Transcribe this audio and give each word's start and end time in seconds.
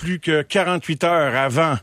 plus 0.00 0.18
que 0.18 0.42
48 0.42 1.04
heures 1.04 1.36
avant 1.36 1.76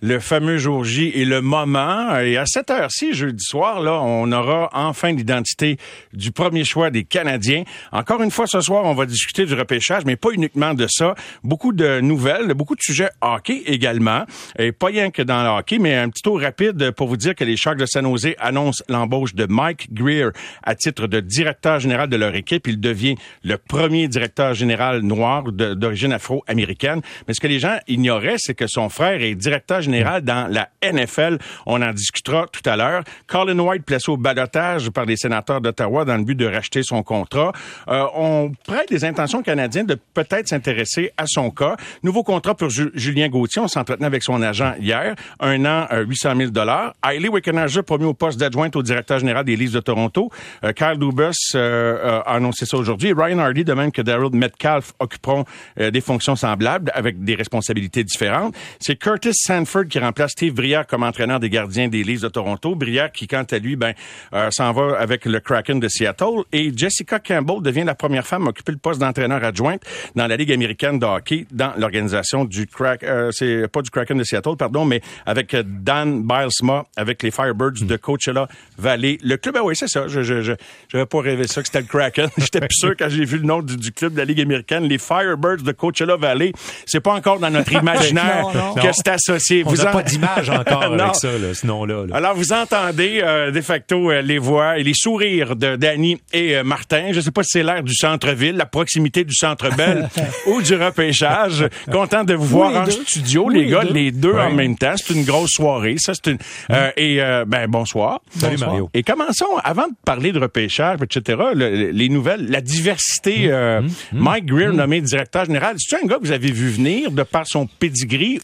le 0.00 0.18
fameux 0.18 0.58
jour 0.58 0.84
J 0.84 1.12
et 1.14 1.24
le 1.24 1.40
moment. 1.40 2.18
Et 2.18 2.36
à 2.36 2.46
cette 2.46 2.70
heure-ci, 2.70 3.12
jeudi 3.12 3.44
soir, 3.44 3.80
là, 3.80 4.00
on 4.00 4.30
aura 4.32 4.70
enfin 4.72 5.12
l'identité 5.12 5.76
du 6.12 6.32
premier 6.32 6.64
choix 6.64 6.90
des 6.90 7.04
Canadiens. 7.04 7.64
Encore 7.92 8.22
une 8.22 8.30
fois, 8.30 8.46
ce 8.46 8.60
soir, 8.60 8.84
on 8.84 8.94
va 8.94 9.06
discuter 9.06 9.44
du 9.44 9.54
repêchage, 9.54 10.04
mais 10.06 10.16
pas 10.16 10.30
uniquement 10.30 10.74
de 10.74 10.86
ça. 10.88 11.14
Beaucoup 11.44 11.72
de 11.72 12.00
nouvelles, 12.00 12.54
beaucoup 12.54 12.74
de 12.74 12.80
sujets 12.80 13.10
hockey 13.20 13.62
également. 13.66 14.24
Et 14.58 14.72
pas 14.72 14.86
rien 14.86 15.10
que 15.10 15.22
dans 15.22 15.42
le 15.42 15.48
hockey, 15.50 15.78
mais 15.78 15.94
un 15.94 16.08
petit 16.08 16.22
tour 16.22 16.40
rapide 16.40 16.92
pour 16.92 17.08
vous 17.08 17.16
dire 17.16 17.34
que 17.34 17.44
les 17.44 17.56
Sharks 17.56 17.78
de 17.78 17.86
San 17.86 18.04
Jose 18.04 18.34
annoncent 18.38 18.82
l'embauche 18.88 19.34
de 19.34 19.46
Mike 19.46 19.92
Greer 19.92 20.30
à 20.62 20.74
titre 20.74 21.06
de 21.06 21.20
directeur 21.20 21.78
général 21.78 22.08
de 22.08 22.16
leur 22.16 22.34
équipe. 22.34 22.66
Il 22.66 22.80
devient 22.80 23.16
le 23.44 23.58
premier 23.58 24.08
directeur 24.08 24.54
général 24.54 25.02
noir 25.02 25.44
d'origine 25.52 26.12
afro-américaine. 26.12 27.02
Mais 27.28 27.34
ce 27.34 27.40
que 27.40 27.46
les 27.46 27.58
gens 27.58 27.78
ignoraient, 27.86 28.36
c'est 28.38 28.54
que 28.54 28.66
son 28.66 28.88
frère 28.88 29.22
est 29.22 29.34
directeur 29.34 29.82
général 29.82 29.89
dans 30.22 30.50
la 30.50 30.68
NFL. 30.82 31.38
On 31.66 31.82
en 31.82 31.92
discutera 31.92 32.46
tout 32.50 32.68
à 32.68 32.76
l'heure. 32.76 33.04
Colin 33.26 33.58
White 33.58 33.84
placé 33.84 34.10
au 34.10 34.16
balotage 34.16 34.90
par 34.90 35.04
les 35.04 35.16
sénateurs 35.16 35.60
d'Ottawa 35.60 36.04
dans 36.04 36.16
le 36.16 36.24
but 36.24 36.34
de 36.34 36.46
racheter 36.46 36.82
son 36.82 37.02
contrat. 37.02 37.52
Euh, 37.88 38.04
on 38.14 38.52
prête 38.66 38.88
des 38.88 39.04
intentions 39.04 39.42
canadiennes 39.42 39.86
de 39.86 39.96
peut-être 40.14 40.48
s'intéresser 40.48 41.12
à 41.16 41.24
son 41.26 41.50
cas. 41.50 41.76
Nouveau 42.02 42.22
contrat 42.22 42.54
pour 42.54 42.70
Julien 42.70 43.28
Gauthier. 43.28 43.62
On 43.62 43.68
s'entretenait 43.68 44.06
avec 44.06 44.22
son 44.22 44.42
agent 44.42 44.74
hier. 44.80 45.14
Un 45.40 45.64
an, 45.64 45.86
800 45.92 46.34
000 46.36 46.50
dollars. 46.50 46.94
Hailey 47.04 47.28
Wickenheiser 47.28 47.82
promis 47.82 48.04
au 48.04 48.14
poste 48.14 48.38
d'adjointe 48.38 48.76
au 48.76 48.82
directeur 48.82 49.18
général 49.18 49.44
des 49.44 49.56
Leafs 49.56 49.72
de 49.72 49.80
Toronto. 49.80 50.30
Euh, 50.64 50.72
Kyle 50.72 50.98
Dubas 50.98 51.32
euh, 51.54 52.20
a 52.24 52.34
annoncé 52.34 52.66
ça 52.66 52.76
aujourd'hui. 52.76 53.12
Ryan 53.16 53.38
Hardy, 53.38 53.64
de 53.64 53.74
même 53.74 53.92
que 53.92 54.02
Daryl 54.02 54.30
Metcalf, 54.32 54.92
occuperont 54.98 55.44
des 55.76 56.00
fonctions 56.00 56.36
semblables 56.36 56.90
avec 56.94 57.22
des 57.22 57.34
responsabilités 57.34 58.04
différentes. 58.04 58.54
C'est 58.78 58.96
Curtis 58.96 59.34
Sanford 59.34 59.79
qui 59.88 59.98
remplace 59.98 60.32
Steve 60.32 60.54
Brière 60.54 60.86
comme 60.86 61.02
entraîneur 61.02 61.40
des 61.40 61.50
gardiens 61.50 61.88
des 61.88 62.02
Leafs 62.02 62.22
de 62.22 62.28
Toronto. 62.28 62.74
Brière 62.74 63.12
qui, 63.12 63.26
quant 63.26 63.44
à 63.50 63.58
lui, 63.58 63.76
ben, 63.76 63.94
euh, 64.32 64.50
s'en 64.50 64.72
va 64.72 64.98
avec 64.98 65.24
le 65.24 65.40
Kraken 65.40 65.80
de 65.80 65.88
Seattle. 65.88 66.44
Et 66.52 66.72
Jessica 66.74 67.18
Campbell 67.18 67.62
devient 67.62 67.84
la 67.84 67.94
première 67.94 68.26
femme 68.26 68.46
à 68.46 68.50
occuper 68.50 68.72
le 68.72 68.78
poste 68.78 69.00
d'entraîneur 69.00 69.42
adjointe 69.44 69.82
dans 70.14 70.26
la 70.26 70.36
Ligue 70.36 70.52
américaine 70.52 70.98
de 70.98 71.06
hockey 71.06 71.46
dans 71.50 71.72
l'organisation 71.76 72.44
du 72.44 72.66
Kraken, 72.66 73.08
euh, 73.08 73.30
c'est 73.32 73.68
pas 73.68 73.82
du 73.82 73.90
Kraken 73.90 74.18
de 74.18 74.24
Seattle, 74.24 74.56
pardon, 74.58 74.84
mais 74.84 75.00
avec 75.26 75.54
euh, 75.54 75.62
Dan 75.64 76.22
Bilesma, 76.22 76.84
avec 76.96 77.22
les 77.22 77.30
Firebirds 77.30 77.82
de 77.82 77.96
Coachella 77.96 78.48
Valley. 78.78 79.18
Le 79.22 79.36
club, 79.36 79.56
ah 79.58 79.64
oui, 79.64 79.74
c'est 79.76 79.88
ça. 79.88 80.08
Je, 80.08 80.22
je, 80.22 80.42
je, 80.42 80.52
vais 80.92 81.06
pas 81.06 81.20
rêver 81.20 81.46
ça 81.46 81.60
que 81.60 81.66
c'était 81.66 81.80
le 81.80 81.86
Kraken. 81.86 82.28
J'étais 82.38 82.60
plus 82.60 82.76
sûr 82.76 82.94
quand 82.98 83.08
j'ai 83.08 83.24
vu 83.24 83.38
le 83.38 83.44
nom 83.44 83.62
du, 83.62 83.92
club 83.92 84.14
de 84.14 84.18
la 84.18 84.24
Ligue 84.24 84.40
américaine, 84.40 84.84
les 84.84 84.98
Firebirds 84.98 85.62
de 85.62 85.72
Coachella 85.72 86.16
Valley. 86.16 86.52
C'est 86.86 87.00
pas 87.00 87.14
encore 87.14 87.38
dans 87.38 87.50
notre 87.50 87.72
imaginaire 87.80 88.46
que 88.74 88.88
c'est 88.92 89.08
associé. 89.08 89.62
Vous 89.70 89.82
n'a 89.82 89.90
pas 89.90 90.02
d'image 90.02 90.50
encore 90.50 90.82
avec 90.82 91.14
ça, 91.14 91.32
là, 91.32 91.54
ce 91.54 91.66
nom-là. 91.66 92.04
Alors, 92.12 92.34
vous 92.34 92.52
entendez 92.52 93.20
euh, 93.22 93.50
de 93.50 93.60
facto 93.60 94.10
euh, 94.10 94.22
les 94.22 94.38
voix 94.38 94.78
et 94.78 94.82
les 94.82 94.94
sourires 94.94 95.56
de 95.56 95.76
Danny 95.76 96.18
et 96.32 96.56
euh, 96.56 96.64
Martin. 96.64 97.08
Je 97.10 97.16
ne 97.16 97.20
sais 97.20 97.30
pas 97.30 97.42
si 97.42 97.50
c'est 97.52 97.62
l'air 97.62 97.82
du 97.82 97.94
centre-ville, 97.94 98.56
la 98.56 98.66
proximité 98.66 99.24
du 99.24 99.34
centre-belle 99.34 100.08
ou 100.46 100.62
du 100.62 100.74
repêchage. 100.74 101.66
Content 101.90 102.24
de 102.24 102.34
vous 102.34 102.46
voir 102.46 102.76
en 102.76 102.86
studio, 102.86 103.48
les 103.48 103.66
gars, 103.66 103.84
les 103.84 104.10
deux 104.10 104.34
en 104.34 104.50
même 104.50 104.76
temps. 104.76 104.94
C'est 104.96 105.14
une 105.14 105.24
grosse 105.24 105.50
soirée. 105.50 105.96
Ça, 105.98 106.12
c'est 106.14 106.32
une. 106.32 106.38
Euh, 106.70 106.90
et 106.96 107.20
ben 107.46 107.66
bonsoir. 107.68 108.20
Salut 108.36 108.58
Mario. 108.58 108.90
Et 108.94 109.02
commençons 109.02 109.56
avant 109.62 109.86
de 109.86 109.94
parler 110.04 110.32
de 110.32 110.38
repêchage, 110.38 110.98
etc. 111.02 111.38
les 111.54 112.08
nouvelles, 112.08 112.50
la 112.50 112.60
diversité. 112.60 113.48
Mmh, 113.48 113.86
mmh. 113.86 113.88
Mike 114.12 114.46
Greer 114.46 114.72
nommé 114.72 115.00
directeur 115.00 115.44
général. 115.44 115.76
C'est 115.78 115.96
un 116.02 116.06
gars 116.06 116.16
que 116.16 116.24
vous 116.24 116.32
avez 116.32 116.50
vu 116.50 116.68
venir 116.70 117.10
de 117.10 117.22
par 117.22 117.46
son 117.46 117.66
pedigree. 117.66 118.40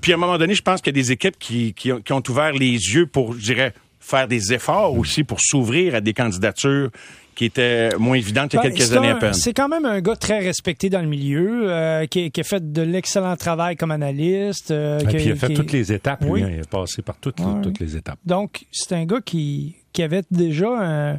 puis 0.00 0.12
à 0.12 0.14
un 0.14 0.18
moment 0.18 0.29
donné, 0.38 0.54
je 0.54 0.62
pense 0.62 0.80
qu'il 0.80 0.96
y 0.96 0.98
a 0.98 1.02
des 1.02 1.12
équipes 1.12 1.38
qui, 1.38 1.74
qui, 1.74 1.92
ont, 1.92 2.00
qui 2.00 2.12
ont 2.12 2.22
ouvert 2.28 2.52
les 2.52 2.72
yeux 2.72 3.06
pour, 3.06 3.34
je 3.34 3.40
dirais, 3.40 3.74
faire 4.00 4.26
des 4.26 4.52
efforts 4.52 4.94
aussi 4.94 5.24
pour 5.24 5.40
s'ouvrir 5.40 5.94
à 5.94 6.00
des 6.00 6.12
candidatures 6.14 6.90
qui 7.34 7.44
étaient 7.44 7.90
moins 7.98 8.16
évidentes 8.16 8.52
il 8.52 8.56
y 8.56 8.58
a 8.58 8.62
ben, 8.62 8.72
quelques 8.72 8.92
années 8.92 9.10
à 9.10 9.14
peine. 9.14 9.34
C'est 9.34 9.54
quand 9.54 9.68
même 9.68 9.86
un 9.86 10.00
gars 10.00 10.16
très 10.16 10.40
respecté 10.40 10.90
dans 10.90 11.00
le 11.00 11.06
milieu, 11.06 11.70
euh, 11.70 12.06
qui, 12.06 12.30
qui, 12.30 12.40
a 12.40 12.44
fait 12.44 12.72
de 12.72 12.82
l'excellent 12.82 13.36
travail 13.36 13.76
comme 13.76 13.92
analyste. 13.92 14.70
Euh, 14.70 14.98
qui, 15.00 15.06
puis 15.06 15.24
il 15.24 15.32
a 15.32 15.36
fait 15.36 15.54
toutes 15.54 15.72
les 15.72 15.92
étapes, 15.92 16.24
oui. 16.26 16.42
Hein, 16.42 16.50
il 16.54 16.60
a 16.60 16.64
passé 16.64 17.02
par 17.02 17.16
toutes, 17.16 17.40
toutes 17.62 17.78
les 17.78 17.96
étapes. 17.96 18.18
Donc, 18.26 18.66
c'est 18.72 18.94
un 18.94 19.06
gars 19.06 19.20
qui, 19.24 19.76
qui 19.92 20.02
avait 20.02 20.22
déjà 20.30 21.18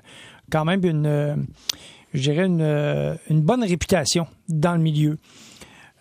quand 0.51 0.65
même 0.65 0.85
une, 0.85 1.47
je 2.13 2.21
dirais 2.21 2.45
une, 2.45 3.17
une 3.29 3.41
bonne 3.41 3.63
réputation 3.63 4.27
dans 4.49 4.73
le 4.73 4.81
milieu. 4.81 5.17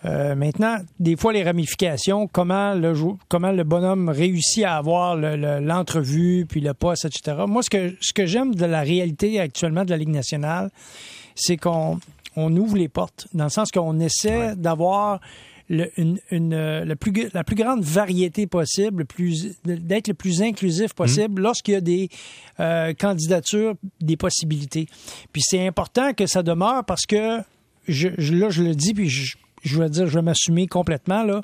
Euh, 0.04 0.34
maintenant, 0.34 0.78
des 0.98 1.16
fois, 1.16 1.32
les 1.32 1.42
ramifications, 1.42 2.26
comment 2.26 2.74
le, 2.74 2.94
comment 3.28 3.52
le 3.52 3.64
bonhomme 3.64 4.08
réussit 4.08 4.64
à 4.64 4.76
avoir 4.76 5.16
l'entrevue, 5.16 6.46
puis 6.48 6.60
le 6.60 6.72
poste, 6.72 7.04
etc. 7.04 7.36
Moi, 7.46 7.62
ce 7.62 7.70
que, 7.70 7.94
ce 8.00 8.12
que 8.12 8.24
j'aime 8.24 8.54
de 8.54 8.64
la 8.64 8.80
réalité 8.80 9.40
actuellement 9.40 9.84
de 9.84 9.90
la 9.90 9.98
Ligue 9.98 10.08
nationale, 10.08 10.70
c'est 11.34 11.56
qu'on 11.56 12.00
on 12.36 12.56
ouvre 12.56 12.76
les 12.76 12.88
portes, 12.88 13.28
dans 13.34 13.44
le 13.44 13.50
sens 13.50 13.70
qu'on 13.70 13.98
essaie 14.00 14.54
d'avoir 14.56 15.20
une, 15.70 16.84
la, 16.84 16.96
plus, 16.96 17.28
la 17.32 17.44
plus 17.44 17.56
grande 17.56 17.82
variété 17.82 18.46
possible, 18.46 19.04
d'être 19.64 20.08
le 20.08 20.14
plus 20.14 20.42
inclusif 20.42 20.94
possible 20.94 21.40
mmh. 21.40 21.44
lorsqu'il 21.44 21.74
y 21.74 21.76
a 21.76 21.80
des 21.80 22.08
euh, 22.58 22.92
candidatures, 22.94 23.74
des 24.00 24.16
possibilités. 24.16 24.86
Puis 25.32 25.42
c'est 25.44 25.64
important 25.66 26.12
que 26.12 26.26
ça 26.26 26.42
demeure 26.42 26.84
parce 26.84 27.06
que, 27.06 27.40
je, 27.86 28.08
là, 28.08 28.50
je 28.50 28.62
le 28.62 28.74
dis, 28.74 28.94
puis 28.94 29.08
je 29.08 29.36
je 29.62 29.80
vais 29.80 29.90
dire, 29.90 30.06
je 30.06 30.14
vais 30.14 30.22
m'assumer 30.22 30.66
complètement, 30.66 31.22
là. 31.22 31.40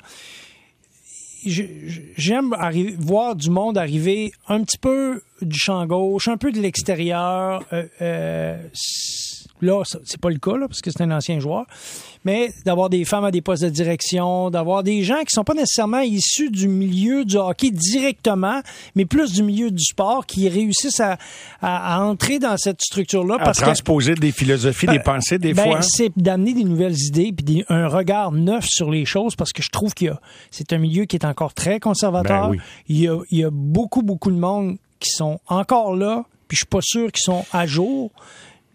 J'aime 1.45 2.53
voir 2.99 3.35
du 3.35 3.49
monde 3.49 3.77
arriver 3.77 4.31
un 4.47 4.63
petit 4.63 4.77
peu 4.77 5.21
du 5.41 5.57
champ 5.57 5.85
gauche, 5.85 6.27
un 6.27 6.37
peu 6.37 6.51
de 6.51 6.59
l'extérieur. 6.59 7.63
Euh, 7.71 7.85
euh, 8.01 8.57
là, 9.61 9.83
c'est 10.03 10.19
pas 10.19 10.29
le 10.29 10.39
cas, 10.39 10.57
là, 10.57 10.67
parce 10.67 10.81
que 10.81 10.91
c'est 10.91 11.01
un 11.01 11.11
ancien 11.11 11.39
joueur 11.39 11.65
mais 12.27 12.51
d'avoir 12.65 12.89
des 12.89 13.05
femmes 13.05 13.23
à 13.23 13.31
des 13.31 13.41
postes 13.41 13.63
de 13.63 13.69
direction, 13.69 14.49
d'avoir 14.49 14.83
des 14.83 15.01
gens 15.01 15.19
qui 15.19 15.29
sont 15.29 15.45
pas 15.45 15.53
nécessairement 15.53 16.01
issus 16.01 16.49
du 16.49 16.67
milieu 16.67 17.23
du 17.23 17.37
hockey 17.37 17.71
directement, 17.71 18.61
mais 18.95 19.05
plus 19.05 19.31
du 19.31 19.43
milieu 19.43 19.71
du 19.71 19.81
sport, 19.81 20.25
qui 20.25 20.49
réussissent 20.49 20.99
à, 20.99 21.17
à, 21.61 22.01
entrer 22.03 22.37
dans 22.37 22.57
cette 22.57 22.81
structure-là. 22.81 23.37
À 23.39 23.53
transposer 23.53 24.13
des 24.15 24.33
philosophies, 24.33 24.87
des 24.87 24.97
ben, 24.97 25.03
pensées, 25.03 25.39
des 25.39 25.53
ben, 25.53 25.63
fois. 25.63 25.81
C'est 25.81 26.11
d'amener 26.17 26.53
des 26.53 26.65
nouvelles 26.65 26.99
idées, 26.99 27.31
puis 27.31 27.63
un 27.69 27.87
regard 27.87 28.33
neuf 28.33 28.65
sur 28.67 28.91
les 28.91 29.05
choses, 29.05 29.37
parce 29.37 29.53
que 29.53 29.63
je 29.63 29.69
trouve 29.69 29.93
qu'il 29.93 30.07
y 30.07 30.09
a, 30.09 30.19
c'est 30.51 30.73
un 30.73 30.79
milieu 30.79 31.05
qui 31.05 31.15
est 31.15 31.25
encore 31.25 31.53
très 31.53 31.79
conservateur. 31.79 32.49
Ben 32.49 32.57
il, 32.89 32.99
y 32.99 33.07
a, 33.07 33.17
il 33.31 33.39
y 33.39 33.45
a 33.45 33.49
beaucoup, 33.49 34.01
beaucoup 34.01 34.31
de 34.31 34.37
monde 34.37 34.75
qui 34.99 35.11
sont 35.11 35.39
encore 35.47 35.95
là, 35.95 36.25
puis 36.49 36.55
je 36.55 36.59
suis 36.59 36.67
pas 36.67 36.81
sûr 36.81 37.09
qu'ils 37.11 37.23
sont 37.23 37.45
à 37.53 37.65
jour, 37.65 38.11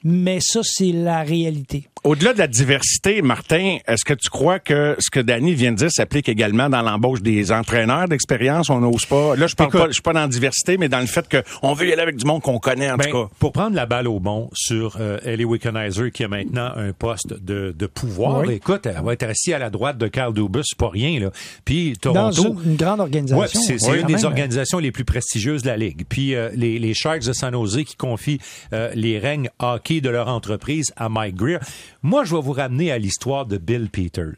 mais 0.05 0.41
ça, 0.41 0.61
c'est 0.63 0.93
la 0.93 1.23
réalité. 1.23 1.89
Au-delà 2.05 2.33
de 2.33 2.39
la 2.39 2.49
diversité, 2.49 3.23
Martin, 3.23 3.79
est-ce 3.87 4.05
que 4.05 4.15
tu 4.15 4.29
crois 4.29 4.59
que 4.59 4.97
ce 4.99 5.09
que 5.09 5.21
Danny 5.21 5.55
vient 5.55 5.71
de 5.71 5.77
dire 5.77 5.91
s'applique 5.93 6.29
également 6.29 6.69
dans 6.69 6.83
l'embauche 6.83 7.23
des 7.23 7.53
entraîneurs 7.53 8.09
d'expérience? 8.09 8.71
On 8.71 8.81
n'ose 8.81 9.07
pas. 9.07 9.37
Là, 9.37 9.47
je 9.47 9.55
parle 9.55 9.71
pas, 9.71 9.87
je 9.87 9.93
suis 9.93 10.03
pas 10.03 10.13
dans 10.13 10.23
la 10.23 10.27
diversité, 10.27 10.79
mais 10.79 10.89
dans 10.89 10.99
le 10.99 11.07
fait 11.07 11.29
qu'on 11.29 11.75
veut 11.75 11.87
y 11.87 11.93
aller 11.93 12.03
avec 12.03 12.17
du 12.17 12.25
monde 12.25 12.43
qu'on 12.43 12.59
connaît, 12.59 12.91
en 12.91 12.97
tout 12.97 13.05
ben, 13.05 13.13
cas. 13.13 13.29
Pour 13.39 13.53
prendre 13.53 13.77
la 13.77 13.87
balle 13.87 14.09
au 14.09 14.19
bon 14.19 14.51
sur 14.53 14.97
euh, 14.99 15.21
Ellie 15.25 15.45
Wickenheiser, 15.45 16.11
qui 16.11 16.25
a 16.25 16.29
maintenant 16.29 16.73
un 16.75 16.93
poste 16.93 17.35
de, 17.41 17.73
de 17.79 17.87
pouvoir, 17.87 18.51
écoute, 18.51 18.85
elle 18.87 19.01
va 19.01 19.13
être 19.13 19.23
assise 19.23 19.55
à 19.55 19.61
la 19.61 19.71
droite 19.71 19.97
de 19.97 20.09
Carl 20.09 20.35
Dubus, 20.35 20.75
pas 20.77 20.89
rien, 20.89 21.21
là. 21.21 21.31
Puis 21.65 21.97
Toronto. 22.01 22.21
Dans 22.21 22.33
une, 22.33 22.75
grande 22.75 22.99
organisation. 22.99 23.39
Ouais, 23.39 23.79
c'est 23.79 24.01
une 24.01 24.09
des 24.09 24.25
organisations 24.25 24.81
les 24.81 24.91
plus 24.91 25.05
prestigieuses 25.05 25.63
de 25.63 25.69
la 25.69 25.77
Ligue. 25.77 26.05
Puis 26.09 26.35
euh, 26.35 26.51
les, 26.57 26.81
les 26.81 26.95
Sharks 26.95 27.25
de 27.25 27.33
San 27.33 27.53
Jose 27.53 27.85
qui 27.85 27.95
confient 27.95 28.41
euh, 28.73 28.91
les 28.97 29.21
règnes 29.21 29.51
hockey 29.61 30.01
de 30.01 30.09
leur 30.09 30.27
entreprise 30.27 30.93
à 30.97 31.09
Mike 31.09 31.37
Greer. 31.37 31.61
Moi, 32.03 32.25
je 32.25 32.35
vais 32.35 32.41
vous 32.41 32.53
ramener 32.53 32.91
à 32.91 32.99
l'histoire 32.99 33.47
de 33.47 33.59
Bill 33.59 33.89
Peters. 33.91 34.35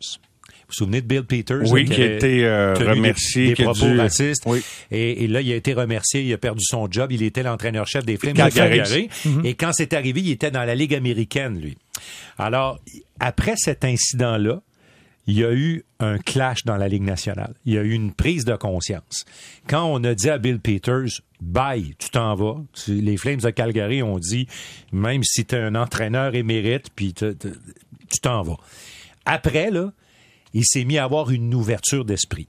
Vous 0.65 0.69
vous 0.69 0.75
souvenez 0.75 1.01
de 1.03 1.07
Bill 1.07 1.25
Peters? 1.25 1.71
Oui, 1.71 1.85
qui, 1.85 2.03
a 2.03 2.17
été 2.17 2.45
euh, 2.45 2.75
remercié. 2.75 3.55
Des, 3.55 3.65
propos 3.65 3.87
racistes. 3.97 4.47
Et, 4.91 5.27
là, 5.29 5.41
il 5.41 5.53
a 5.53 5.57
été 5.57 5.73
remercié, 5.75 6.23
il 6.23 6.33
a 6.33 6.39
perdu 6.39 6.63
son 6.63 6.89
job. 6.91 7.13
Il 7.13 7.23
était 7.23 7.43
l'entraîneur-chef 7.43 8.05
des 8.05 8.17
Flames 8.17 8.35
de 8.35 8.51
Calgary. 8.51 9.09
Mm-hmm. 9.25 9.47
Et 9.47 9.55
quand 9.55 9.73
c'est 9.73 9.93
arrivé, 9.93 10.21
il 10.21 10.31
était 10.31 10.51
dans 10.51 10.65
la 10.65 10.75
Ligue 10.75 10.95
américaine, 10.95 11.59
lui. 11.61 11.77
Alors, 12.39 12.79
après 13.21 13.55
cet 13.57 13.85
incident-là, 13.85 14.61
il 15.27 15.39
y 15.39 15.45
a 15.45 15.53
eu 15.53 15.85
un 16.01 16.19
clash 16.19 16.65
dans 16.65 16.77
la 16.77 16.89
Ligue 16.89 17.03
nationale. 17.03 17.55
Il 17.65 17.75
y 17.75 17.79
a 17.79 17.83
eu 17.83 17.93
une 17.93 18.13
prise 18.13 18.45
de 18.45 18.57
conscience. 18.57 19.25
Quand 19.67 19.85
on 19.85 20.03
a 20.05 20.15
dit 20.15 20.29
à 20.29 20.39
Bill 20.39 20.61
Peters, 20.61 21.21
bye, 21.41 21.95
tu 21.99 22.11
t'en 22.11 22.35
vas. 22.35 22.57
Les 22.89 23.17
Flames 23.17 23.41
de 23.41 23.51
Calgary 23.51 24.03
ont 24.03 24.19
dit, 24.19 24.47
même 24.93 25.23
si 25.25 25.45
tu 25.45 25.55
es 25.55 25.59
un 25.59 25.75
entraîneur 25.75 26.35
émérite, 26.35 26.89
puis 26.95 27.15
tu 27.15 27.35
t'en 28.21 28.43
vas. 28.43 28.59
Après, 29.25 29.71
là, 29.71 29.93
il 30.53 30.65
s'est 30.65 30.85
mis 30.85 30.99
à 30.99 31.05
avoir 31.05 31.31
une 31.31 31.55
ouverture 31.55 32.05
d'esprit. 32.05 32.47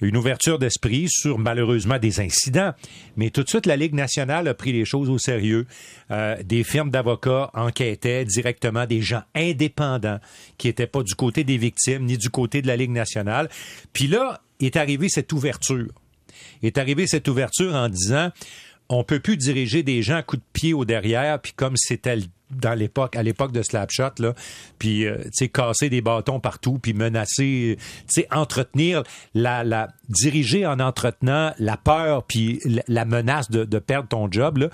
Une 0.00 0.16
ouverture 0.16 0.58
d'esprit 0.58 1.06
sur 1.08 1.38
malheureusement 1.38 1.98
des 1.98 2.20
incidents. 2.20 2.72
Mais 3.16 3.30
tout 3.30 3.42
de 3.42 3.48
suite, 3.48 3.66
la 3.66 3.76
Ligue 3.76 3.94
nationale 3.94 4.48
a 4.48 4.54
pris 4.54 4.72
les 4.72 4.84
choses 4.84 5.10
au 5.10 5.18
sérieux. 5.18 5.66
Euh, 6.10 6.36
des 6.42 6.64
firmes 6.64 6.90
d'avocats 6.90 7.50
enquêtaient 7.54 8.24
directement 8.24 8.86
des 8.86 9.02
gens 9.02 9.22
indépendants 9.34 10.18
qui 10.58 10.68
n'étaient 10.68 10.86
pas 10.86 11.02
du 11.02 11.14
côté 11.14 11.44
des 11.44 11.58
victimes 11.58 12.04
ni 12.04 12.16
du 12.16 12.30
côté 12.30 12.62
de 12.62 12.66
la 12.66 12.76
Ligue 12.76 12.90
nationale. 12.90 13.48
Puis 13.92 14.06
là, 14.06 14.40
est 14.60 14.76
arrivée 14.76 15.08
cette 15.08 15.32
ouverture. 15.32 15.88
Est 16.62 16.78
arrivée 16.78 17.06
cette 17.06 17.28
ouverture 17.28 17.74
en 17.74 17.88
disant 17.88 18.30
on 18.88 19.04
peut 19.04 19.20
plus 19.20 19.36
diriger 19.36 19.82
des 19.82 20.02
gens 20.02 20.16
à 20.16 20.22
coups 20.22 20.42
de 20.42 20.48
pied 20.52 20.74
au 20.74 20.84
derrière, 20.84 21.40
puis 21.40 21.52
comme 21.54 21.76
c'était 21.76 22.18
dans 22.50 22.74
l'époque, 22.74 23.16
à 23.16 23.22
l'époque 23.22 23.52
de 23.52 23.62
Slapshot, 23.62 24.14
là, 24.18 24.34
puis 24.78 25.06
euh, 25.06 25.18
casser 25.52 25.88
des 25.88 26.00
bâtons 26.00 26.40
partout, 26.40 26.78
puis 26.78 26.94
menacer, 26.94 27.78
entretenir 28.30 29.02
la, 29.34 29.64
la 29.64 29.88
diriger 30.08 30.66
en 30.66 30.80
entretenant 30.80 31.52
la 31.58 31.76
peur 31.76 32.24
puis 32.24 32.60
la 32.88 33.04
menace 33.04 33.50
de, 33.50 33.78
perdre 33.78 34.08
ton 34.08 34.30
job 34.30 34.58
là. 34.58 34.70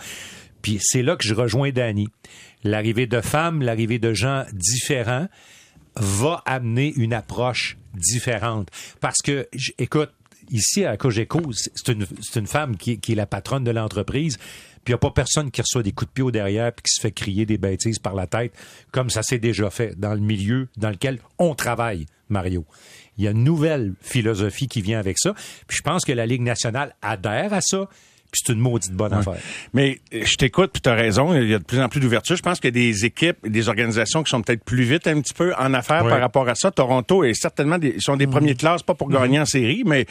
Puis 0.63 0.79
c'est 0.81 1.03
là 1.03 1.17
que 1.17 1.25
je 1.25 1.35
rejoins 1.35 1.71
Danny. 1.71 2.09
L'arrivée 2.65 3.07
de 3.07 3.21
femmes, 3.21 3.63
l'arrivée 3.63 3.99
de 3.99 4.13
gens 4.13 4.45
différents 4.53 5.29
va 5.95 6.43
amener 6.45 6.93
une 6.97 7.15
approche 7.15 7.79
différente. 7.95 8.69
Parce 9.01 9.23
que, 9.23 9.49
écoute, 9.79 10.11
ici 10.51 10.85
à 10.85 10.97
Cogeco, 10.97 11.41
c'est 11.53 11.89
une, 11.93 12.07
une, 12.35 12.47
femme 12.47 12.77
qui, 12.77 12.93
est 12.93 13.15
la 13.15 13.27
patronne 13.27 13.65
de 13.65 13.71
l'entreprise. 13.71 14.39
Puis 14.87 14.93
il 14.93 14.95
n'y 14.95 14.99
a 14.99 14.99
pas 14.99 15.11
personne 15.11 15.51
qui 15.51 15.61
reçoit 15.61 15.83
des 15.83 15.91
coups 15.91 16.09
de 16.11 16.15
pied 16.15 16.23
au 16.23 16.31
derrière 16.31 16.73
puis 16.73 16.85
qui 16.85 16.93
se 16.95 17.01
fait 17.01 17.11
crier 17.11 17.45
des 17.45 17.59
bêtises 17.59 17.99
par 17.99 18.15
la 18.15 18.29
tête, 18.29 18.53
comme 18.93 19.11
ça 19.11 19.25
s'est 19.25 19.41
déjà 19.41 19.69
fait 19.69 19.99
dans 19.99 20.15
le 20.15 20.21
milieu 20.21 20.69
dans 20.77 20.91
lequel 20.91 21.19
on 21.41 21.57
travaille, 21.57 22.07
Mario. 22.29 22.65
Il 23.19 23.25
y 23.25 23.27
a 23.27 23.33
une 23.33 23.43
nouvelle 23.43 23.95
philosophie 24.01 24.69
qui 24.69 24.83
vient 24.83 25.01
avec 25.01 25.19
ça. 25.19 25.35
Puis 25.67 25.79
je 25.79 25.83
pense 25.83 26.05
que 26.05 26.13
la 26.13 26.25
Ligue 26.25 26.43
nationale 26.43 26.95
adhère 27.03 27.53
à 27.53 27.61
ça. 27.63 27.89
Puis 28.31 28.43
c'est 28.45 28.53
une 28.53 28.61
maudite 28.61 28.93
bonne 28.93 29.13
affaire. 29.13 29.39
Mais 29.73 29.99
je 30.13 30.37
t'écoute, 30.37 30.71
puis 30.73 30.83
tu 30.83 30.89
as 30.89 30.95
raison, 30.95 31.35
il 31.35 31.49
y 31.49 31.55
a 31.55 31.59
de 31.59 31.65
plus 31.65 31.81
en 31.81 31.89
plus 31.89 31.99
d'ouverture. 31.99 32.37
Je 32.37 32.43
pense 32.43 32.61
qu'il 32.61 32.69
y 32.69 32.79
a 32.79 32.93
des 32.93 33.05
équipes, 33.05 33.39
des 33.49 33.69
organisations 33.69 34.23
qui 34.23 34.31
sont 34.31 34.41
peut-être 34.41 34.63
plus 34.63 34.85
vite 34.85 35.09
un 35.09 35.21
petit 35.21 35.35
peu 35.35 35.53
en 35.57 35.75
affaires 35.75 36.07
par 36.07 36.21
rapport 36.21 36.49
à 36.49 36.55
ça. 36.55 36.71
Toronto 36.71 37.25
est 37.25 37.35
certainement 37.35 37.79
des, 37.79 37.99
sont 37.99 38.17
des 38.17 38.29
mm. 38.29 38.31
premiers 38.31 38.55
de 38.55 38.61
classe, 38.61 38.85
pas 38.85 38.95
pour 38.95 39.09
gagner 39.09 39.39
mm-hmm. 39.39 39.43
en 39.43 39.47
série, 39.47 39.83
mais 39.85 40.07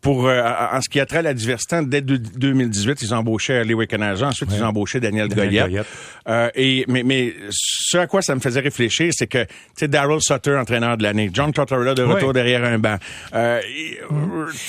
pour 0.00 0.26
euh, 0.26 0.42
en 0.72 0.80
ce 0.80 0.88
qui 0.88 1.00
a 1.00 1.06
trait 1.06 1.18
à 1.18 1.22
la 1.22 1.34
diversité, 1.34 1.76
dès 1.84 2.00
2018, 2.00 3.02
ils 3.02 3.14
embauchaient 3.14 3.64
Les 3.64 3.74
Wickenhage. 3.74 4.22
Ensuite, 4.22 4.50
ils 4.54 4.62
embauché 4.62 5.00
Daniel, 5.00 5.28
Daniel 5.28 5.84
Euh, 6.28 6.50
et 6.54 6.84
mais, 6.88 7.02
mais 7.02 7.34
ce 7.50 7.98
à 7.98 8.06
quoi 8.06 8.22
ça 8.22 8.34
me 8.34 8.40
faisait 8.40 8.60
réfléchir, 8.60 9.10
c'est 9.16 9.26
que 9.26 9.44
tu 9.44 9.50
sais 9.76 9.88
Daryl 9.88 10.20
Sutter, 10.20 10.56
entraîneur 10.56 10.96
de 10.96 11.02
l'année, 11.02 11.30
John 11.32 11.52
Tortorella 11.52 11.94
de 11.94 12.02
retour 12.02 12.32
derrière 12.32 12.64
un 12.64 12.78
banc. 12.78 12.96
Euh, 13.34 13.60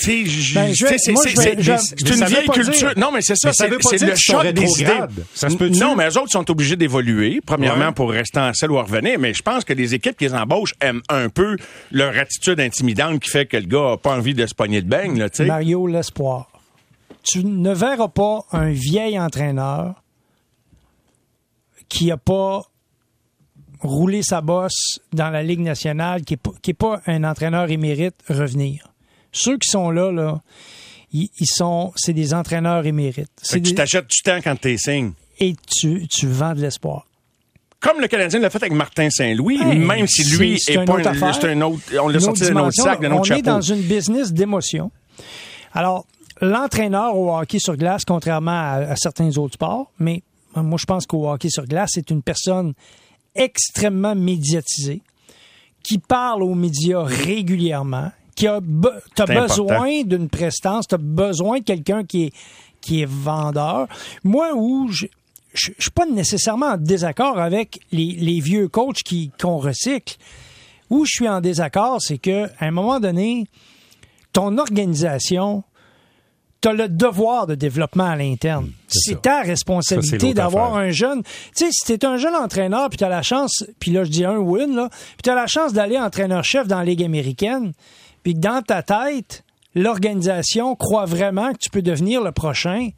tu 0.00 0.26
sais, 0.26 0.54
ben, 0.54 0.72
c'est 0.74 1.12
une 1.12 2.24
vieille 2.24 2.48
culture. 2.48 2.92
Non, 2.96 3.10
mais 3.12 3.20
c'est 3.22 3.36
ça, 3.36 3.52
c'est 3.52 3.68
le 3.68 3.78
choc 4.16 4.46
des 4.46 4.80
idées. 4.80 5.00
Ça 5.34 5.48
se 5.48 5.56
peut 5.56 5.68
non, 5.68 5.96
mais 5.96 6.08
les 6.08 6.16
autres 6.16 6.30
sont 6.30 6.50
obligés 6.50 6.76
d'évoluer. 6.76 7.40
Premièrement, 7.44 7.92
pour 7.92 8.10
rester 8.10 8.40
en 8.40 8.52
selle 8.52 8.72
ou 8.72 8.78
revenir. 8.78 9.18
Mais 9.18 9.34
je 9.34 9.42
pense 9.42 9.64
que 9.64 9.72
les 9.72 9.94
équipes 9.94 10.16
qui 10.16 10.24
les 10.24 10.34
embauchent 10.34 10.74
aiment 10.80 11.02
un 11.08 11.28
peu 11.28 11.56
leur 11.92 12.16
attitude 12.16 12.60
intimidante 12.60 13.20
qui 13.20 13.30
fait 13.30 13.46
que 13.46 13.56
le 13.56 13.66
gars 13.66 13.92
a 13.92 13.96
pas 13.96 14.16
envie 14.16 14.34
de 14.34 14.46
se 14.46 14.54
pogner 14.54 14.82
de 14.82 14.88
beigne. 14.88 15.19
Mario, 15.40 15.86
l'espoir. 15.86 16.48
Tu 17.22 17.44
ne 17.44 17.72
verras 17.72 18.08
pas 18.08 18.44
un 18.52 18.70
vieil 18.70 19.18
entraîneur 19.18 20.02
qui 21.88 22.06
n'a 22.06 22.16
pas 22.16 22.62
roulé 23.80 24.22
sa 24.22 24.40
bosse 24.40 25.00
dans 25.12 25.30
la 25.30 25.42
Ligue 25.42 25.60
nationale, 25.60 26.22
qui 26.22 26.36
n'est 26.66 26.74
pas, 26.74 27.00
un 27.06 27.24
entraîneur 27.24 27.70
émérite, 27.70 28.14
revenir. 28.28 28.92
Ceux 29.32 29.58
qui 29.58 29.68
sont 29.68 29.90
là, 29.90 30.10
là, 30.10 30.40
ils, 31.12 31.28
sont, 31.44 31.92
c'est 31.96 32.12
des 32.12 32.34
entraîneurs 32.34 32.86
émérites. 32.86 33.30
Tu 33.42 33.74
t'achètes 33.74 34.08
du 34.08 34.22
temps 34.22 34.38
quand 34.42 34.58
tu 34.60 34.76
signes. 34.78 35.12
Et 35.38 35.54
tu, 35.66 36.06
tu 36.08 36.26
vends 36.26 36.54
de 36.54 36.60
l'espoir 36.60 37.06
comme 37.80 38.00
le 38.00 38.08
Canadien 38.08 38.40
l'a 38.40 38.50
fait 38.50 38.62
avec 38.62 38.74
Martin 38.74 39.08
Saint-Louis, 39.08 39.58
même 39.58 40.06
si 40.06 40.36
lui 40.36 40.54
est, 40.54 40.84
pas 40.84 40.98
un, 40.98 41.32
c'est 41.32 41.48
un 41.48 41.60
autre, 41.62 41.80
on 42.02 42.08
l'a 42.08 42.20
sorti 42.20 42.42
d'un 42.42 42.56
autre 42.56 42.72
sac, 42.74 43.00
d'un 43.00 43.12
autre 43.12 43.24
chapeau. 43.24 43.40
On 43.40 43.42
est 43.42 43.54
dans 43.54 43.60
une 43.62 43.80
business 43.80 44.32
d'émotion. 44.32 44.90
Alors, 45.72 46.06
l'entraîneur 46.40 47.16
au 47.16 47.36
hockey 47.36 47.58
sur 47.58 47.76
glace, 47.76 48.04
contrairement 48.04 48.50
à, 48.50 48.96
certains 48.96 49.36
autres 49.38 49.54
sports, 49.54 49.90
mais 49.98 50.22
moi, 50.56 50.78
je 50.80 50.86
pense 50.86 51.06
qu'au 51.06 51.30
hockey 51.30 51.48
sur 51.48 51.66
glace, 51.66 51.90
c'est 51.94 52.10
une 52.10 52.22
personne 52.22 52.74
extrêmement 53.34 54.14
médiatisée, 54.14 55.02
qui 55.82 55.98
parle 55.98 56.42
aux 56.42 56.54
médias 56.54 57.02
régulièrement, 57.02 58.10
qui 58.34 58.46
a 58.46 58.56
as 58.56 59.26
besoin 59.26 60.02
d'une 60.02 60.28
prestance, 60.28 60.88
tu 60.88 60.94
as 60.94 60.98
besoin 60.98 61.58
de 61.58 61.64
quelqu'un 61.64 62.04
qui 62.04 62.24
est, 62.24 62.32
qui 62.80 63.02
est 63.02 63.08
vendeur. 63.08 63.86
Moi, 64.24 64.52
où 64.54 64.88
je, 64.90 65.06
je, 65.54 65.70
suis 65.78 65.90
pas 65.90 66.06
nécessairement 66.06 66.72
en 66.72 66.76
désaccord 66.76 67.38
avec 67.38 67.80
les, 67.92 68.40
vieux 68.40 68.68
coachs 68.68 69.02
qui 69.04 69.30
qu'on 69.40 69.58
recycle. 69.58 70.16
Où 70.90 71.04
je 71.04 71.10
suis 71.10 71.28
en 71.28 71.40
désaccord, 71.40 72.00
c'est 72.00 72.18
que 72.18 72.46
à 72.58 72.66
un 72.66 72.70
moment 72.72 72.98
donné, 72.98 73.46
ton 74.32 74.58
organisation, 74.58 75.64
tu 76.60 76.68
as 76.68 76.72
le 76.72 76.88
devoir 76.88 77.46
de 77.46 77.54
développement 77.54 78.04
à 78.04 78.16
l'interne. 78.16 78.66
Mm, 78.66 78.72
c'est 78.88 79.22
ta 79.22 79.40
responsabilité 79.42 80.34
d'avoir 80.34 80.76
un 80.76 80.90
jeune. 80.90 81.22
Tu 81.22 81.30
sais, 81.54 81.68
si 81.70 81.84
tu 81.84 81.92
es 81.92 82.04
un 82.04 82.16
jeune 82.16 82.34
entraîneur, 82.34 82.88
puis 82.90 82.98
tu 82.98 83.04
as 83.04 83.08
la 83.08 83.22
chance, 83.22 83.64
puis 83.78 83.90
là, 83.90 84.04
je 84.04 84.10
dis 84.10 84.24
un 84.24 84.36
win, 84.36 84.74
là, 84.74 84.88
puis 84.90 85.22
tu 85.24 85.30
as 85.30 85.34
la 85.34 85.46
chance 85.46 85.72
d'aller 85.72 85.98
entraîneur-chef 85.98 86.66
dans 86.66 86.78
la 86.78 86.84
Ligue 86.84 87.02
américaine, 87.02 87.72
puis 88.22 88.34
dans 88.34 88.62
ta 88.62 88.82
tête, 88.82 89.44
l'organisation 89.74 90.74
croit 90.76 91.06
vraiment 91.06 91.52
que 91.52 91.58
tu 91.58 91.70
peux 91.70 91.82
devenir 91.82 92.22
le 92.22 92.32
prochain. 92.32 92.90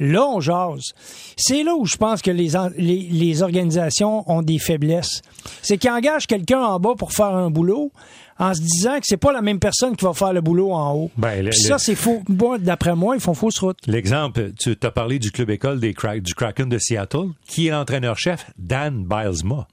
Là, 0.00 0.26
on 0.26 0.40
jase. 0.40 0.92
C'est 1.36 1.62
là 1.62 1.76
où 1.76 1.86
je 1.86 1.96
pense 1.96 2.20
que 2.20 2.32
les, 2.32 2.50
les, 2.76 3.42
organisations 3.42 4.28
ont 4.28 4.42
des 4.42 4.58
faiblesses. 4.58 5.22
C'est 5.62 5.78
qu'ils 5.78 5.90
engagent 5.90 6.26
quelqu'un 6.26 6.60
en 6.60 6.80
bas 6.80 6.94
pour 6.98 7.12
faire 7.12 7.26
un 7.26 7.48
boulot 7.48 7.92
en 8.38 8.54
se 8.54 8.60
disant 8.60 8.98
que 8.98 9.04
c'est 9.04 9.16
pas 9.16 9.32
la 9.32 9.42
même 9.42 9.58
personne 9.58 9.96
qui 9.96 10.04
va 10.04 10.12
faire 10.12 10.32
le 10.32 10.40
boulot 10.40 10.72
en 10.72 10.94
haut. 10.94 11.10
Ben, 11.16 11.50
ça, 11.52 11.78
c'est 11.78 11.94
faux. 11.94 12.22
Bon, 12.28 12.58
D'après 12.58 12.94
moi, 12.94 13.14
ils 13.16 13.20
font 13.20 13.34
fausse 13.34 13.58
route. 13.58 13.78
L'exemple, 13.86 14.52
tu 14.58 14.76
as 14.82 14.90
parlé 14.90 15.18
du 15.18 15.30
club 15.30 15.50
école 15.50 15.80
des 15.80 15.94
du 16.20 16.34
Kraken 16.34 16.68
de 16.68 16.78
Seattle. 16.78 17.28
Qui 17.46 17.68
est 17.68 17.70
l'entraîneur-chef? 17.70 18.50
Dan 18.58 19.04
Bilesma 19.04 19.66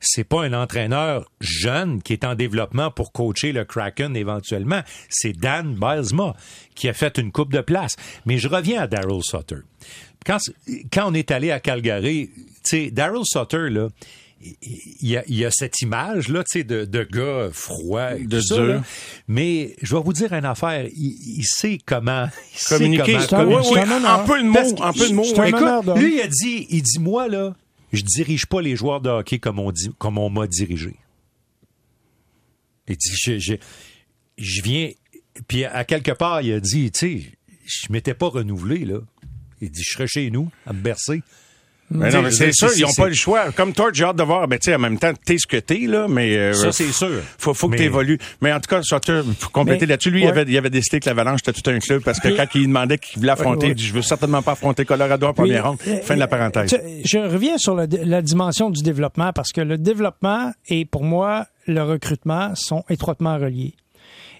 c'est 0.00 0.24
pas 0.24 0.42
un 0.42 0.54
entraîneur 0.54 1.30
jeune 1.40 2.02
qui 2.02 2.14
est 2.14 2.24
en 2.24 2.34
développement 2.34 2.90
pour 2.90 3.12
coacher 3.12 3.52
le 3.52 3.64
Kraken 3.64 4.16
éventuellement. 4.16 4.80
C'est 5.08 5.34
Dan 5.34 5.74
Bilesma 5.74 6.34
qui 6.74 6.88
a 6.88 6.94
fait 6.94 7.18
une 7.18 7.30
coupe 7.30 7.52
de 7.52 7.60
place. 7.60 7.96
Mais 8.24 8.38
je 8.38 8.48
reviens 8.48 8.82
à 8.82 8.86
Daryl 8.86 9.22
Sutter. 9.22 9.56
Quand, 10.24 10.38
quand 10.92 11.10
on 11.10 11.14
est 11.14 11.30
allé 11.30 11.50
à 11.50 11.60
Calgary, 11.60 12.30
tu 12.34 12.44
sais, 12.64 12.90
Daryl 12.90 13.24
Sutter, 13.24 13.68
là, 13.70 13.88
il 14.42 15.08
y, 15.08 15.16
a, 15.18 15.24
il 15.26 15.34
y 15.34 15.44
a 15.44 15.50
cette 15.50 15.82
image 15.82 16.28
là, 16.28 16.42
tu 16.44 16.58
sais, 16.58 16.64
de, 16.64 16.86
de 16.86 17.04
gars 17.04 17.50
froid, 17.52 18.14
de 18.14 18.40
ça, 18.40 18.82
mais 19.28 19.76
je 19.82 19.94
vais 19.94 20.02
vous 20.02 20.14
dire 20.14 20.32
une 20.32 20.46
affaire. 20.46 20.88
Il, 20.96 21.44
sait 21.44 21.78
comment 21.84 22.26
communiquer. 22.68 23.18
Comment, 23.28 23.58
un, 23.58 24.24
peu 24.24 24.42
de 24.42 24.48
mots, 24.48 24.82
un 24.82 24.92
peu 24.92 25.08
de 25.08 25.14
mots. 25.14 25.94
lui 25.96 26.16
il 26.16 26.20
a 26.22 26.26
dit, 26.26 26.66
il 26.70 26.82
dit 26.82 26.98
moi 26.98 27.28
là, 27.28 27.54
je 27.92 28.02
dirige 28.02 28.46
pas 28.46 28.62
les 28.62 28.76
joueurs 28.76 29.00
de 29.00 29.10
hockey 29.10 29.38
comme 29.38 29.58
on, 29.58 29.72
dit, 29.72 29.90
comme 29.98 30.16
on 30.16 30.30
m'a 30.30 30.46
dirigé. 30.46 30.96
Il 32.88 32.96
dit, 32.96 33.12
je, 33.14 33.38
je, 33.38 33.54
je 34.36 34.62
viens. 34.62 34.90
Puis 35.46 35.64
à 35.64 35.84
quelque 35.84 36.12
part, 36.12 36.42
il 36.42 36.52
a 36.52 36.60
dit, 36.60 36.90
tu 36.90 36.98
sais, 36.98 37.32
je 37.64 37.92
m'étais 37.92 38.14
pas 38.14 38.28
renouvelé, 38.28 38.84
là. 38.84 38.98
Il 39.60 39.70
dit, 39.70 39.82
je 39.86 39.92
serais 39.92 40.08
chez 40.08 40.30
nous, 40.30 40.50
à 40.66 40.72
me 40.72 40.80
bercer. 40.80 41.22
Mais 41.90 42.10
non, 42.10 42.22
mais 42.22 42.30
c'est 42.30 42.52
sûr, 42.52 42.68
ils 42.76 42.82
n'ont 42.82 42.94
pas 42.96 43.08
le 43.08 43.14
choix. 43.14 43.50
Comme 43.52 43.72
toi, 43.72 43.90
j'ai 43.92 44.04
hâte 44.04 44.16
de 44.16 44.22
voir, 44.22 44.46
ben, 44.46 44.58
tu 44.58 44.70
sais, 44.70 44.76
en 44.76 44.78
même 44.78 44.98
temps, 44.98 45.12
t'es 45.24 45.36
ce 45.38 45.46
que 45.46 45.56
t'es, 45.56 45.86
là, 45.86 46.06
mais. 46.08 46.36
Euh, 46.36 46.52
ça, 46.52 46.72
c'est 46.72 46.92
sûr. 46.92 47.20
Faut, 47.38 47.52
faut 47.52 47.68
que 47.68 47.76
tu 47.76 47.82
évolues. 47.82 48.18
Mais 48.40 48.52
en 48.52 48.60
tout 48.60 48.68
cas, 48.68 48.80
Sutter, 48.82 49.22
pour 49.40 49.50
compléter 49.50 49.86
là-dessus, 49.86 50.10
lui, 50.10 50.22
il, 50.22 50.28
avait, 50.28 50.44
il 50.46 50.56
avait 50.56 50.70
décidé 50.70 51.00
que 51.00 51.08
l'Avalanche 51.08 51.40
était 51.40 51.52
tout 51.52 51.68
un 51.68 51.78
club 51.78 52.02
parce 52.02 52.20
que 52.20 52.28
quand 52.28 52.46
il 52.54 52.68
demandait 52.68 52.98
qu'il 52.98 53.18
voulait 53.18 53.32
affronter, 53.32 53.68
il 53.68 53.74
dit, 53.74 53.86
je 53.86 53.92
veux 53.92 54.02
certainement 54.02 54.42
pas 54.42 54.52
affronter 54.52 54.84
Colorado 54.84 55.26
en 55.26 55.34
première 55.34 55.66
ronde. 55.68 55.78
Euh, 55.88 56.00
fin 56.02 56.14
de 56.14 56.20
la 56.20 56.28
parenthèse. 56.28 56.76
Je 57.04 57.18
reviens 57.18 57.58
sur 57.58 57.74
la 57.74 58.22
dimension 58.22 58.70
du 58.70 58.82
développement 58.82 59.32
parce 59.32 59.52
que 59.52 59.60
le 59.60 59.76
développement 59.78 60.52
et 60.68 60.84
pour 60.84 61.04
moi, 61.04 61.46
le 61.66 61.82
recrutement 61.82 62.52
sont 62.54 62.84
étroitement 62.88 63.38
reliés. 63.38 63.74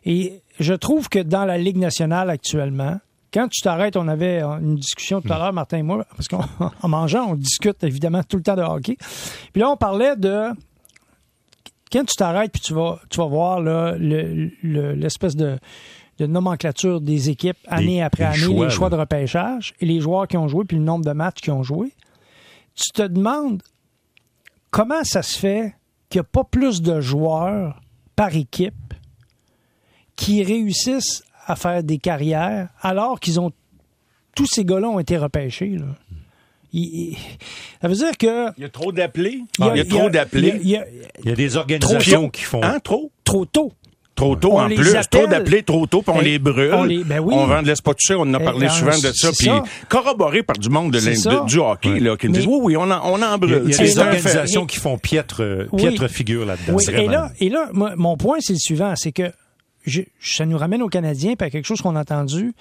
Et 0.04 0.40
je 0.58 0.74
trouve 0.74 1.08
que 1.08 1.18
dans 1.18 1.44
la 1.44 1.58
Ligue 1.58 1.76
nationale 1.76 2.30
actuellement, 2.30 3.00
quand 3.32 3.48
tu 3.48 3.60
t'arrêtes, 3.60 3.96
on 3.96 4.08
avait 4.08 4.42
une 4.42 4.76
discussion 4.76 5.20
tout 5.20 5.32
à 5.32 5.38
l'heure, 5.38 5.52
Martin 5.52 5.78
et 5.78 5.82
moi, 5.82 6.04
parce 6.16 6.28
qu'en 6.28 6.44
mangeant, 6.88 7.30
on 7.30 7.34
discute 7.34 7.82
évidemment 7.84 8.22
tout 8.22 8.36
le 8.36 8.42
temps 8.42 8.56
de 8.56 8.62
hockey. 8.62 8.96
Puis 9.52 9.60
là, 9.60 9.70
on 9.70 9.76
parlait 9.76 10.16
de 10.16 10.48
quand 11.92 12.04
tu 12.04 12.14
t'arrêtes 12.16 12.52
puis 12.52 12.60
tu 12.60 12.74
vas, 12.74 13.00
tu 13.08 13.18
vas 13.18 13.26
voir 13.26 13.60
l'espèce 13.60 15.36
de, 15.36 15.58
nomenclature 16.20 17.00
des 17.00 17.30
équipes 17.30 17.56
année 17.66 18.02
après 18.02 18.24
année, 18.24 18.64
les 18.64 18.70
choix 18.70 18.90
de 18.90 18.96
repêchage 18.96 19.74
et 19.80 19.86
les 19.86 20.00
joueurs 20.00 20.28
qui 20.28 20.36
ont 20.36 20.48
joué 20.48 20.64
puis 20.66 20.76
le 20.76 20.82
nombre 20.82 21.04
de 21.04 21.12
matchs 21.12 21.40
qui 21.40 21.50
ont 21.50 21.62
joué, 21.62 21.94
tu 22.74 22.90
te 22.92 23.02
demandes 23.02 23.62
comment 24.70 25.02
ça 25.02 25.22
se 25.22 25.38
fait 25.38 25.74
qu'il 26.10 26.20
n'y 26.20 26.26
a 26.26 26.28
pas 26.30 26.44
plus 26.44 26.82
de 26.82 27.00
joueurs 27.00 27.80
par 28.16 28.36
équipe 28.36 28.74
qui 30.14 30.44
réussissent 30.44 31.22
à 31.46 31.56
faire 31.56 31.82
des 31.82 31.98
carrières 31.98 32.68
alors 32.82 33.20
qu'ils 33.20 33.40
ont 33.40 33.52
tous 34.34 34.46
ces 34.46 34.64
gars-là 34.64 34.88
ont 34.88 34.98
été 34.98 35.16
repêchés. 35.16 35.76
Là. 35.76 35.86
ça 37.82 37.88
veut 37.88 37.94
dire 37.94 38.16
que. 38.18 38.50
Il 38.56 38.62
y 38.62 38.64
a 38.64 38.68
trop 38.68 38.92
d'appelés. 38.92 39.42
Il 39.58 39.76
y 39.76 39.80
a, 39.80 39.84
trop 39.84 40.08
d'appelés. 40.08 40.60
Il, 40.62 40.70
y 40.70 40.76
a 40.76 41.34
des 41.34 41.56
organisations 41.56 42.30
qui 42.30 42.42
font. 42.42 42.62
Hein, 42.62 42.78
trop? 42.82 43.10
Trop 43.24 43.44
tôt. 43.44 43.72
Trop 44.14 44.36
tôt 44.36 44.58
en 44.58 44.68
plus, 44.68 44.92
trop 45.10 45.26
d'appeler 45.26 45.62
trop 45.62 45.86
tôt, 45.86 46.02
puis 46.02 46.12
on 46.14 46.20
les 46.20 46.38
brûle. 46.38 46.74
On, 46.74 46.84
les, 46.84 47.04
ben 47.04 47.20
oui. 47.20 47.32
on 47.34 47.46
vend 47.46 47.62
de 47.62 47.72
toucher, 47.72 48.14
on 48.14 48.22
en 48.22 48.34
a 48.34 48.38
eh 48.38 48.44
parlé 48.44 48.66
ben, 48.66 48.72
souvent 48.72 48.98
de 48.98 49.12
ça, 49.14 49.30
puis 49.32 49.48
corroboré 49.88 50.42
par 50.42 50.58
du 50.58 50.68
monde 50.68 50.92
de, 50.92 51.46
du 51.46 51.58
hockey 51.58 52.00
là, 52.00 52.18
qui 52.18 52.26
nous 52.26 52.34
disent 52.34 52.46
oui, 52.46 52.58
oui, 52.60 52.76
on 52.76 52.90
en, 52.90 53.00
on 53.02 53.22
en 53.22 53.38
brûle. 53.38 53.62
Il 53.64 53.70
y 53.70 53.74
a 53.74 53.78
des 53.78 53.98
organisations 53.98 54.66
qui 54.66 54.76
font 54.76 54.98
piètre, 54.98 55.68
piètre 55.74 56.08
figure 56.08 56.44
là-dedans. 56.44 56.78
Et 56.78 57.08
là, 57.08 57.32
et 57.40 57.48
là 57.48 57.70
mon 57.72 58.18
point, 58.18 58.38
c'est 58.40 58.52
le 58.52 58.58
suivant, 58.58 58.92
c'est 58.94 59.12
que 59.12 59.32
je, 59.84 60.02
ça 60.20 60.46
nous 60.46 60.58
ramène 60.58 60.82
aux 60.82 60.88
Canadiens, 60.88 61.36
puis 61.36 61.46
à 61.46 61.50
quelque 61.50 61.66
chose 61.66 61.80
qu'on 61.80 61.96
a 61.96 62.00
entendu. 62.00 62.54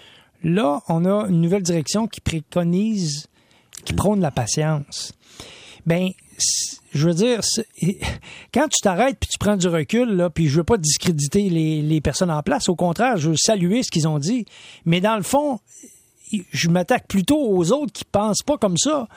Là, 0.43 0.81
on 0.88 1.05
a 1.05 1.27
une 1.27 1.41
nouvelle 1.41 1.63
direction 1.63 2.07
qui 2.07 2.21
préconise, 2.21 3.27
qui 3.83 3.93
prône 3.93 4.21
la 4.21 4.31
patience. 4.31 5.13
Ben, 5.85 6.09
je 6.93 7.07
veux 7.07 7.13
dire, 7.13 7.41
quand 8.53 8.67
tu 8.67 8.81
t'arrêtes 8.81 9.17
puis 9.19 9.29
tu 9.29 9.38
prends 9.38 9.57
du 9.57 9.67
recul, 9.67 10.09
là, 10.15 10.29
puis 10.29 10.47
je 10.47 10.57
veux 10.57 10.63
pas 10.63 10.77
discréditer 10.77 11.49
les, 11.49 11.81
les 11.81 12.01
personnes 12.01 12.31
en 12.31 12.41
place, 12.41 12.69
au 12.69 12.75
contraire, 12.75 13.17
je 13.17 13.29
veux 13.29 13.38
saluer 13.38 13.83
ce 13.83 13.91
qu'ils 13.91 14.07
ont 14.07 14.19
dit. 14.19 14.45
Mais 14.85 15.01
dans 15.01 15.17
le 15.17 15.23
fond, 15.23 15.59
je 16.51 16.69
m'attaque 16.69 17.07
plutôt 17.07 17.39
aux 17.39 17.71
autres 17.71 17.91
qui 17.91 18.05
pensent 18.05 18.43
pas 18.43 18.57
comme 18.57 18.77
ça. 18.77 19.07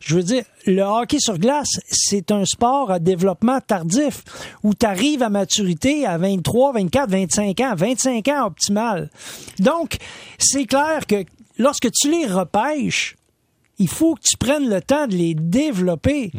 Je 0.00 0.14
veux 0.14 0.22
dire, 0.22 0.44
le 0.66 0.82
hockey 0.82 1.18
sur 1.18 1.38
glace, 1.38 1.80
c'est 1.88 2.30
un 2.30 2.44
sport 2.44 2.90
à 2.90 2.98
développement 2.98 3.60
tardif 3.60 4.22
où 4.62 4.74
tu 4.74 4.86
arrives 4.86 5.22
à 5.22 5.28
maturité 5.28 6.06
à 6.06 6.18
23, 6.18 6.72
24, 6.74 7.10
25 7.10 7.60
ans, 7.60 7.74
25 7.76 8.28
ans 8.28 8.46
optimal. 8.46 9.10
Donc, 9.58 9.96
c'est 10.38 10.66
clair 10.66 11.06
que 11.06 11.24
lorsque 11.58 11.90
tu 11.90 12.10
les 12.10 12.26
repêches, 12.26 13.16
il 13.78 13.88
faut 13.88 14.14
que 14.14 14.22
tu 14.22 14.36
prennes 14.36 14.68
le 14.68 14.80
temps 14.80 15.06
de 15.06 15.14
les 15.14 15.34
développer. 15.34 16.32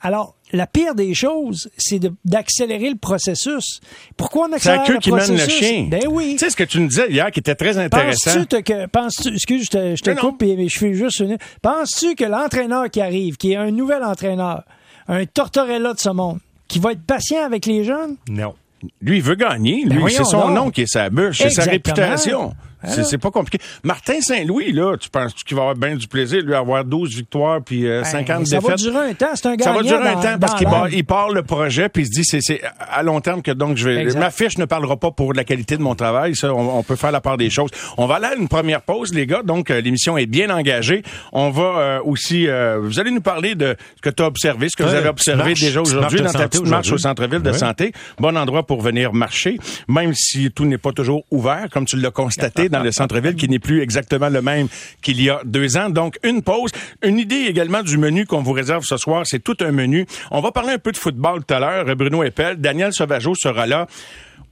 Alors, 0.00 0.34
la 0.54 0.66
pire 0.66 0.94
des 0.94 1.14
choses, 1.14 1.68
c'est 1.76 2.00
d'accélérer 2.24 2.90
le 2.90 2.96
processus. 2.96 3.80
Pourquoi 4.16 4.48
on 4.48 4.52
accélère 4.52 4.84
le 4.88 5.00
processus? 5.00 5.40
C'est 5.46 5.56
qui 5.56 5.62
mène 5.62 5.80
le 5.80 5.88
chien. 5.88 5.88
Ben 5.90 6.08
oui. 6.08 6.32
Tu 6.32 6.38
sais 6.38 6.50
ce 6.50 6.56
que 6.56 6.64
tu 6.64 6.80
nous 6.80 6.88
disais 6.88 7.10
hier 7.10 7.30
qui 7.30 7.40
était 7.40 7.54
très 7.54 7.76
intéressant. 7.76 8.34
Penses-tu 8.34 8.62
que, 8.62 8.86
penses-tu, 8.86 9.34
excuse, 9.34 9.64
je 9.64 9.70
te, 9.70 9.96
je 9.96 10.02
te 10.02 10.10
coupe 10.18 10.42
et 10.42 10.68
je 10.68 10.78
fais 10.78 10.94
juste 10.94 11.20
une... 11.20 11.36
Penses-tu 11.62 12.14
que 12.14 12.24
l'entraîneur 12.24 12.90
qui 12.90 13.00
arrive, 13.00 13.36
qui 13.36 13.52
est 13.52 13.56
un 13.56 13.70
nouvel 13.70 14.02
entraîneur, 14.02 14.64
un 15.08 15.26
Tortorella 15.26 15.92
de 15.92 16.00
ce 16.00 16.10
monde, 16.10 16.38
qui 16.68 16.78
va 16.78 16.92
être 16.92 17.04
patient 17.04 17.44
avec 17.44 17.66
les 17.66 17.84
jeunes? 17.84 18.16
Non. 18.28 18.54
Lui, 19.00 19.18
il 19.18 19.22
veut 19.22 19.34
gagner. 19.34 19.84
Ben 19.86 19.98
Lui, 19.98 20.12
c'est 20.12 20.24
son 20.24 20.48
nom 20.50 20.70
qui 20.70 20.82
est 20.82 20.86
sa 20.86 21.08
bûche, 21.10 21.38
c'est 21.38 21.50
sa 21.50 21.64
réputation. 21.64 22.54
C'est 22.86 23.18
pas 23.18 23.30
compliqué. 23.30 23.64
Martin 23.82 24.20
Saint-Louis, 24.20 24.72
là, 24.72 24.96
tu 24.96 25.08
penses 25.10 25.34
qu'il 25.34 25.56
va 25.56 25.62
avoir 25.62 25.76
bien 25.76 25.96
du 25.96 26.08
plaisir, 26.08 26.42
lui, 26.42 26.54
avoir 26.54 26.84
12 26.84 27.14
victoires 27.14 27.60
puis 27.62 27.82
50 27.82 28.30
euh, 28.30 28.34
ben, 28.34 28.42
défaites? 28.42 28.50
Ça 28.50 28.60
va 28.60 28.74
durer 28.76 29.10
un 29.10 29.14
temps, 29.14 29.26
c'est 29.34 29.46
un 29.46 29.56
gagnant. 29.56 29.72
Ça 29.72 29.82
va 29.82 29.82
durer 29.82 30.08
un 30.08 30.16
temps 30.16 30.38
parce 30.40 30.54
qu'il 30.54 30.68
il 30.92 31.04
part 31.04 31.30
le 31.30 31.42
projet 31.42 31.88
puis 31.88 32.02
il 32.02 32.06
se 32.06 32.20
dit, 32.20 32.40
c'est 32.42 32.60
à 32.78 33.02
long 33.02 33.20
terme 33.20 33.42
que 33.42 33.50
donc 33.50 33.76
je 33.76 33.88
vais... 33.88 34.04
Ma 34.14 34.30
fiche 34.30 34.58
ne 34.58 34.64
parlera 34.64 34.96
pas 34.96 35.10
pour 35.10 35.32
la 35.34 35.44
qualité 35.44 35.76
de 35.76 35.82
mon 35.82 35.94
travail. 35.94 36.36
Ça, 36.36 36.52
on, 36.54 36.82
peut 36.82 36.96
faire 36.96 37.12
la 37.12 37.20
part 37.20 37.36
des 37.36 37.50
choses. 37.50 37.70
On 37.96 38.06
va 38.06 38.16
aller 38.16 38.26
à 38.26 38.34
une 38.34 38.48
première 38.48 38.82
pause, 38.82 39.12
les 39.12 39.26
gars. 39.26 39.42
Donc, 39.42 39.70
euh, 39.70 39.80
l'émission 39.80 40.16
est 40.16 40.26
bien 40.26 40.50
engagée. 40.50 41.02
On 41.32 41.50
va 41.50 41.62
euh, 41.62 42.00
aussi... 42.04 42.46
vous 42.80 43.00
allez 43.00 43.10
nous 43.10 43.20
parler 43.20 43.54
de 43.54 43.76
ce 43.96 44.02
que 44.02 44.10
tu 44.10 44.22
as 44.22 44.26
observé, 44.26 44.68
ce 44.68 44.76
que 44.76 44.82
vous 44.82 44.94
avez 44.94 45.08
observé 45.08 45.54
déjà 45.54 45.80
aujourd'hui 45.80 46.20
dans 46.20 46.32
ta 46.32 46.48
petite 46.48 46.66
marche 46.66 46.92
au 46.92 46.98
centre-ville 46.98 47.42
de 47.42 47.52
santé. 47.52 47.92
Bon 48.18 48.36
endroit 48.36 48.66
pour 48.66 48.80
venir 48.80 49.12
marcher, 49.12 49.58
même 49.88 50.12
si 50.14 50.50
tout 50.50 50.64
n'est 50.64 50.78
pas 50.78 50.92
toujours 50.92 51.24
ouvert, 51.30 51.68
comme 51.70 51.84
tu 51.84 51.96
l'as 51.96 52.10
constaté 52.10 52.68
dans 52.76 52.82
le 52.82 52.92
centre-ville, 52.92 53.34
qui 53.34 53.48
n'est 53.48 53.58
plus 53.58 53.80
exactement 53.80 54.28
le 54.28 54.42
même 54.42 54.68
qu'il 55.02 55.20
y 55.20 55.30
a 55.30 55.40
deux 55.44 55.76
ans. 55.76 55.90
Donc, 55.90 56.18
une 56.22 56.42
pause. 56.42 56.70
Une 57.02 57.18
idée 57.18 57.46
également 57.48 57.82
du 57.82 57.98
menu 57.98 58.26
qu'on 58.26 58.42
vous 58.42 58.52
réserve 58.52 58.84
ce 58.84 58.96
soir, 58.96 59.22
c'est 59.26 59.42
tout 59.42 59.56
un 59.60 59.72
menu. 59.72 60.06
On 60.30 60.40
va 60.40 60.52
parler 60.52 60.72
un 60.72 60.78
peu 60.78 60.92
de 60.92 60.96
football 60.96 61.44
tout 61.44 61.54
à 61.54 61.60
l'heure. 61.60 61.96
Bruno 61.96 62.22
Eppel, 62.22 62.56
Daniel 62.56 62.92
Sauvageau 62.92 63.34
sera 63.34 63.66
là. 63.66 63.86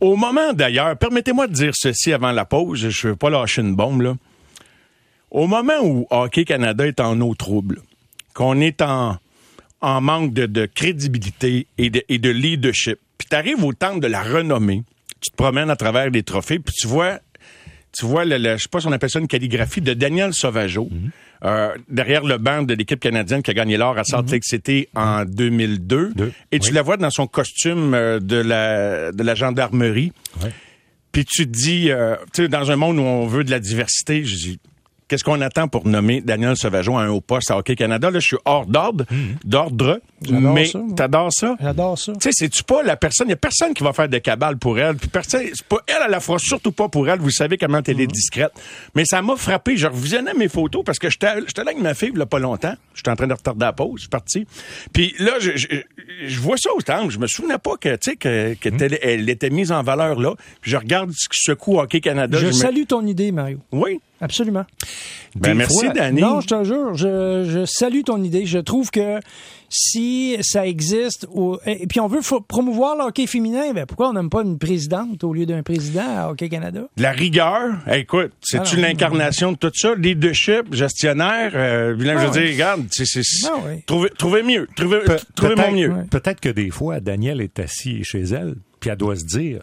Au 0.01 0.17
moment 0.17 0.53
d'ailleurs, 0.53 0.97
permettez-moi 0.97 1.47
de 1.47 1.53
dire 1.53 1.73
ceci 1.75 2.13
avant 2.13 2.33
la 2.33 2.45
pause, 2.45 2.89
je 2.89 3.09
veux 3.09 3.17
pas 3.17 3.31
lâcher 3.31 3.63
une 3.63 3.77
bombe 3.77 4.03
là. 4.03 4.15
Au 5.31 5.47
moment 5.47 5.81
où 5.83 6.07
Hockey 6.11 6.45
Canada 6.45 6.87
est 6.87 7.01
en 7.01 7.21
eau 7.21 7.35
trouble, 7.35 7.81
qu'on 8.35 8.61
est 8.61 8.83
en, 8.83 9.17
en 9.81 10.01
manque 10.01 10.35
de, 10.35 10.67
crédibilité 10.67 11.67
et 11.79 11.89
de, 11.89 12.03
et 12.09 12.19
de 12.19 12.31
leadership, 12.31 12.99
puis 13.17 13.29
tu 13.31 13.37
arrives 13.37 13.65
au 13.65 13.73
temps 13.73 13.97
de 13.97 14.07
la 14.07 14.23
renommée, 14.23 14.83
tu 15.21 15.31
te 15.31 15.37
promènes 15.37 15.71
à 15.71 15.77
travers 15.77 16.11
des 16.11 16.23
trophées, 16.23 16.59
puis 16.59 16.75
tu 16.77 16.87
vois 16.87 17.21
tu 17.93 18.07
vois, 18.07 18.25
le, 18.25 18.39
je 18.57 18.63
sais 18.63 18.69
pas 18.71 18.81
si 18.81 18.87
on 18.87 18.93
appelle 18.93 19.11
ça 19.11 19.19
une 19.19 19.29
calligraphie 19.29 19.81
de 19.81 19.95
Daniel 19.95 20.33
Sauvageau. 20.33 20.89
Mhm. 20.91 21.11
Euh, 21.45 21.75
derrière 21.89 22.23
le 22.23 22.39
banc 22.39 22.63
de 22.63 22.73
l'équipe 22.73 23.01
canadienne 23.01 23.43
qui 23.43 23.51
a 23.51 23.55
gagné 23.55 23.77
l'or 23.77 23.99
à 23.99 24.05
Salt 24.05 24.31
Lake 24.31 24.45
City 24.45 24.87
en 24.95 25.25
2002. 25.25 26.13
Et 26.53 26.61
tu 26.61 26.73
la 26.73 26.83
vois 26.83 26.97
dans 26.97 27.11
son 27.11 27.27
costume 27.27 27.95
euh, 27.95 28.21
de 28.21 28.37
la, 28.37 29.11
de 29.11 29.23
la 29.23 29.35
gendarmerie. 29.35 30.13
Puis 31.11 31.25
tu 31.25 31.47
te 31.47 31.51
dis, 31.51 31.91
euh, 31.91 32.17
tu 32.33 32.43
sais, 32.43 32.49
dans 32.49 32.71
un 32.71 32.77
monde 32.77 32.99
où 32.99 33.03
on 33.03 33.27
veut 33.27 33.45
de 33.45 33.51
la 33.51 33.59
diversité, 33.59 34.25
je 34.25 34.35
dis, 34.37 34.61
Qu'est-ce 35.13 35.25
qu'on 35.25 35.43
attend 35.43 35.69
pour 35.69 35.87
nommer 35.87 36.23
Daniel 36.23 36.57
Sauvageau 36.57 36.97
à 36.97 37.03
un 37.03 37.11
haut 37.11 37.21
poste 37.21 37.51
à 37.51 37.59
Hockey 37.59 37.77
Canada? 37.77 38.11
Là, 38.11 38.19
je 38.19 38.29
suis 38.29 38.39
hors 38.47 38.65
d'ordre, 38.65 39.05
mhm. 39.11 39.37
d'ordre, 39.45 40.01
mais 40.31 40.71
t'adores 40.97 41.35
ça? 41.35 41.55
J'adore 41.61 41.99
ça. 41.99 42.15
Tu 42.15 42.21
sais, 42.23 42.31
c'est-tu 42.33 42.65
pas 42.65 42.83
la 42.83 42.97
personne, 42.97 43.27
il 43.27 43.33
y 43.33 43.35
a 43.35 43.37
personne 43.37 43.75
qui 43.75 43.85
va 43.85 43.93
faire 43.93 44.09
de 44.09 44.17
cabale 44.17 44.57
pour 44.57 44.79
elle, 44.79 44.97
puis 44.97 45.09
personne, 45.09 45.43
c'est 45.53 45.67
pas 45.67 45.81
elle 45.87 46.03
à 46.03 46.09
la 46.09 46.19
fois, 46.19 46.39
surtout 46.39 46.73
pas 46.73 46.89
pour 46.89 47.11
elle, 47.11 47.19
vous 47.19 47.31
savez 47.31 47.59
comment 47.59 47.83
elle 47.87 48.01
est 48.01 48.07
mhm. 48.07 48.11
discrète. 48.11 48.53
Mais 48.95 49.05
ça 49.05 49.21
m'a 49.21 49.37
frappé, 49.37 49.77
je 49.77 49.87
revisionnais 49.87 50.33
mes 50.33 50.49
photos 50.49 50.83
parce 50.83 50.99
que 50.99 51.11
j'étais 51.11 51.27
là 51.27 51.43
avec 51.59 51.79
ma 51.79 51.93
fille, 51.93 52.13
il 52.15 52.19
y 52.19 52.23
a 52.23 52.25
pas 52.25 52.39
longtemps, 52.39 52.75
j'étais 52.95 53.11
en 53.11 53.17
train 53.17 53.27
de 53.27 53.35
retarder 53.35 53.67
la 53.67 53.75
pause, 53.75 53.97
je 53.97 54.01
suis 54.01 54.09
parti. 54.09 54.47
Puis 54.95 55.15
là, 55.19 55.33
je, 55.41 55.51
je, 56.25 56.41
vois 56.41 56.57
ça 56.57 56.71
au 56.75 56.81
temps, 56.81 57.11
je 57.11 57.19
me 57.19 57.27
souvenais 57.27 57.59
pas 57.59 57.77
que, 57.77 57.97
tu 57.97 58.13
sais, 58.13 58.17
que, 58.17 58.55
que 58.55 58.71
mhm. 58.71 58.97
elle 59.03 59.29
était 59.29 59.51
mise 59.51 59.73
en 59.73 59.83
valeur 59.83 60.19
là. 60.19 60.33
Puis 60.63 60.71
je 60.71 60.79
regarde 60.79 61.11
ce 61.13 61.53
coup 61.53 61.79
Hockey 61.79 62.01
Canada. 62.01 62.39
Je, 62.39 62.51
salue 62.51 62.85
ton 62.89 63.07
idée, 63.07 63.31
Mario. 63.31 63.59
Oui. 63.73 64.01
Absolument. 64.23 64.65
Ben, 65.35 65.55
merci, 65.55 65.89
Danny. 65.93 66.21
Non, 66.21 66.41
je 66.41 66.47
te 66.47 66.65
jure, 66.65 66.95
je, 66.95 67.45
je, 67.45 67.65
salue 67.67 68.03
ton 68.07 68.23
idée. 68.23 68.47
Je 68.47 68.59
trouve 68.59 68.93
que 68.93 69.19
si 69.69 70.37
ça 70.43 70.65
existe, 70.65 71.27
et 71.67 71.87
puis 71.89 71.99
on 71.99 72.07
veut 72.07 72.21
promouvoir 72.47 72.95
le 72.95 73.03
hockey 73.03 73.27
féminin, 73.27 73.73
ben 73.75 73.85
pourquoi 73.85 74.11
on 74.11 74.13
n'aime 74.13 74.31
pas 74.31 74.43
une 74.43 74.59
présidente 74.59 75.25
au 75.25 75.33
lieu 75.33 75.45
d'un 75.45 75.65
président 75.65 76.05
à 76.07 76.29
Hockey 76.31 76.49
Canada? 76.49 76.83
La 76.99 77.11
rigueur, 77.11 77.73
écoute, 77.91 78.31
c'est-tu 78.43 78.77
ah 78.79 78.83
l'incarnation 78.83 79.53
de 79.53 79.57
tout 79.57 79.73
ça? 79.75 79.97
Leadership, 79.97 80.73
gestionnaire, 80.73 81.51
euh, 81.55 81.97
je 81.99 82.05
veux 82.05 82.11
ah 82.17 82.29
dire, 82.29 82.53
regarde, 82.53 82.87
c'est, 82.93 83.23
ah 83.47 83.57
trouvez, 83.87 84.43
mieux, 84.45 84.69
trouvez, 84.77 85.01
trouvez 85.35 85.73
mieux. 85.73 85.95
Peut-être 86.11 86.39
que 86.39 86.51
des 86.51 86.71
fois, 86.71 87.01
Daniel 87.01 87.41
est 87.41 87.59
assis 87.59 88.05
chez 88.05 88.23
elle, 88.23 88.55
puis 88.79 88.91
elle 88.91 88.97
doit 88.97 89.17
se 89.17 89.25
dire, 89.25 89.63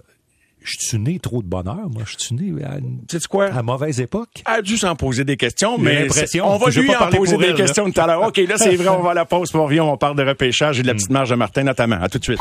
je 0.63 0.78
suis 0.80 1.00
né 1.00 1.20
trop 1.20 1.42
de 1.42 1.48
bonheur, 1.48 1.89
moi. 1.89 2.04
Je 2.06 2.16
suis 2.18 2.36
né 2.36 2.63
à, 2.63 2.78
une, 2.78 3.01
quoi? 3.30 3.46
à 3.46 3.62
mauvaise 3.63 4.00
époque. 4.00 4.44
Elle 4.46 4.54
a 4.54 4.62
dû 4.62 4.78
s'en 4.78 4.96
poser 4.96 5.24
des 5.24 5.38
questions, 5.38 5.78
mais 5.78 6.08
on 6.42 6.58
va 6.58 6.70
lui 6.70 6.96
en 6.96 7.10
poser 7.10 7.38
des 7.38 7.54
questions 7.54 7.89
tout 7.89 8.01
à 8.01 8.08
l'heure. 8.08 8.24
OK, 8.24 8.38
là, 8.38 8.58
c'est 8.58 8.75
vrai, 8.75 8.89
on 8.89 9.01
va 9.01 9.12
à 9.12 9.13
la 9.13 9.25
pause, 9.25 9.51
pour 9.51 9.66
revient, 9.66 9.80
on 9.82 9.98
parle 9.98 10.16
de 10.16 10.24
repêchage 10.24 10.80
et 10.80 10.84
de 10.84 10.88
la 10.88 10.94
petite 10.94 11.10
marge 11.10 11.30
de 11.30 11.36
Martin, 11.36 11.63
notamment. 11.63 11.98
À 12.01 12.10
tout 12.10 12.20
de 12.20 12.24
suite. 12.24 12.39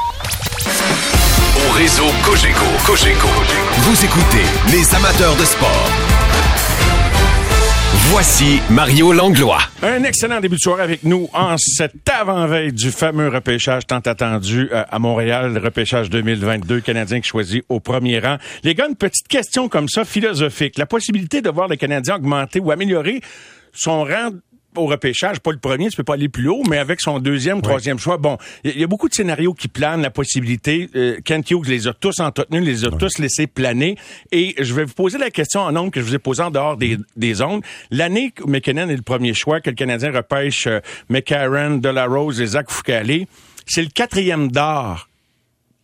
Au 1.56 1.72
réseau 1.72 2.04
Cogeco, 2.24 2.64
Cogeco, 2.86 3.28
vous 3.78 4.04
écoutez 4.04 4.44
les 4.70 4.94
amateurs 4.94 5.36
de 5.36 5.44
sport. 5.44 6.07
Voici 8.10 8.58
Mario 8.70 9.12
Langlois. 9.12 9.58
Un 9.82 10.02
excellent 10.02 10.40
début 10.40 10.56
de 10.56 10.60
soirée 10.60 10.82
avec 10.82 11.04
nous 11.04 11.28
en 11.34 11.56
cette 11.58 12.08
avant-veille 12.08 12.72
du 12.72 12.90
fameux 12.90 13.28
repêchage 13.28 13.86
tant 13.86 13.98
attendu 13.98 14.70
euh, 14.72 14.82
à 14.88 14.98
Montréal, 14.98 15.52
le 15.52 15.60
repêchage 15.60 16.08
2022 16.08 16.80
canadien 16.80 17.20
qui 17.20 17.28
choisit 17.28 17.64
au 17.68 17.80
premier 17.80 18.18
rang. 18.18 18.38
Les 18.64 18.74
gars, 18.74 18.88
une 18.88 18.96
petite 18.96 19.28
question 19.28 19.68
comme 19.68 19.90
ça, 19.90 20.06
philosophique. 20.06 20.78
La 20.78 20.86
possibilité 20.86 21.42
de 21.42 21.50
voir 21.50 21.68
le 21.68 21.76
Canadien 21.76 22.16
augmenter 22.16 22.60
ou 22.60 22.70
améliorer 22.70 23.20
son 23.74 24.04
rang 24.04 24.30
au 24.76 24.86
repêchage, 24.86 25.40
pas 25.40 25.50
le 25.50 25.58
premier, 25.58 25.88
tu 25.88 25.96
peux 25.96 26.04
pas 26.04 26.14
aller 26.14 26.28
plus 26.28 26.48
haut, 26.48 26.62
mais 26.68 26.78
avec 26.78 27.00
son 27.00 27.18
deuxième, 27.18 27.62
troisième 27.62 27.98
choix, 27.98 28.16
bon, 28.16 28.38
il 28.64 28.78
y, 28.78 28.84
a 28.84 28.86
beaucoup 28.86 29.08
de 29.08 29.14
scénarios 29.14 29.54
qui 29.54 29.68
planent 29.68 30.02
la 30.02 30.10
possibilité. 30.10 30.88
Euh, 30.94 31.18
Kent 31.24 31.50
Hughes 31.50 31.68
les 31.68 31.88
a 31.88 31.92
tous 31.94 32.20
entretenus, 32.20 32.62
les 32.62 32.84
a 32.84 32.90
tous 32.90 33.18
laissés 33.18 33.46
planer. 33.46 33.96
Et 34.30 34.54
je 34.58 34.74
vais 34.74 34.84
vous 34.84 34.94
poser 34.94 35.18
la 35.18 35.30
question 35.30 35.60
en 35.60 35.72
nombre 35.72 35.90
que 35.90 36.00
je 36.00 36.06
vous 36.06 36.14
ai 36.14 36.18
posée 36.18 36.42
en 36.42 36.50
dehors 36.50 36.76
des, 36.76 36.98
des 37.16 37.34
zones. 37.34 37.60
L'année 37.90 38.32
où 38.42 38.48
McKinnon 38.48 38.88
est 38.88 38.96
le 38.96 39.02
premier 39.02 39.34
choix, 39.34 39.60
que 39.60 39.70
le 39.70 39.76
Canadien 39.76 40.12
repêche 40.12 40.66
euh, 40.66 40.80
McCarron, 41.08 41.78
Delarose 41.78 42.40
et 42.40 42.46
Zach 42.46 42.70
Foucalé, 42.70 43.26
c'est 43.66 43.82
le 43.82 43.88
quatrième 43.88 44.50
d'or 44.50 45.08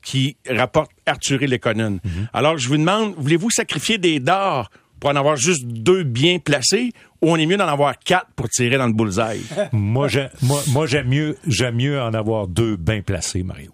qui 0.03 0.37
rapporte 0.49 0.91
Arthur 1.07 1.43
et 1.43 1.47
mm-hmm. 1.47 2.01
Alors, 2.33 2.59
je 2.59 2.69
vous 2.69 2.77
demande, 2.77 3.15
voulez-vous 3.17 3.51
sacrifier 3.51 3.99
des 3.99 4.21
dards 4.21 4.71
pour 5.01 5.11
en 5.11 5.17
avoir 5.17 5.37
juste 5.37 5.65
deux 5.65 6.03
bien 6.03 6.39
placés 6.39 6.93
on 7.31 7.37
est 7.37 7.47
mieux 7.47 7.57
d'en 7.57 7.69
avoir 7.69 7.99
quatre 7.99 8.29
pour 8.37 8.49
tirer 8.49 8.77
dans 8.77 8.87
le 8.87 8.93
bullseye? 8.93 9.43
moi, 9.73 10.09
j'aime, 10.09 10.31
moi, 10.43 10.61
moi 10.69 10.87
j'aime 10.87 11.09
mieux, 11.09 11.37
j'aime 11.47 11.77
mieux 11.77 12.01
en 12.01 12.15
avoir 12.15 12.47
deux 12.49 12.77
bien 12.77 13.03
placés, 13.03 13.43
Mario. 13.43 13.73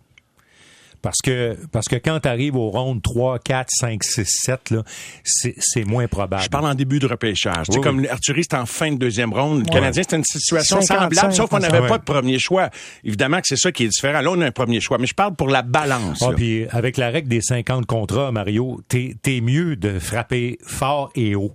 Parce 1.02 1.16
que, 1.24 1.56
parce 1.72 1.88
que 1.88 1.96
quand 1.96 2.20
tu 2.20 2.28
arrives 2.28 2.56
aux 2.56 2.68
rondes 2.68 3.02
3, 3.02 3.38
4, 3.38 3.68
5, 3.70 4.04
6, 4.04 4.24
7, 4.26 4.70
là, 4.70 4.82
c'est, 5.24 5.54
c'est 5.58 5.84
moins 5.84 6.06
probable. 6.08 6.42
Je 6.42 6.48
parle 6.48 6.66
en 6.66 6.74
début 6.74 6.98
de 6.98 7.06
repêchage. 7.06 7.66
Tu 7.66 7.74
sais, 7.74 7.80
comme 7.80 8.06
Arthurie, 8.10 8.42
c'était 8.42 8.56
en 8.56 8.66
fin 8.66 8.92
de 8.92 8.98
deuxième 8.98 9.32
ronde. 9.32 9.60
Le 9.66 9.72
Canadien, 9.72 10.02
c'était 10.02 10.16
une 10.16 10.24
situation 10.24 10.82
semblable, 10.82 11.32
sauf 11.32 11.48
qu'on 11.48 11.58
n'avait 11.58 11.86
pas 11.86 11.98
de 11.98 12.04
premier 12.04 12.38
choix. 12.38 12.68
Évidemment 13.04 13.40
que 13.40 13.46
c'est 13.46 13.56
ça 13.56 13.72
qui 13.72 13.84
est 13.84 13.88
différent. 13.88 14.20
Là, 14.20 14.30
on 14.30 14.40
a 14.40 14.46
un 14.46 14.50
premier 14.50 14.80
choix. 14.80 14.98
Mais 14.98 15.06
je 15.06 15.14
parle 15.14 15.34
pour 15.34 15.48
la 15.48 15.62
balance. 15.62 16.22
Ah, 16.22 16.32
puis 16.36 16.66
avec 16.70 16.96
la 16.96 17.10
règle 17.10 17.28
des 17.28 17.40
50 17.40 17.86
contrats, 17.86 18.30
Mario, 18.30 18.80
t'es, 18.88 19.16
t'es 19.22 19.40
mieux 19.40 19.76
de 19.76 19.98
frapper 19.98 20.58
fort 20.66 21.10
et 21.14 21.34
haut. 21.34 21.54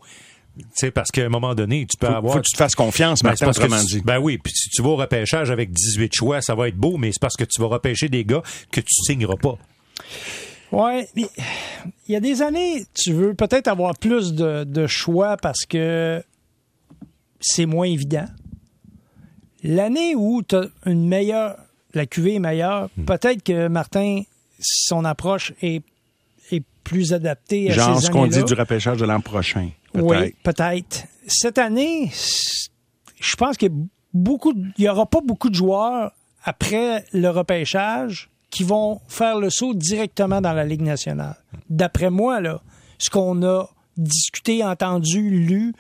Sais, 0.74 0.92
parce 0.92 1.12
qu'à 1.12 1.26
un 1.26 1.30
moment 1.30 1.54
donné, 1.54 1.86
tu 1.86 1.98
peux 1.98 2.08
avoir. 2.08 2.34
Faut 2.34 2.40
que 2.40 2.46
tu 2.46 2.54
te 2.54 2.58
fasses 2.58 2.76
confiance, 2.76 3.22
ben, 3.22 3.30
Martin, 3.30 3.50
autrement 3.50 3.84
dit. 3.84 4.02
Ben 4.02 4.20
oui, 4.20 4.38
puis 4.38 4.54
si 4.56 4.70
tu 4.70 4.82
vas 4.82 4.90
au 4.90 4.96
repêchage 4.96 5.52
avec 5.52 5.72
18 5.72 6.14
choix, 6.14 6.42
ça 6.42 6.56
va 6.56 6.68
être 6.68 6.78
beau, 6.78 6.98
mais 6.98 7.12
c'est 7.12 7.22
parce 7.22 7.36
que 7.36 7.44
tu 7.44 7.62
vas 7.62 7.68
repêcher 7.68 8.10
des 8.10 8.24
gars 8.24 8.42
que 8.72 8.80
tu 8.80 8.94
signeras 9.06 9.36
pas. 9.36 9.58
Ouais, 10.72 11.08
mais 11.16 11.28
il 12.08 12.14
y 12.14 12.16
a 12.16 12.20
des 12.20 12.42
années, 12.42 12.86
tu 12.94 13.14
veux 13.14 13.34
peut-être 13.34 13.68
avoir 13.68 13.98
plus 13.98 14.34
de, 14.34 14.64
de 14.64 14.88
choix 14.88 15.38
parce 15.38 15.66
que 15.66 16.24
c'est 17.40 17.66
moins 17.66 17.88
évident. 17.88 18.26
L'année 19.64 20.16
où 20.16 20.42
tu 20.44 20.56
as 20.56 20.66
une 20.86 21.08
meilleure, 21.08 21.58
la 21.94 22.06
QV 22.06 22.36
est 22.36 22.40
meilleure, 22.40 22.90
hmm. 22.98 23.06
peut-être 23.06 23.44
que 23.44 23.68
Martin, 23.68 24.22
son 24.60 25.06
approche 25.06 25.54
est 25.62 25.84
plus 26.86 27.12
adaptée 27.12 27.72
à 27.72 27.74
Genre 27.74 28.00
ces 28.00 28.06
ce 28.06 28.12
qu'on 28.12 28.28
dit 28.28 28.44
du 28.44 28.54
repêchage 28.54 28.98
de 28.98 29.06
l'an 29.06 29.20
prochain. 29.20 29.72
Oui, 29.94 30.34
peut-être. 30.44 31.06
Cette 31.28 31.58
année, 31.58 32.12
je 33.20 33.36
pense 33.36 33.58
qu'il 33.58 33.72
beaucoup, 34.14 34.54
il 34.78 34.84
y 34.86 34.88
aura 34.88 35.06
pas 35.06 35.20
beaucoup 35.22 35.50
de 35.50 35.56
joueurs 35.56 36.12
après 36.44 37.04
le 37.12 37.30
repêchage 37.30 38.30
qui 38.50 38.64
vont 38.64 39.02
faire 39.08 39.40
le 39.40 39.50
saut 39.50 39.74
directement 39.74 40.40
dans 40.40 40.54
la 40.54 40.64
Ligue 40.64 40.82
nationale. 40.82 41.36
D'après 41.70 42.10
moi, 42.10 42.40
là, 42.40 42.62
ce 43.00 43.10
qu'on 43.10 43.44
a 43.44 43.68
discuté, 43.98 44.64
entendu, 44.64 45.30
lu, 45.30 45.74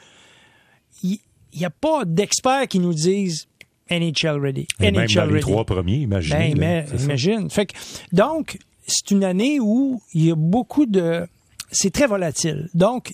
il 1.03 1.19
n'y 1.53 1.65
a 1.65 1.69
pas 1.69 2.03
d'experts 2.03 2.67
qui 2.67 2.79
nous 2.79 2.93
disent 2.93 3.47
NHL 3.89 4.39
ready. 4.41 4.67
Et 4.81 4.91
NHL 4.91 4.97
même 4.97 5.07
dans 5.07 5.21
ready. 5.21 5.33
les 5.35 5.39
trois 5.39 5.63
premiers, 5.63 5.97
imagine. 5.97 6.55
Ben, 6.55 6.85
imagine. 6.99 7.49
Fait 7.49 7.67
que, 7.67 7.73
donc, 8.11 8.57
c'est 8.87 9.11
une 9.11 9.23
année 9.23 9.59
où 9.59 10.01
il 10.13 10.25
y 10.25 10.31
a 10.31 10.35
beaucoup 10.35 10.85
de... 10.85 11.27
C'est 11.71 11.91
très 11.91 12.07
volatile. 12.07 12.69
Donc, 12.73 13.13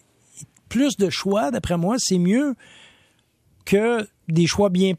plus 0.69 0.97
de 0.97 1.09
choix, 1.09 1.51
d'après 1.51 1.77
moi, 1.77 1.95
c'est 1.97 2.17
mieux 2.17 2.55
que 3.65 4.07
des 4.27 4.47
choix 4.47 4.69
bien, 4.69 4.93
tu 4.93 4.97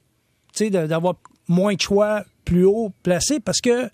sais, 0.55 0.71
d'avoir 0.71 1.17
moins 1.49 1.75
de 1.75 1.81
choix 1.81 2.25
plus 2.45 2.65
haut 2.65 2.93
placés 3.03 3.41
parce 3.41 3.61
que 3.61 3.89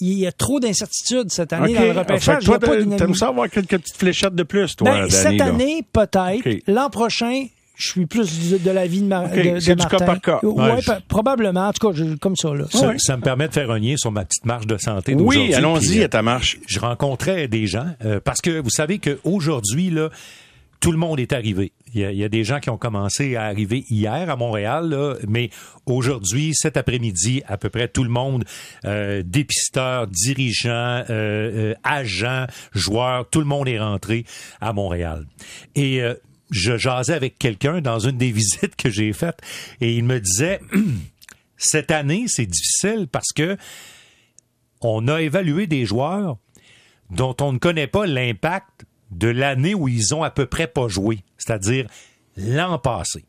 il 0.00 0.18
y 0.18 0.26
a 0.26 0.32
trop 0.32 0.58
d'incertitudes 0.58 1.30
cette 1.30 1.52
année 1.52 1.76
okay. 1.76 1.88
dans 1.88 1.94
le 1.94 1.98
repêchage. 2.00 2.44
Toi, 2.44 2.58
t'aimes 2.58 3.14
ça 3.14 3.28
avoir 3.28 3.48
quelques 3.48 3.78
petites 3.78 3.96
fléchettes 3.96 4.34
de 4.34 4.42
plus, 4.42 4.74
toi, 4.74 4.90
ben, 4.90 5.10
Cette 5.10 5.40
année, 5.40 5.84
peut-être. 5.92 6.40
Okay. 6.40 6.62
L'an 6.66 6.90
prochain, 6.90 7.46
je 7.76 7.88
suis 7.88 8.06
plus 8.06 8.50
de, 8.50 8.58
de 8.58 8.70
l'avis 8.70 9.00
de, 9.00 9.06
Mar 9.06 9.24
okay. 9.24 9.52
de, 9.52 9.60
C'est 9.60 9.74
de 9.74 9.80
du 9.80 9.86
cas 9.86 9.98
par 9.98 10.20
cas. 10.20 10.40
Ouais, 10.42 10.72
ouais 10.72 10.80
je... 10.80 10.92
probablement. 11.08 11.68
En 11.68 11.72
tout 11.72 11.88
cas, 11.88 11.94
je, 11.96 12.14
comme 12.16 12.36
ça. 12.36 12.54
Là. 12.54 12.66
Ça, 12.70 12.88
ouais. 12.88 12.98
ça, 12.98 13.16
me 13.16 13.22
permet 13.22 13.48
de 13.48 13.52
faire 13.52 13.70
un 13.70 13.78
lien 13.78 13.96
sur 13.96 14.12
ma 14.12 14.24
petite 14.24 14.46
marche 14.46 14.66
de 14.66 14.76
santé 14.78 15.14
Oui, 15.14 15.52
allons-y 15.54 16.02
à 16.02 16.08
ta 16.08 16.22
marche. 16.22 16.58
Je 16.66 16.78
rencontrais 16.78 17.48
des 17.48 17.66
gens 17.66 17.86
euh, 18.04 18.20
parce 18.22 18.40
que 18.40 18.60
vous 18.60 18.70
savez 18.70 18.98
qu'aujourd'hui, 18.98 19.90
là, 19.90 20.10
tout 20.84 20.92
le 20.92 20.98
monde 20.98 21.18
est 21.18 21.32
arrivé. 21.32 21.72
Il 21.94 22.00
y, 22.00 22.04
a, 22.04 22.12
il 22.12 22.18
y, 22.18 22.24
a, 22.24 22.28
des 22.28 22.44
gens 22.44 22.60
qui 22.60 22.68
ont 22.68 22.76
commencé 22.76 23.36
à 23.36 23.44
arriver 23.44 23.84
hier 23.88 24.28
à 24.28 24.36
Montréal, 24.36 24.90
là, 24.90 25.14
mais 25.26 25.48
aujourd'hui, 25.86 26.50
cet 26.52 26.76
après-midi, 26.76 27.42
à 27.46 27.56
peu 27.56 27.70
près 27.70 27.88
tout 27.88 28.04
le 28.04 28.10
monde, 28.10 28.44
euh, 28.84 29.22
dépisteurs, 29.24 30.06
dirigeants, 30.08 30.68
euh, 30.70 31.04
euh, 31.10 31.74
agents, 31.84 32.46
joueurs, 32.72 33.28
tout 33.30 33.38
le 33.38 33.46
monde 33.46 33.66
est 33.68 33.78
rentré 33.78 34.26
à 34.60 34.74
Montréal. 34.74 35.24
Et 35.74 36.02
euh, 36.02 36.14
je 36.54 36.78
jasais 36.78 37.12
avec 37.12 37.38
quelqu'un 37.38 37.80
dans 37.80 37.98
une 37.98 38.16
des 38.16 38.30
visites 38.32 38.76
que 38.76 38.88
j'ai 38.88 39.12
faites 39.12 39.40
et 39.80 39.94
il 39.94 40.04
me 40.04 40.20
disait, 40.20 40.60
cette 41.56 41.90
année, 41.90 42.24
c'est 42.28 42.46
difficile 42.46 43.08
parce 43.10 43.32
que 43.34 43.56
on 44.80 45.08
a 45.08 45.20
évalué 45.22 45.66
des 45.66 45.84
joueurs 45.84 46.36
dont 47.10 47.34
on 47.40 47.52
ne 47.52 47.58
connaît 47.58 47.86
pas 47.86 48.06
l'impact 48.06 48.86
de 49.10 49.28
l'année 49.28 49.74
où 49.74 49.88
ils 49.88 50.14
ont 50.14 50.22
à 50.22 50.30
peu 50.30 50.46
près 50.46 50.66
pas 50.66 50.88
joué, 50.88 51.20
c'est-à-dire 51.38 51.86
l'an 52.36 52.78
passé. 52.78 53.24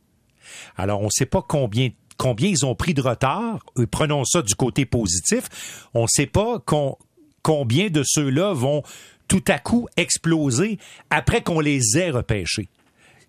Alors, 0.77 1.01
on 1.01 1.05
ne 1.05 1.11
sait 1.11 1.25
pas 1.25 1.43
combien 1.45 1.89
ils 2.39 2.65
ont 2.65 2.75
pris 2.75 2.93
de 2.93 3.01
retard. 3.01 3.59
Prenons 3.91 4.25
ça 4.25 4.41
du 4.41 4.55
côté 4.55 4.85
positif. 4.85 5.87
On 5.93 6.03
ne 6.03 6.07
sait 6.07 6.27
pas 6.27 6.63
combien 7.41 7.89
de 7.89 8.03
ceux-là 8.05 8.53
vont 8.53 8.83
tout 9.27 9.43
à 9.47 9.59
coup 9.59 9.87
exploser 9.97 10.77
après 11.09 11.41
qu'on 11.41 11.59
les 11.59 11.97
ait 11.97 12.11
repêchés. 12.11 12.69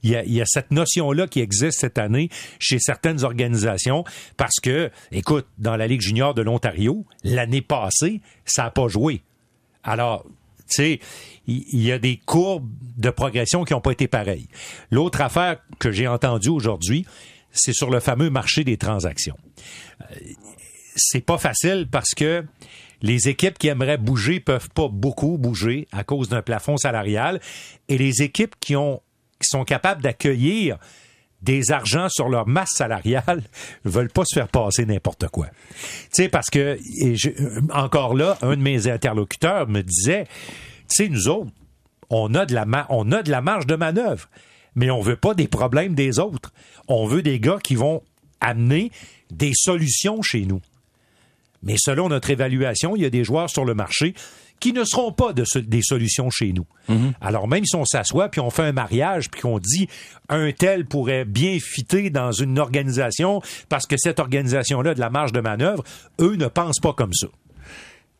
Il 0.06 0.34
y, 0.34 0.40
a, 0.40 0.44
cette 0.46 0.70
notion-là 0.70 1.26
qui 1.26 1.40
existe 1.40 1.80
cette 1.80 1.98
année 1.98 2.28
chez 2.60 2.78
certaines 2.78 3.24
organisations 3.24 4.04
parce 4.36 4.60
que, 4.62 4.92
écoute, 5.10 5.48
dans 5.58 5.74
la 5.74 5.88
Ligue 5.88 6.00
junior 6.00 6.32
de 6.32 6.42
l'Ontario, 6.42 7.04
l'année 7.24 7.60
passée, 7.60 8.20
ça 8.44 8.62
n'a 8.62 8.70
pas 8.70 8.86
joué. 8.86 9.22
Alors, 9.82 10.24
tu 10.68 10.76
sais, 10.76 11.00
il 11.48 11.82
y 11.82 11.90
a 11.90 11.98
des 11.98 12.18
courbes 12.24 12.70
de 12.96 13.10
progression 13.10 13.64
qui 13.64 13.72
n'ont 13.72 13.80
pas 13.80 13.90
été 13.90 14.06
pareilles. 14.06 14.46
L'autre 14.92 15.20
affaire 15.22 15.58
que 15.80 15.90
j'ai 15.90 16.06
entendue 16.06 16.50
aujourd'hui, 16.50 17.04
c'est 17.50 17.72
sur 17.72 17.90
le 17.90 17.98
fameux 17.98 18.30
marché 18.30 18.62
des 18.62 18.76
transactions. 18.76 19.36
C'est 20.94 21.20
pas 21.20 21.38
facile 21.38 21.88
parce 21.90 22.14
que 22.14 22.44
les 23.02 23.28
équipes 23.28 23.58
qui 23.58 23.66
aimeraient 23.66 23.98
bouger 23.98 24.38
peuvent 24.38 24.70
pas 24.70 24.86
beaucoup 24.88 25.36
bouger 25.36 25.88
à 25.90 26.04
cause 26.04 26.28
d'un 26.28 26.42
plafond 26.42 26.76
salarial 26.76 27.40
et 27.88 27.98
les 27.98 28.22
équipes 28.22 28.54
qui 28.60 28.76
ont 28.76 29.02
sont 29.50 29.64
capables 29.64 30.02
d'accueillir 30.02 30.78
des 31.42 31.70
argents 31.70 32.08
sur 32.08 32.28
leur 32.28 32.46
masse 32.48 32.72
salariale 32.74 33.42
veulent 33.84 34.10
pas 34.10 34.24
se 34.24 34.34
faire 34.34 34.48
passer 34.48 34.86
n'importe 34.86 35.28
quoi. 35.28 35.46
Tu 35.46 36.22
sais 36.22 36.28
parce 36.28 36.50
que 36.50 36.78
encore 37.72 38.14
là, 38.14 38.38
un 38.42 38.56
de 38.56 38.62
mes 38.62 38.88
interlocuteurs 38.88 39.68
me 39.68 39.82
disait, 39.82 40.26
tu 40.88 41.04
sais 41.04 41.08
nous 41.08 41.28
autres, 41.28 41.50
on 42.10 42.34
a 42.34 42.46
de 42.46 42.54
la 42.54 42.66
on 42.90 43.10
a 43.12 43.22
de 43.22 43.30
la 43.30 43.40
marge 43.40 43.66
de 43.66 43.76
manœuvre, 43.76 44.28
mais 44.74 44.90
on 44.90 45.00
veut 45.00 45.16
pas 45.16 45.34
des 45.34 45.48
problèmes 45.48 45.94
des 45.94 46.18
autres. 46.18 46.52
On 46.88 47.06
veut 47.06 47.22
des 47.22 47.40
gars 47.40 47.58
qui 47.62 47.74
vont 47.74 48.02
amener 48.40 48.90
des 49.30 49.52
solutions 49.54 50.22
chez 50.22 50.44
nous. 50.46 50.60
Mais 51.62 51.76
selon 51.78 52.08
notre 52.08 52.30
évaluation, 52.30 52.94
il 52.94 53.02
y 53.02 53.06
a 53.06 53.10
des 53.10 53.24
joueurs 53.24 53.50
sur 53.50 53.64
le 53.64 53.74
marché 53.74 54.14
qui 54.60 54.72
ne 54.72 54.84
seront 54.84 55.12
pas 55.12 55.32
de 55.32 55.44
des 55.60 55.82
solutions 55.82 56.30
chez 56.30 56.52
nous. 56.52 56.66
Mm-hmm. 56.88 57.12
Alors 57.20 57.48
même 57.48 57.64
si 57.64 57.76
on 57.76 57.84
s'assoit 57.84 58.28
puis 58.28 58.40
on 58.40 58.50
fait 58.50 58.62
un 58.62 58.72
mariage 58.72 59.30
puis 59.30 59.40
qu'on 59.40 59.58
dit 59.58 59.88
un 60.28 60.52
tel 60.52 60.86
pourrait 60.86 61.24
bien 61.24 61.58
fitter 61.60 62.10
dans 62.10 62.32
une 62.32 62.58
organisation 62.58 63.40
parce 63.68 63.86
que 63.86 63.96
cette 63.98 64.20
organisation-là 64.20 64.90
a 64.90 64.94
de 64.94 65.00
la 65.00 65.10
marge 65.10 65.32
de 65.32 65.40
manœuvre, 65.40 65.82
eux 66.20 66.36
ne 66.36 66.46
pensent 66.46 66.80
pas 66.80 66.92
comme 66.92 67.12
ça. 67.12 67.28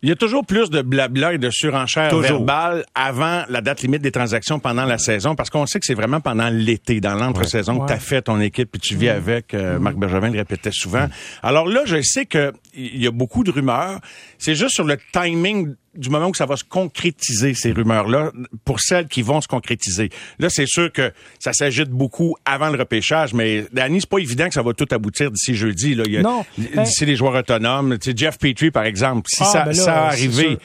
Il 0.03 0.11
y 0.11 0.13
a 0.13 0.17
toujours 0.17 0.45
plus 0.45 0.69
de 0.69 0.83
blabla 0.83 1.33
et 1.33 1.39
de 1.39 1.49
surenchères 1.51 2.11
toujours. 2.11 2.45
verbales 2.45 2.85
avant 2.95 3.45
la 3.49 3.63
date 3.63 3.81
limite 3.81 4.03
des 4.03 4.13
transactions 4.13 4.61
pendant 4.61 4.85
la 4.85 4.99
saison, 4.99 5.35
parce 5.35 5.49
qu'on 5.49 5.65
sait 5.67 5.81
que 5.81 5.87
c'est 5.87 5.95
vraiment 5.95 6.21
pendant 6.21 6.49
l'été, 6.51 7.01
dans 7.01 7.15
l'entre-saison, 7.15 7.75
ouais. 7.75 7.81
que 7.81 7.87
tu 7.87 7.93
as 7.95 7.99
fait 7.99 8.23
ton 8.23 8.41
équipe 8.41 8.71
puis 8.71 8.81
tu 8.81 8.95
vis 8.95 9.07
mmh. 9.07 9.11
avec. 9.11 9.55
Euh, 9.55 9.79
Marc 9.79 9.97
Bergevin 9.97 10.31
le 10.31 10.39
répétait 10.39 10.71
souvent. 10.71 11.07
Mmh. 11.07 11.11
Alors 11.43 11.67
là, 11.67 11.81
je 11.87 12.01
sais 12.03 12.27
que 12.27 12.53
il 12.75 13.03
y 13.03 13.07
a 13.07 13.11
beaucoup 13.11 13.43
de 13.43 13.51
rumeurs. 13.51 14.01
C'est 14.39 14.55
juste 14.55 14.75
sur 14.75 14.85
le 14.85 14.99
timing 15.13 15.75
du 15.97 16.11
moment 16.11 16.29
où 16.29 16.35
ça 16.35 16.47
va 16.47 16.57
se 16.57 16.65
concrétiser, 16.65 17.55
ces 17.55 17.73
rumeurs-là, 17.73 18.33
pour 18.65 18.81
celles 18.81 19.09
qui 19.09 19.23
vont 19.23 19.41
se 19.41 19.49
concrétiser. 19.49 20.11
Là, 20.39 20.49
c'est 20.51 20.67
sûr 20.67 20.93
que 20.93 21.13
ça 21.39 21.53
s'agite 21.53 21.91
beaucoup 21.91 22.37
avant 22.45 22.71
le 22.71 22.79
repêchage, 22.79 23.35
mais 23.35 23.67
Danny, 23.73 24.01
c'est 24.01 24.11
pas 24.11 24.19
évident 24.19 24.49
que 24.49 24.55
ça 24.55 24.63
va 24.63 24.73
tout 24.73 24.89
aboutir 24.91 25.31
d'ici 25.31 25.55
jeudi. 25.55 25.95
Là. 25.95 26.05
Il 26.07 26.13
y 26.13 26.19
a, 26.19 26.23
non. 26.23 26.45
D'ici 26.57 27.07
les 27.07 27.17
joueurs 27.17 27.35
autonomes. 27.35 27.99
Tu 27.99 28.11
sais, 28.11 28.17
Jeff 28.17 28.39
Petrie, 28.39 28.71
par 28.71 28.85
exemple, 28.85 29.29
si 29.29 29.43
ah, 29.43 29.47
ça, 29.47 29.63
ben 29.65 29.77
là, 29.77 29.83
ça 29.83 30.05
a 30.05 30.07
arrivé... 30.09 30.59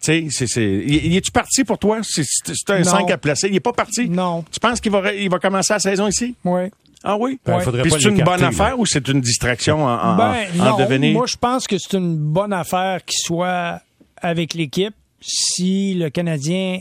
Tu 0.00 0.30
sais, 0.30 0.46
c'est, 0.46 0.62
il 0.62 1.16
est-tu 1.16 1.32
parti 1.32 1.64
pour 1.64 1.76
toi? 1.76 1.98
C'est, 2.04 2.22
c'est 2.24 2.70
un 2.70 2.84
5 2.84 3.10
à 3.10 3.18
placer. 3.18 3.48
Il 3.48 3.56
est 3.56 3.60
pas 3.60 3.72
parti? 3.72 4.08
Non. 4.08 4.44
Tu 4.48 4.60
penses 4.60 4.80
qu'il 4.80 4.92
va, 4.92 5.12
il 5.12 5.28
va 5.28 5.40
commencer 5.40 5.72
la 5.72 5.80
saison 5.80 6.06
ici? 6.06 6.36
Oui. 6.44 6.70
Ah 7.02 7.16
oui? 7.16 7.38
Ben, 7.44 7.58
ouais. 7.58 7.82
Puis 7.82 7.90
c'est 7.90 8.08
une 8.08 8.22
bonne 8.22 8.42
affaire 8.42 8.70
là. 8.70 8.76
ou 8.76 8.86
c'est 8.86 9.06
une 9.08 9.20
distraction 9.20 9.84
en, 9.84 9.92
en, 9.92 10.16
ben, 10.16 10.34
en 10.60 10.64
non, 10.64 10.76
devenir? 10.76 11.12
Moi, 11.12 11.26
je 11.26 11.36
pense 11.36 11.66
que 11.66 11.78
c'est 11.78 11.96
une 11.96 12.16
bonne 12.16 12.52
affaire 12.52 13.04
qu'il 13.04 13.18
soit 13.18 13.80
avec 14.22 14.54
l'équipe 14.54 14.94
si 15.20 15.94
le 15.94 16.10
Canadien 16.10 16.80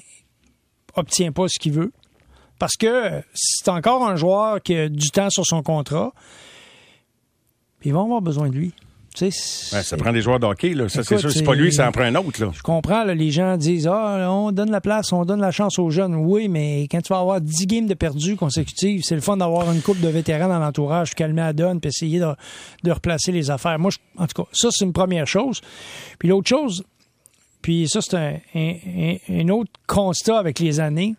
obtient 0.95 1.31
pas 1.31 1.47
ce 1.47 1.59
qu'il 1.59 1.73
veut. 1.73 1.91
Parce 2.59 2.75
que 2.75 3.21
c'est 3.33 3.69
encore 3.69 4.07
un 4.07 4.15
joueur 4.15 4.61
qui 4.61 4.75
a 4.75 4.89
du 4.89 5.09
temps 5.11 5.29
sur 5.29 5.45
son 5.45 5.61
contrat. 5.61 6.11
Puis 7.79 7.89
ils 7.89 7.93
vont 7.93 8.03
avoir 8.03 8.21
besoin 8.21 8.49
de 8.49 8.55
lui. 8.55 8.73
Ouais, 9.21 9.31
ça 9.31 9.97
prend 9.97 10.11
des 10.11 10.21
joueurs 10.21 10.39
de 10.39 10.45
hockey, 10.45 10.73
là. 10.73 10.89
Ça, 10.89 11.03
c'est 11.03 11.17
sûr. 11.17 11.31
C'est 11.31 11.43
pas 11.43 11.55
lui, 11.55 11.73
ça 11.73 11.87
en 11.87 11.91
prend 11.91 12.03
un 12.03 12.15
autre, 12.15 12.43
là. 12.43 12.51
Je 12.53 12.61
comprends, 12.61 13.03
là, 13.03 13.15
les 13.15 13.31
gens 13.31 13.57
disent, 13.57 13.87
ah, 13.87 14.27
on 14.31 14.51
donne 14.51 14.69
la 14.69 14.81
place, 14.81 15.11
on 15.11 15.25
donne 15.25 15.41
la 15.41 15.51
chance 15.51 15.79
aux 15.79 15.89
jeunes. 15.89 16.15
Oui, 16.15 16.47
mais 16.47 16.83
quand 16.83 17.01
tu 17.01 17.13
vas 17.13 17.19
avoir 17.19 17.41
10 17.41 17.67
games 17.67 17.87
de 17.87 17.93
perdus 17.93 18.35
consécutives, 18.35 19.01
c'est 19.03 19.15
le 19.15 19.21
fun 19.21 19.37
d'avoir 19.37 19.71
une 19.71 19.81
coupe 19.81 19.99
de 19.99 20.07
vétérans 20.07 20.47
dans 20.47 20.59
l'entourage, 20.59 21.15
calmer 21.15 21.41
la 21.41 21.53
donne, 21.53 21.79
puis 21.79 21.89
essayer 21.89 22.19
de, 22.19 22.27
de 22.83 22.91
replacer 22.91 23.31
les 23.31 23.49
affaires. 23.49 23.79
Moi, 23.79 23.91
je, 23.91 24.21
en 24.21 24.27
tout 24.27 24.43
cas, 24.43 24.49
ça, 24.53 24.69
c'est 24.71 24.85
une 24.85 24.93
première 24.93 25.27
chose. 25.27 25.61
Puis 26.19 26.29
l'autre 26.29 26.47
chose, 26.47 26.83
puis 27.61 27.87
ça, 27.89 28.01
c'est 28.01 28.15
un, 28.15 28.39
un, 29.29 29.49
autre 29.49 29.71
constat 29.87 30.37
avec 30.37 30.59
les 30.59 30.79
années. 30.79 31.15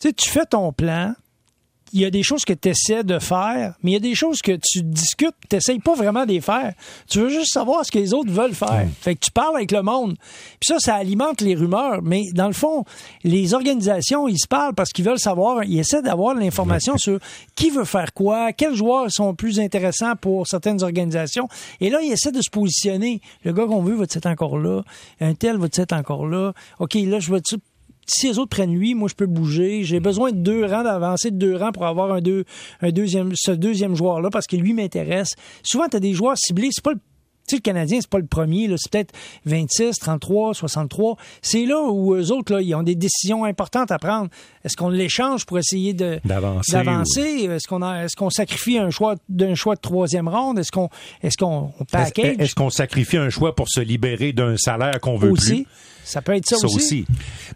Tu 0.00 0.08
sais, 0.08 0.12
tu 0.12 0.28
fais 0.28 0.46
ton 0.46 0.72
plan, 0.72 1.14
il 1.92 2.00
y 2.00 2.04
a 2.04 2.10
des 2.10 2.22
choses 2.22 2.44
que 2.44 2.52
tu 2.52 2.68
essaies 2.68 3.04
de 3.04 3.18
faire, 3.18 3.74
mais 3.82 3.92
il 3.92 3.94
y 3.94 3.96
a 3.96 4.00
des 4.00 4.14
choses 4.14 4.40
que 4.42 4.52
tu 4.52 4.82
discutes, 4.82 5.34
tu 5.48 5.56
n'essayes 5.56 5.78
pas 5.78 5.94
vraiment 5.94 6.24
de 6.24 6.32
les 6.32 6.40
faire. 6.40 6.74
Tu 7.08 7.20
veux 7.20 7.28
juste 7.28 7.52
savoir 7.52 7.84
ce 7.84 7.92
que 7.92 7.98
les 7.98 8.14
autres 8.14 8.30
veulent 8.30 8.54
faire. 8.54 8.86
Fait 9.00 9.14
que 9.14 9.20
tu 9.20 9.30
parles 9.30 9.56
avec 9.56 9.72
le 9.72 9.82
monde. 9.82 10.16
Puis 10.60 10.68
ça, 10.68 10.78
ça 10.78 10.94
alimente 10.94 11.40
les 11.40 11.54
rumeurs. 11.54 12.02
Mais 12.02 12.24
dans 12.34 12.46
le 12.46 12.52
fond, 12.52 12.84
les 13.24 13.54
organisations, 13.54 14.28
ils 14.28 14.38
se 14.38 14.46
parlent 14.46 14.74
parce 14.74 14.90
qu'ils 14.90 15.04
veulent 15.04 15.18
savoir, 15.18 15.64
ils 15.64 15.78
essaient 15.78 16.02
d'avoir 16.02 16.34
l'information 16.34 16.96
sur 16.96 17.18
qui 17.54 17.70
veut 17.70 17.84
faire 17.84 18.12
quoi, 18.12 18.52
quels 18.52 18.74
joueurs 18.74 19.10
sont 19.10 19.34
plus 19.34 19.60
intéressants 19.60 20.16
pour 20.16 20.46
certaines 20.46 20.82
organisations. 20.82 21.48
Et 21.80 21.90
là, 21.90 22.00
ils 22.02 22.12
essaient 22.12 22.32
de 22.32 22.42
se 22.42 22.50
positionner. 22.50 23.20
Le 23.44 23.52
gars 23.52 23.66
qu'on 23.66 23.82
veut 23.82 23.94
va 23.94 24.04
être 24.04 24.26
encore 24.26 24.58
là? 24.58 24.82
Un 25.20 25.34
tel 25.34 25.56
va 25.56 25.66
être 25.72 25.92
encore 25.92 26.26
là? 26.26 26.52
OK, 26.78 26.94
là, 26.94 27.20
je 27.20 27.32
vais 27.32 27.40
si 28.08 28.28
les 28.28 28.38
autres 28.38 28.50
prennent 28.50 28.74
lui, 28.74 28.94
moi 28.94 29.08
je 29.08 29.14
peux 29.14 29.26
bouger. 29.26 29.84
J'ai 29.84 30.00
besoin 30.00 30.32
de 30.32 30.38
deux 30.38 30.64
rangs, 30.64 30.82
d'avancer 30.82 31.30
de 31.30 31.36
deux 31.36 31.56
rangs 31.56 31.72
pour 31.72 31.86
avoir 31.86 32.12
un, 32.12 32.20
deux, 32.20 32.44
un 32.80 32.90
deuxième, 32.90 33.32
ce 33.34 33.52
deuxième 33.52 33.94
joueur-là 33.94 34.30
parce 34.30 34.46
que 34.46 34.56
lui 34.56 34.72
m'intéresse. 34.72 35.30
Souvent, 35.62 35.88
tu 35.88 35.96
as 35.96 36.00
des 36.00 36.14
joueurs 36.14 36.36
ciblés. 36.36 36.68
C'est 36.72 36.84
pas 36.84 36.92
le 36.92 37.00
tu 37.48 37.56
sais, 37.56 37.60
le 37.60 37.62
Canadien, 37.62 37.98
c'est 38.02 38.10
pas 38.10 38.18
le 38.18 38.26
premier, 38.26 38.68
c'est 38.76 38.92
peut-être 38.92 39.14
26, 39.46 39.96
33, 40.00 40.52
63. 40.52 41.16
C'est 41.40 41.64
là 41.64 41.80
où 41.80 42.14
eux 42.14 42.30
autres, 42.30 42.52
là, 42.52 42.60
ils 42.60 42.74
ont 42.74 42.82
des 42.82 42.94
décisions 42.94 43.44
importantes 43.44 43.90
à 43.90 43.98
prendre. 43.98 44.28
Est-ce 44.64 44.76
qu'on 44.76 44.90
l'échange 44.90 45.46
pour 45.46 45.58
essayer 45.58 45.94
de 45.94 46.20
d'avancer? 46.74 47.48
Est-ce 47.50 47.66
qu'on 47.66 47.82
est-ce 47.94 48.16
qu'on 48.16 48.28
sacrifie 48.28 48.76
un 48.76 48.90
choix 48.90 49.14
d'un 49.30 49.54
choix 49.54 49.76
de 49.76 49.80
troisième 49.80 50.28
ronde? 50.28 50.58
Est-ce 50.58 50.70
qu'on 50.70 50.90
est-ce 51.22 51.38
qu'on 51.38 51.72
package? 51.90 52.36
Est-ce 52.38 52.54
qu'on 52.54 52.68
sacrifie 52.68 53.16
un 53.16 53.30
choix 53.30 53.54
pour 53.54 53.70
se 53.70 53.80
libérer 53.80 54.34
d'un 54.34 54.58
salaire 54.58 55.00
qu'on 55.00 55.16
veut 55.16 55.30
aussi? 55.30 55.62
plus? 55.62 55.72
Ça 56.08 56.22
peut 56.22 56.34
être 56.34 56.46
ça, 56.46 56.56
aussi. 56.64 57.04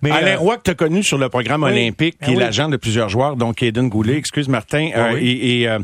Mais 0.03 0.11
Alain 0.11 0.35
euh, 0.35 0.38
Roy, 0.38 0.59
que 0.59 0.65
tu 0.65 0.71
as 0.73 0.75
connu 0.75 1.03
sur 1.03 1.17
le 1.17 1.31
programme 1.31 1.62
olympique, 1.62 2.19
qui 2.23 2.33
est 2.33 2.35
ben 2.35 2.41
l'agent 2.41 2.69
de 2.69 2.77
plusieurs 2.77 3.09
joueurs, 3.09 3.35
donc 3.35 3.62
Aiden 3.62 3.88
Goulet, 3.88 4.19
excuse 4.19 4.47
Martin, 4.47 4.91
euh, 4.95 5.19
et, 5.19 5.67
euh, 5.67 5.79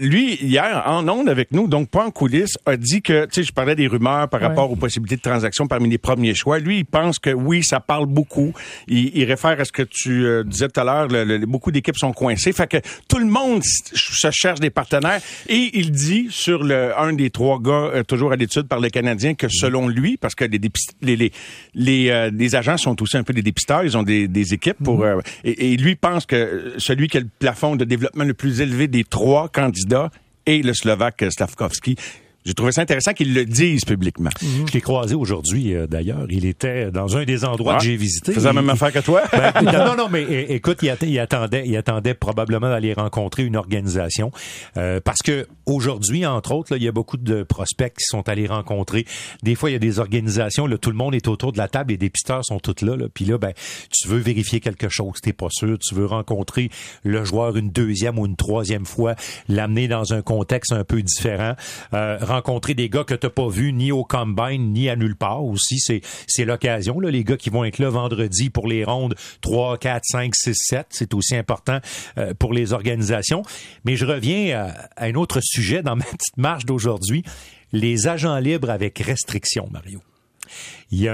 lui, 0.00 0.34
hier, 0.42 0.82
en 0.86 1.08
ondes 1.08 1.28
avec 1.28 1.52
nous, 1.52 1.68
donc 1.68 1.90
pas 1.90 2.04
en 2.04 2.10
coulisses, 2.10 2.58
a 2.66 2.76
dit 2.76 3.02
que, 3.02 3.26
tu 3.26 3.34
sais, 3.34 3.42
je 3.44 3.52
parlais 3.52 3.76
des 3.76 3.86
rumeurs 3.86 4.28
par 4.28 4.40
rapport 4.40 4.68
aux 4.72 4.74
possibilités 4.74 5.14
de 5.14 5.20
transactions 5.20 5.68
parmi 5.68 5.88
les 5.88 5.98
premiers 5.98 6.34
choix. 6.34 6.58
Lui, 6.58 6.78
il 6.78 6.84
pense 6.84 7.20
que 7.20 7.30
oui, 7.30 7.62
ça 7.62 7.78
parle 7.78 8.06
beaucoup. 8.06 8.52
Il, 8.88 9.22
réfère 9.22 9.60
à 9.60 9.64
ce 9.64 9.70
que 9.70 9.82
tu 9.82 10.26
disais 10.44 10.68
tout 10.68 10.80
à 10.80 10.84
l'heure, 10.84 11.06
beaucoup 11.46 11.70
d'équipes 11.70 11.96
sont 11.96 12.12
coincées. 12.12 12.52
Fait 12.52 12.66
que 12.66 12.78
tout 13.06 13.18
le 13.18 13.26
monde 13.26 13.62
se 13.62 14.30
cherche 14.32 14.58
des 14.58 14.70
partenaires. 14.70 15.20
Et 15.48 15.70
il 15.74 15.92
dit 15.92 16.26
sur 16.30 16.64
le 16.64 16.98
un 16.98 17.12
des 17.12 17.30
trois 17.30 17.60
gars, 17.60 18.02
toujours 18.08 18.32
à 18.32 18.36
l'étude 18.36 18.66
par 18.66 18.80
les 18.80 18.90
Canadiens, 18.90 19.34
que 19.34 19.46
selon 19.48 19.86
lui, 19.86 20.16
parce 20.16 20.34
que 20.34 20.44
les, 20.44 20.60
les, 21.00 21.32
les 21.74 21.91
euh, 21.92 22.30
les, 22.32 22.54
agents 22.54 22.76
sont 22.76 23.00
aussi 23.02 23.16
un 23.16 23.22
peu 23.22 23.32
des 23.32 23.42
dépisteurs. 23.42 23.84
Ils 23.84 23.96
ont 23.96 24.02
des, 24.02 24.54
équipes 24.54 24.82
pour. 24.82 24.98
Mhm. 24.98 25.04
Euh, 25.04 25.20
et, 25.44 25.76
lui 25.76 25.96
pense 25.96 26.26
que 26.26 26.74
celui 26.78 27.08
qui 27.08 27.16
a 27.18 27.20
le 27.20 27.28
plafond 27.38 27.76
de 27.76 27.84
développement 27.84 28.24
le 28.24 28.34
plus 28.34 28.60
élevé 28.60 28.88
des 28.88 29.04
trois 29.04 29.48
candidats 29.48 30.10
est 30.46 30.64
le 30.64 30.74
Slovaque 30.74 31.24
Stavkovski. 31.30 31.96
J'ai 32.44 32.54
trouvé 32.54 32.72
ça 32.72 32.82
intéressant 32.82 33.12
qu'ils 33.12 33.34
le 33.34 33.44
disent 33.44 33.84
publiquement. 33.84 34.30
Mhm. 34.42 34.68
Je 34.68 34.72
l'ai 34.72 34.80
croisé 34.80 35.14
aujourd'hui, 35.14 35.74
euh, 35.74 35.86
d'ailleurs. 35.86 36.26
Il 36.28 36.44
était 36.44 36.90
dans 36.90 37.16
un 37.16 37.24
des 37.24 37.44
endroits 37.44 37.76
que 37.76 37.84
j'ai 37.84 37.96
visités. 37.96 38.32
Faisait 38.32 38.48
la 38.48 38.52
même 38.52 38.70
affaire 38.70 38.92
que 38.92 38.98
toi? 38.98 39.22
Ben, 39.32 39.52
non, 39.62 39.96
non, 39.96 40.08
mais 40.08 40.22
écoute, 40.48 40.78
il, 40.82 40.90
attendait, 41.18 41.62
il 41.66 41.76
attendait 41.76 42.14
probablement 42.14 42.68
d'aller 42.68 42.92
rencontrer 42.94 43.44
une 43.44 43.56
organisation. 43.56 44.32
Euh, 44.76 45.00
parce 45.02 45.22
que 45.22 45.46
aujourd'hui, 45.66 46.26
entre 46.26 46.52
autres, 46.52 46.72
là, 46.72 46.78
il 46.78 46.82
y 46.82 46.88
a 46.88 46.92
beaucoup 46.92 47.16
de 47.16 47.44
prospects 47.44 47.92
qui 47.92 48.04
sont 48.04 48.28
allés 48.28 48.46
rencontrer. 48.46 49.06
Des 49.42 49.54
fois, 49.54 49.70
il 49.70 49.74
y 49.74 49.76
a 49.76 49.80
des 49.80 50.00
organisations, 50.00 50.66
là, 50.66 50.78
tout 50.78 50.90
le 50.90 50.96
monde 50.96 51.14
est 51.14 51.28
autour 51.28 51.52
de 51.52 51.58
la 51.58 51.68
table, 51.68 51.92
les 51.92 51.98
dépisteurs 51.98 52.44
sont 52.44 52.58
tous 52.58 52.84
là. 52.84 52.96
là 52.96 53.06
Puis 53.12 53.24
là, 53.24 53.38
ben, 53.38 53.52
tu 53.90 54.08
veux 54.08 54.18
vérifier 54.18 54.60
quelque 54.60 54.88
chose, 54.88 55.20
t'es 55.22 55.32
pas 55.32 55.48
sûr. 55.50 55.78
Tu 55.78 55.94
veux 55.94 56.06
rencontrer 56.06 56.70
le 57.04 57.24
joueur 57.24 57.56
une 57.56 57.70
deuxième 57.70 58.18
ou 58.18 58.26
une 58.26 58.36
troisième 58.36 58.86
fois, 58.86 59.14
l'amener 59.48 59.86
dans 59.86 60.12
un 60.12 60.22
contexte 60.22 60.72
un 60.72 60.84
peu 60.84 61.02
différent. 61.02 61.54
Euh, 61.94 62.18
rencontrer 62.32 62.74
des 62.74 62.88
gars 62.88 63.04
que 63.04 63.14
t'as 63.14 63.30
pas 63.30 63.48
vus 63.48 63.72
ni 63.72 63.92
au 63.92 64.04
combine 64.04 64.72
ni 64.72 64.88
à 64.88 64.96
nulle 64.96 65.16
part 65.16 65.44
aussi. 65.44 65.78
C'est, 65.78 66.00
c'est 66.26 66.44
l'occasion, 66.44 67.00
là, 67.00 67.10
les 67.10 67.24
gars 67.24 67.36
qui 67.36 67.50
vont 67.50 67.64
être 67.64 67.78
là 67.78 67.90
vendredi 67.90 68.50
pour 68.50 68.66
les 68.66 68.84
rondes 68.84 69.14
3, 69.40 69.78
4, 69.78 70.02
5, 70.04 70.34
6, 70.34 70.54
7. 70.54 70.86
C'est 70.90 71.14
aussi 71.14 71.36
important 71.36 71.78
euh, 72.18 72.34
pour 72.34 72.52
les 72.52 72.72
organisations. 72.72 73.42
Mais 73.84 73.96
je 73.96 74.06
reviens 74.06 74.58
à, 74.58 75.02
à 75.02 75.06
un 75.06 75.14
autre 75.14 75.40
sujet 75.42 75.82
dans 75.82 75.96
ma 76.02 76.04
petite 76.04 76.36
marche 76.36 76.64
d'aujourd'hui. 76.64 77.22
Les 77.72 78.06
agents 78.08 78.38
libres 78.38 78.70
avec 78.70 78.98
restriction, 78.98 79.68
Mario. 79.70 80.00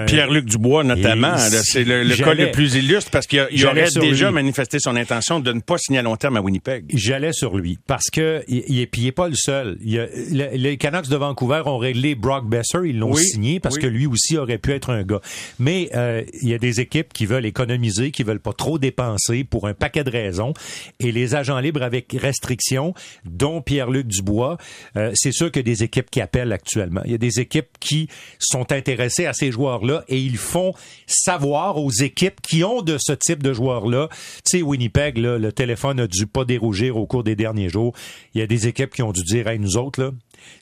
Pierre-Luc 0.06 0.46
Dubois, 0.46 0.82
notamment, 0.82 1.36
c'est 1.36 1.84
le, 1.84 2.16
cas 2.16 2.34
le 2.34 2.50
plus 2.50 2.74
illustre 2.74 3.10
parce 3.10 3.26
qu'il 3.26 3.66
aurait 3.66 3.90
déjà 4.00 4.30
manifesté 4.30 4.78
son 4.80 4.96
intention 4.96 5.38
de 5.40 5.52
ne 5.52 5.60
pas 5.60 5.78
signer 5.78 6.00
à 6.00 6.02
long 6.02 6.16
terme 6.16 6.36
à 6.36 6.40
Winnipeg. 6.40 6.84
J'allais 6.92 7.32
sur 7.32 7.56
lui 7.56 7.78
parce 7.86 8.10
que 8.10 8.42
il, 8.48 8.64
il, 8.68 9.06
est 9.06 9.12
pas 9.12 9.28
le 9.28 9.36
seul. 9.36 9.78
les 9.80 10.76
Canucks 10.78 11.08
de 11.08 11.16
Vancouver 11.16 11.62
ont 11.66 11.78
réglé 11.78 12.14
Brock 12.14 12.48
Besser, 12.48 12.78
ils 12.86 12.98
l'ont 12.98 13.14
signé 13.14 13.60
parce 13.60 13.78
que 13.78 13.86
lui 13.86 14.06
aussi 14.06 14.36
aurait 14.36 14.58
pu 14.58 14.72
être 14.72 14.90
un 14.90 15.02
gars. 15.02 15.20
Mais 15.58 15.90
euh, 15.94 16.22
il 16.42 16.48
y 16.48 16.54
a 16.54 16.58
des 16.58 16.80
équipes 16.80 17.12
qui 17.12 17.26
veulent 17.26 17.46
économiser, 17.46 18.10
qui 18.10 18.22
veulent 18.22 18.40
pas 18.40 18.52
trop 18.52 18.78
dépenser 18.78 19.44
pour 19.44 19.68
un 19.68 19.74
paquet 19.74 20.04
de 20.04 20.10
raisons. 20.10 20.54
Et 21.00 21.12
les 21.12 21.34
agents 21.34 21.58
libres 21.60 21.82
avec 21.82 22.16
restrictions, 22.18 22.94
dont 23.24 23.62
Pierre-Luc 23.62 24.06
Dubois, 24.06 24.58
euh, 24.96 25.12
c'est 25.14 25.32
sûr 25.32 25.50
a 25.58 25.62
des 25.62 25.82
équipes 25.82 26.10
qui 26.10 26.20
appellent 26.20 26.52
actuellement. 26.52 27.02
Il 27.04 27.12
y 27.12 27.14
a 27.14 27.18
des 27.18 27.40
équipes 27.40 27.78
qui 27.80 28.08
sont 28.38 28.72
intéressées 28.72 29.17
à 29.26 29.32
ces 29.32 29.50
joueurs 29.50 29.84
là 29.84 30.04
et 30.08 30.18
ils 30.18 30.36
font 30.36 30.74
savoir 31.06 31.78
aux 31.78 31.90
équipes 31.90 32.40
qui 32.40 32.64
ont 32.64 32.82
de 32.82 32.96
ce 32.98 33.12
type 33.12 33.42
de 33.42 33.52
joueurs-là. 33.52 34.08
Tu 34.44 34.58
sais, 34.58 34.62
Winnipeg, 34.62 35.18
le 35.18 35.52
téléphone 35.52 36.00
a 36.00 36.06
dû 36.06 36.26
pas 36.26 36.44
dérougir 36.44 36.96
au 36.96 37.06
cours 37.06 37.24
des 37.24 37.36
derniers 37.36 37.68
jours. 37.68 37.94
Il 38.34 38.40
y 38.40 38.42
a 38.42 38.46
des 38.46 38.66
équipes 38.66 38.94
qui 38.94 39.02
ont 39.02 39.12
dû 39.12 39.22
dire, 39.22 39.48
hey, 39.48 39.58
nous 39.58 39.76
autres, 39.76 40.12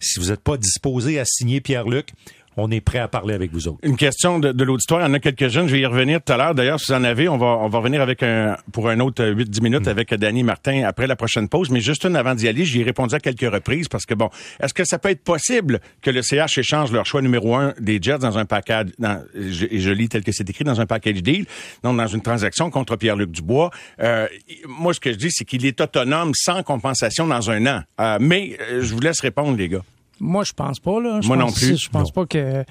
si 0.01 0.21
vous 0.21 0.31
n'êtes 0.31 0.43
pas 0.43 0.57
disposés 0.57 1.19
à 1.19 1.25
signer 1.25 1.61
Pierre-Luc, 1.61 2.13
on 2.57 2.71
est 2.71 2.81
prêt 2.81 2.99
à 2.99 3.09
parler 3.09 3.35
avec 3.35 3.53
vous 3.53 3.69
autres. 3.69 3.79
Une 3.83 3.97
question 3.97 4.39
de, 4.39 4.65
l'auditoire. 4.65 5.01
Il 5.01 5.05
y 5.05 5.11
en 5.11 5.15
a 5.15 5.19
quelques-unes. 5.19 5.69
Je 5.69 5.73
vais 5.73 5.81
y 5.81 5.87
revenir 5.87 6.21
tout 6.23 6.33
à 6.33 6.37
l'heure. 6.37 6.55
D'ailleurs, 6.55 6.81
si 6.81 6.93
vous 6.93 6.99
en 6.99 7.05
avez, 7.05 7.29
on 7.29 7.37
va, 7.37 7.47
on 7.47 7.69
va 7.69 7.79
revenir 7.79 8.01
avec 8.01 8.23
un, 8.23 8.57
pour 8.73 8.89
un 8.89 9.01
autre 9.01 9.25
8-10 9.25 9.63
minutes 9.63 9.87
mm. 9.87 9.89
avec 9.89 10.15
Danny 10.15 10.43
Martin 10.43 10.85
après 10.85 11.07
la 11.07 11.17
prochaine 11.17 11.49
pause. 11.49 11.71
Mais 11.71 11.81
juste 11.81 12.05
une 12.05 12.17
avant 12.17 12.35
d'y 12.35 12.49
aller, 12.49 12.65
j'y 12.65 12.81
ai 12.81 12.85
répondu 12.85 13.15
à 13.15 13.21
quelques 13.21 13.53
reprises 13.53 13.89
parce 13.89 14.07
que 14.07 14.15
bon, 14.15 14.31
est-ce 14.61 14.75
que 14.75 14.85
ça 14.85 14.99
peut 14.99 15.11
être 15.11 15.23
possible 15.23 15.81
que 16.03 16.11
le 16.11 16.23
CH 16.23 16.59
échange 16.59 16.93
leur 16.93 17.07
choix 17.07 17.23
numéro 17.23 17.55
un 17.55 17.75
des 17.81 17.99
Jets 18.01 18.19
dans 18.19 18.39
un 18.39 18.45
package, 18.45 18.89
dans, 18.99 19.23
je, 19.35 19.67
je 19.71 19.91
lis 19.91 20.09
tel 20.09 20.25
que 20.25 20.33
c'est 20.33 20.49
écrit, 20.49 20.65
dans 20.65 20.81
un 20.81 20.87
package 20.87 21.23
deal, 21.23 21.47
non 21.85 21.95
dans 21.95 22.07
une 22.07 22.23
transaction 22.23 22.71
contre 22.71 22.97
Pierre-Luc 22.97 23.31
Dubois? 23.31 23.71
Euh, 24.01 24.27
moi, 24.67 24.95
ce 24.95 25.01
que 25.01 25.13
je 25.13 25.17
dis, 25.17 25.31
c'est 25.31 25.45
qu'il 25.45 25.65
est 25.67 25.81
autonome 25.81 26.33
sans 26.35 26.63
compensation 26.63 27.27
dans 27.27 27.51
un 27.51 27.67
an. 27.67 27.83
Euh, 28.01 28.19
mais 28.21 28.57
euh, 28.61 28.83
je 28.83 28.95
vous 28.95 29.01
laisse 29.01 29.21
répondre, 29.21 29.57
les 29.57 29.69
gars. 29.69 29.83
Moi, 30.21 30.45
je 30.45 30.53
pense 30.53 30.81
pas. 30.81 31.01
Là. 31.01 31.21
Moi 31.25 31.37
non 31.37 31.53
plus. 31.53 31.77
Je 31.79 31.89
pense 31.89 32.11
pas 32.11 32.27
que. 32.27 32.65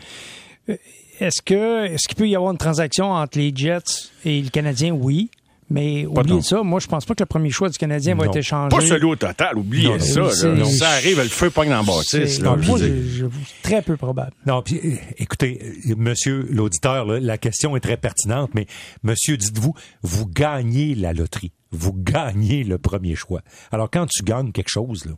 Euh, 0.69 0.75
est-ce 1.19 1.41
que 1.41 1.85
est-ce 1.85 2.07
qu'il 2.07 2.17
peut 2.17 2.27
y 2.27 2.35
avoir 2.35 2.51
une 2.51 2.57
transaction 2.57 3.11
entre 3.11 3.37
les 3.37 3.51
Jets 3.55 4.09
et 4.25 4.41
le 4.41 4.49
Canadien? 4.49 4.91
Oui. 4.91 5.29
Mais 5.69 6.05
oubliez 6.05 6.43
ça, 6.43 6.61
moi 6.61 6.79
je 6.79 6.85
pense 6.85 7.05
pas 7.05 7.15
que 7.15 7.23
le 7.23 7.27
premier 7.27 7.49
choix 7.49 7.69
du 7.69 7.77
Canadien 7.77 8.13
va 8.15 8.25
être 8.25 8.35
échangé. 8.35 8.69
Pas 8.69 8.85
celui 8.85 9.05
au 9.05 9.15
total, 9.15 9.57
oubliez 9.57 9.99
ça. 9.99 10.29
ça 10.29 10.89
arrive, 10.89 11.17
le 11.17 11.27
feu 11.27 11.49
pogne 11.49 11.69
dans 11.69 11.77
la 11.77 11.83
bâtisse. 11.83 12.39
moi, 12.39 12.77
je, 12.77 13.25
très 13.63 13.81
peu 13.81 13.97
probable. 13.97 14.31
Non, 14.45 14.61
puis 14.61 14.79
euh, 14.83 14.95
écoutez, 15.17 15.59
euh, 15.89 15.95
monsieur 15.97 16.47
l'auditeur, 16.51 17.05
la 17.07 17.37
question 17.39 17.75
est 17.75 17.79
très 17.79 17.97
pertinente, 17.97 18.51
mais 18.53 18.67
monsieur, 19.01 19.37
dites-vous, 19.37 19.73
vous 20.03 20.27
gagnez 20.27 20.93
la 20.93 21.13
loterie. 21.13 21.51
Vous 21.71 21.93
gagnez 21.93 22.63
le 22.63 22.77
premier 22.77 23.15
choix. 23.15 23.41
Alors 23.71 23.89
quand 23.89 24.05
tu 24.05 24.23
gagnes 24.23 24.51
quelque 24.51 24.69
chose, 24.69 25.05
là, 25.05 25.13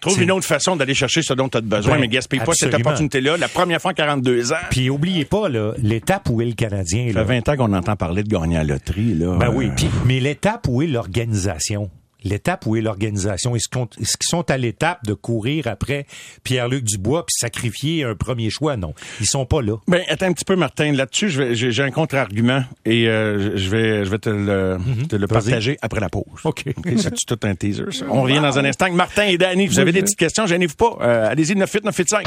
Trouve 0.00 0.22
une 0.22 0.30
autre 0.30 0.46
façon 0.46 0.76
d'aller 0.76 0.94
chercher 0.94 1.22
ce 1.22 1.34
dont 1.34 1.48
tu 1.48 1.58
as 1.58 1.60
besoin, 1.60 1.94
ben, 1.94 2.02
mais 2.02 2.08
gaspille 2.08 2.40
pas 2.40 2.52
cette 2.54 2.74
opportunité-là. 2.74 3.36
La 3.36 3.48
première 3.48 3.80
fois 3.80 3.90
en 3.92 3.94
42 3.94 4.52
ans. 4.52 4.56
Puis 4.70 4.90
oubliez 4.90 5.24
pas 5.24 5.48
l'étape 5.78 6.28
où 6.30 6.40
est 6.40 6.46
le 6.46 6.52
Canadien. 6.52 7.12
Ça 7.12 7.24
fait 7.24 7.40
20 7.40 7.48
ans 7.48 7.56
qu'on 7.56 7.72
entend 7.72 7.96
parler 7.96 8.22
de 8.22 8.28
gagner 8.28 8.56
à 8.56 8.64
la 8.64 8.74
loterie. 8.74 9.14
Là. 9.14 9.36
Ben 9.38 9.50
oui, 9.52 9.70
mais 10.06 10.20
l'étape 10.20 10.66
où 10.68 10.82
est 10.82 10.86
l'organisation? 10.86 11.90
L'étape 12.24 12.66
où 12.66 12.76
est 12.76 12.80
l'organisation? 12.80 13.54
Est-ce 13.56 13.68
qu'ils 13.68 14.28
sont 14.28 14.50
à 14.50 14.56
l'étape 14.56 15.04
de 15.04 15.14
courir 15.14 15.66
après 15.66 16.06
Pierre-Luc 16.44 16.84
Dubois 16.84 17.26
puis 17.26 17.34
sacrifier 17.38 18.04
un 18.04 18.14
premier 18.14 18.50
choix? 18.50 18.76
Non. 18.76 18.94
Ils 19.20 19.26
sont 19.26 19.46
pas 19.46 19.62
là. 19.62 19.76
Ben, 19.86 20.02
attends 20.08 20.26
un 20.26 20.32
petit 20.32 20.44
peu, 20.44 20.56
Martin. 20.56 20.92
Là-dessus, 20.92 21.54
j'ai 21.54 21.82
un 21.82 21.90
contre-argument 21.90 22.64
et 22.84 23.08
euh, 23.08 23.56
je 23.56 23.70
vais, 23.70 24.04
je 24.04 24.10
vais 24.10 24.18
te 24.18 24.30
le, 24.30 24.78
mhm. 24.78 25.08
te 25.08 25.16
le 25.16 25.26
partager 25.26 25.78
après 25.82 26.00
la 26.00 26.08
pause. 26.08 26.24
OK. 26.44 26.64
C'est 26.96 27.14
tout 27.26 27.38
un 27.42 27.54
teaser, 27.54 27.90
ça. 27.90 28.06
On 28.10 28.22
revient 28.22 28.40
dans 28.40 28.58
un 28.58 28.64
instant. 28.64 28.90
Martin 28.92 29.24
et 29.24 29.38
Danny, 29.38 29.66
vous 29.66 29.78
avez 29.78 29.92
des 29.92 30.02
petites 30.02 30.18
questions, 30.18 30.46
gênez-vous 30.46 30.76
pas. 30.76 30.96
Euh, 31.00 31.30
Allez-y, 31.30 31.54
98 31.54 31.84
985. 31.84 32.26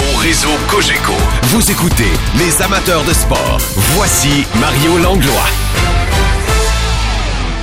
Au 0.00 0.16
réseau 0.18 0.48
Cogeco, 0.68 1.12
vous 1.44 1.70
écoutez 1.70 2.10
les 2.38 2.62
amateurs 2.62 3.04
de 3.04 3.12
sport. 3.12 3.58
Voici 3.96 4.46
Mario 4.60 4.98
Langlois. 4.98 5.67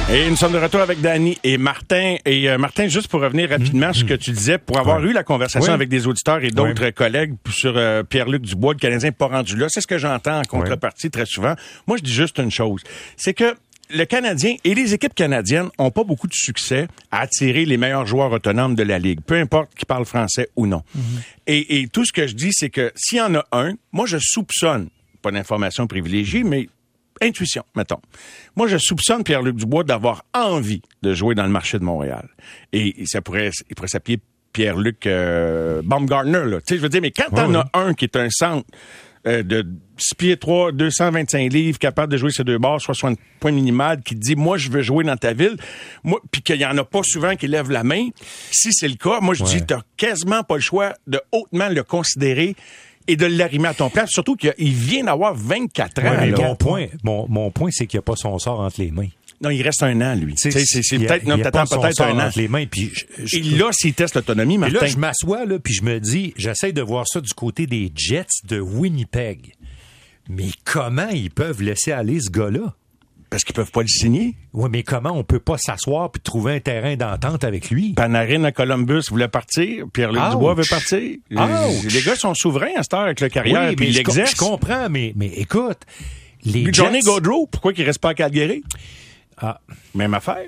Et 0.07 0.29
nous 0.29 0.35
sommes 0.35 0.53
de 0.53 0.59
retour 0.59 0.81
avec 0.81 1.01
Danny 1.01 1.35
et 1.43 1.57
Martin. 1.57 2.17
Et 2.25 2.47
euh, 2.47 2.59
Martin, 2.59 2.87
juste 2.87 3.07
pour 3.07 3.21
revenir 3.21 3.49
rapidement 3.49 3.91
sur 3.91 4.07
ce 4.07 4.13
que 4.13 4.13
tu 4.13 4.31
disais, 4.31 4.59
pour 4.59 4.77
avoir 4.77 5.03
eu 5.03 5.11
la 5.13 5.23
conversation 5.23 5.73
avec 5.73 5.89
des 5.89 6.05
auditeurs 6.05 6.43
et 6.43 6.51
d'autres 6.51 6.91
collègues 6.91 7.33
sur 7.49 7.75
euh, 7.75 8.03
Pierre-Luc 8.03 8.43
Dubois, 8.43 8.73
le 8.73 8.79
Canadien 8.79 9.11
pas 9.11 9.27
rendu 9.27 9.57
là, 9.57 9.65
c'est 9.67 9.81
ce 9.81 9.87
que 9.87 9.97
j'entends 9.97 10.39
en 10.39 10.43
contrepartie 10.43 11.09
très 11.09 11.25
souvent. 11.25 11.55
Moi, 11.87 11.97
je 11.97 12.03
dis 12.03 12.13
juste 12.13 12.37
une 12.37 12.51
chose, 12.51 12.81
c'est 13.17 13.33
que 13.33 13.55
le 13.89 14.05
Canadien 14.05 14.55
et 14.63 14.75
les 14.75 14.93
équipes 14.93 15.15
canadiennes 15.15 15.69
ont 15.79 15.91
pas 15.91 16.03
beaucoup 16.03 16.27
de 16.27 16.33
succès 16.33 16.87
à 17.11 17.21
attirer 17.21 17.65
les 17.65 17.77
meilleurs 17.77 18.05
joueurs 18.05 18.31
autonomes 18.31 18.75
de 18.75 18.83
la 18.83 18.99
Ligue, 18.99 19.21
peu 19.25 19.35
importe 19.35 19.73
qu'ils 19.75 19.87
parlent 19.87 20.05
français 20.05 20.49
ou 20.55 20.67
non. 20.67 20.83
Mhm. 20.93 21.03
et, 21.47 21.79
et 21.79 21.87
tout 21.87 22.05
ce 22.05 22.13
que 22.13 22.27
je 22.27 22.35
dis, 22.35 22.51
c'est 22.51 22.69
que 22.69 22.91
s'il 22.95 23.17
y 23.17 23.21
en 23.21 23.33
a 23.33 23.45
un, 23.51 23.73
moi, 23.91 24.05
je 24.05 24.17
soupçonne, 24.19 24.89
pas 25.23 25.31
d'information 25.31 25.87
privilégiée, 25.87 26.43
mais 26.43 26.69
intuition, 27.21 27.63
mettons. 27.75 28.01
Moi, 28.55 28.67
je 28.67 28.77
soupçonne 28.77 29.23
Pierre-Luc 29.23 29.55
Dubois 29.55 29.83
d'avoir 29.83 30.25
envie 30.33 30.81
de 31.01 31.13
jouer 31.13 31.35
dans 31.35 31.43
le 31.43 31.49
marché 31.49 31.79
de 31.79 31.83
Montréal. 31.83 32.27
Et, 32.73 33.05
ça 33.05 33.21
pourrait, 33.21 33.51
il 33.69 33.75
pourrait 33.75 33.87
s'appeler 33.87 34.19
Pierre-Luc 34.53 35.05
euh, 35.07 35.81
Baumgartner, 35.83 36.45
là. 36.45 36.57
Tu 36.59 36.65
sais, 36.67 36.77
je 36.77 36.81
veux 36.81 36.89
dire, 36.89 37.01
mais 37.01 37.11
quand 37.11 37.29
t'en 37.33 37.53
as 37.55 37.69
un 37.73 37.93
qui 37.93 38.05
est 38.05 38.15
un 38.15 38.29
centre 38.29 38.65
euh, 39.27 39.41
de 39.41 39.65
6 39.97 40.15
pieds 40.15 40.37
3, 40.37 40.71
225 40.71 41.51
livres, 41.51 41.79
capable 41.79 42.11
de 42.11 42.17
jouer 42.17 42.29
ces 42.31 42.43
deux 42.43 42.59
barres, 42.59 42.79
60 42.79 43.17
points 43.39 43.51
minimal, 43.51 44.01
qui 44.03 44.13
dit, 44.13 44.35
moi, 44.35 44.57
je 44.57 44.69
veux 44.69 44.81
jouer 44.83 45.03
dans 45.03 45.17
ta 45.17 45.33
ville, 45.33 45.57
moi, 46.03 46.21
puis 46.31 46.41
qu'il 46.41 46.57
y 46.57 46.65
en 46.65 46.77
a 46.77 46.83
pas 46.83 47.01
souvent 47.03 47.35
qui 47.35 47.47
lèvent 47.47 47.71
la 47.71 47.83
main, 47.83 48.09
si 48.51 48.71
c'est 48.71 48.87
le 48.87 48.95
cas, 48.95 49.21
moi, 49.21 49.33
je 49.33 49.43
dis, 49.43 49.65
t'as 49.65 49.81
quasiment 49.97 50.43
pas 50.43 50.55
le 50.55 50.61
choix 50.61 50.93
de 51.07 51.19
hautement 51.31 51.69
le 51.69 51.81
considérer 51.81 52.55
et 53.07 53.15
de 53.15 53.25
l'arrimer 53.25 53.67
à 53.67 53.73
ton 53.73 53.89
place, 53.89 54.09
surtout 54.11 54.35
qu'il 54.35 54.73
vient 54.73 55.03
d'avoir 55.03 55.35
24 55.35 56.03
ans. 56.03 56.17
mais 56.19 56.31
mon 56.31 56.55
point, 56.55 56.87
mon, 57.03 57.27
mon 57.29 57.51
point, 57.51 57.69
c'est 57.71 57.87
qu'il 57.87 57.97
n'y 57.97 57.99
a 57.99 58.03
pas 58.03 58.15
son 58.15 58.37
sort 58.39 58.59
entre 58.59 58.81
les 58.81 58.91
mains. 58.91 59.09
Non, 59.41 59.49
il 59.49 59.61
reste 59.61 59.83
un 59.83 59.99
an, 60.01 60.15
lui. 60.15 60.33
C'est 60.37 60.49
peut-être, 60.49 61.25
non, 61.25 61.37
peut-être 61.37 62.01
un 62.01 62.19
an. 62.19 62.27
Entre 62.27 62.39
les 62.39 62.47
mains, 62.47 62.65
puis 62.65 62.91
je, 63.23 63.57
là, 63.57 63.69
s'il 63.73 63.93
teste 63.93 64.15
l'autonomie, 64.15 64.57
Martin. 64.57 64.79
là, 64.79 64.85
je 64.87 64.97
m'assois, 64.97 65.45
là, 65.45 65.59
puis 65.59 65.73
je 65.73 65.83
me 65.83 65.99
dis, 65.99 66.33
j'essaie 66.37 66.71
de 66.71 66.81
voir 66.81 67.05
ça 67.07 67.19
du 67.21 67.33
côté 67.33 67.67
des 67.67 67.91
Jets 67.93 68.25
de 68.47 68.59
Winnipeg. 68.59 69.53
Mais 70.29 70.47
comment 70.63 71.09
ils 71.09 71.29
peuvent 71.29 71.61
laisser 71.61 71.91
aller 71.91 72.19
ce 72.19 72.29
gars-là? 72.29 72.73
Parce 73.35 73.43
qu'ils 73.43 73.53
peuvent 73.53 73.69
pas 73.69 73.81
le 73.81 73.89
signer. 73.89 74.33
Oui, 74.53 74.69
mais 74.71 74.83
comment 74.83 75.11
on 75.11 75.25
peut 75.25 75.41
pas 75.41 75.57
s'asseoir 75.57 76.09
puis 76.09 76.21
trouver 76.21 76.53
un 76.53 76.59
terrain 76.61 76.95
d'entente 76.95 77.43
avec 77.43 77.69
lui? 77.69 77.91
Panarin 77.91 78.45
à 78.45 78.53
Columbus 78.53 79.01
voulait 79.09 79.27
partir. 79.27 79.87
Pierre-Luc 79.91 80.21
Dubois 80.31 80.53
veut 80.53 80.63
partir. 80.69 81.17
Les, 81.29 82.01
gars 82.01 82.15
sont 82.15 82.33
souverains 82.33 82.71
à 82.77 82.83
cette 82.83 82.93
heure 82.93 83.01
avec 83.01 83.19
le 83.19 83.27
carrière. 83.27 83.71
Oui, 83.71 83.75
mais 83.77 83.91
je, 83.91 84.03
je, 84.03 84.37
comprends, 84.37 84.87
mais, 84.89 85.11
mais 85.17 85.27
écoute, 85.35 85.79
les 86.45 86.71
Johnny 86.71 87.01
Gaudreau, 87.01 87.45
pourquoi 87.47 87.73
il 87.75 87.83
reste 87.83 87.99
pas 87.99 88.11
à 88.11 88.13
Calgary? 88.13 88.63
Ah. 89.37 89.59
Même 89.93 90.13
affaire. 90.13 90.45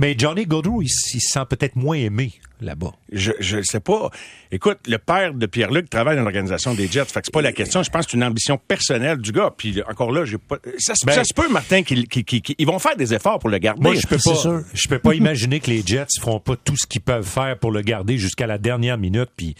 mais 0.00 0.14
Johnny 0.16 0.46
Gaudreau, 0.46 0.80
il, 0.80 0.88
se 0.88 1.18
sent 1.18 1.44
peut-être 1.50 1.76
moins 1.76 1.98
aimé 1.98 2.32
là-bas. 2.60 2.92
Je 3.12 3.32
je 3.40 3.62
sais 3.62 3.80
pas. 3.80 4.10
Écoute, 4.50 4.78
le 4.86 4.98
père 4.98 5.34
de 5.34 5.46
Pierre-Luc 5.46 5.90
travaille 5.90 6.16
dans 6.16 6.22
l'organisation 6.22 6.74
des 6.74 6.88
Jets. 6.88 7.06
Fait 7.06 7.20
que 7.20 7.26
c'est 7.26 7.32
pas 7.32 7.42
la 7.42 7.52
question. 7.52 7.82
Je 7.82 7.90
pense 7.90 8.06
que 8.06 8.12
c'est 8.12 8.16
une 8.16 8.24
ambition 8.24 8.58
personnelle 8.58 9.18
du 9.18 9.32
gars. 9.32 9.52
Puis 9.56 9.82
encore 9.88 10.12
là, 10.12 10.24
j'ai 10.24 10.38
pas. 10.38 10.56
Ça, 10.78 10.94
ben- 11.04 11.24
se 11.24 11.34
peut, 11.34 11.48
Martin, 11.48 11.82
qu'ils 11.82 12.66
vont 12.66 12.78
faire 12.78 12.96
des 12.96 13.14
efforts 13.14 13.38
pour 13.38 13.50
le 13.50 13.58
garder. 13.58 13.82
Moi, 13.82 13.94
je 13.94 14.06
peux 14.06 14.18
pas. 14.18 14.62
Je 14.72 14.88
peux 14.88 14.98
pas 14.98 15.14
imaginer 15.14 15.60
que 15.60 15.70
les 15.70 15.82
Jets 15.84 16.06
feront 16.20 16.40
pas 16.40 16.56
tout 16.56 16.76
ce 16.76 16.86
qu'ils 16.86 17.02
peuvent 17.02 17.26
faire 17.26 17.58
pour 17.58 17.70
le 17.70 17.82
garder 17.82 18.18
jusqu'à 18.18 18.46
la 18.46 18.58
dernière 18.58 18.98
minute. 18.98 19.30
Puis 19.36 19.54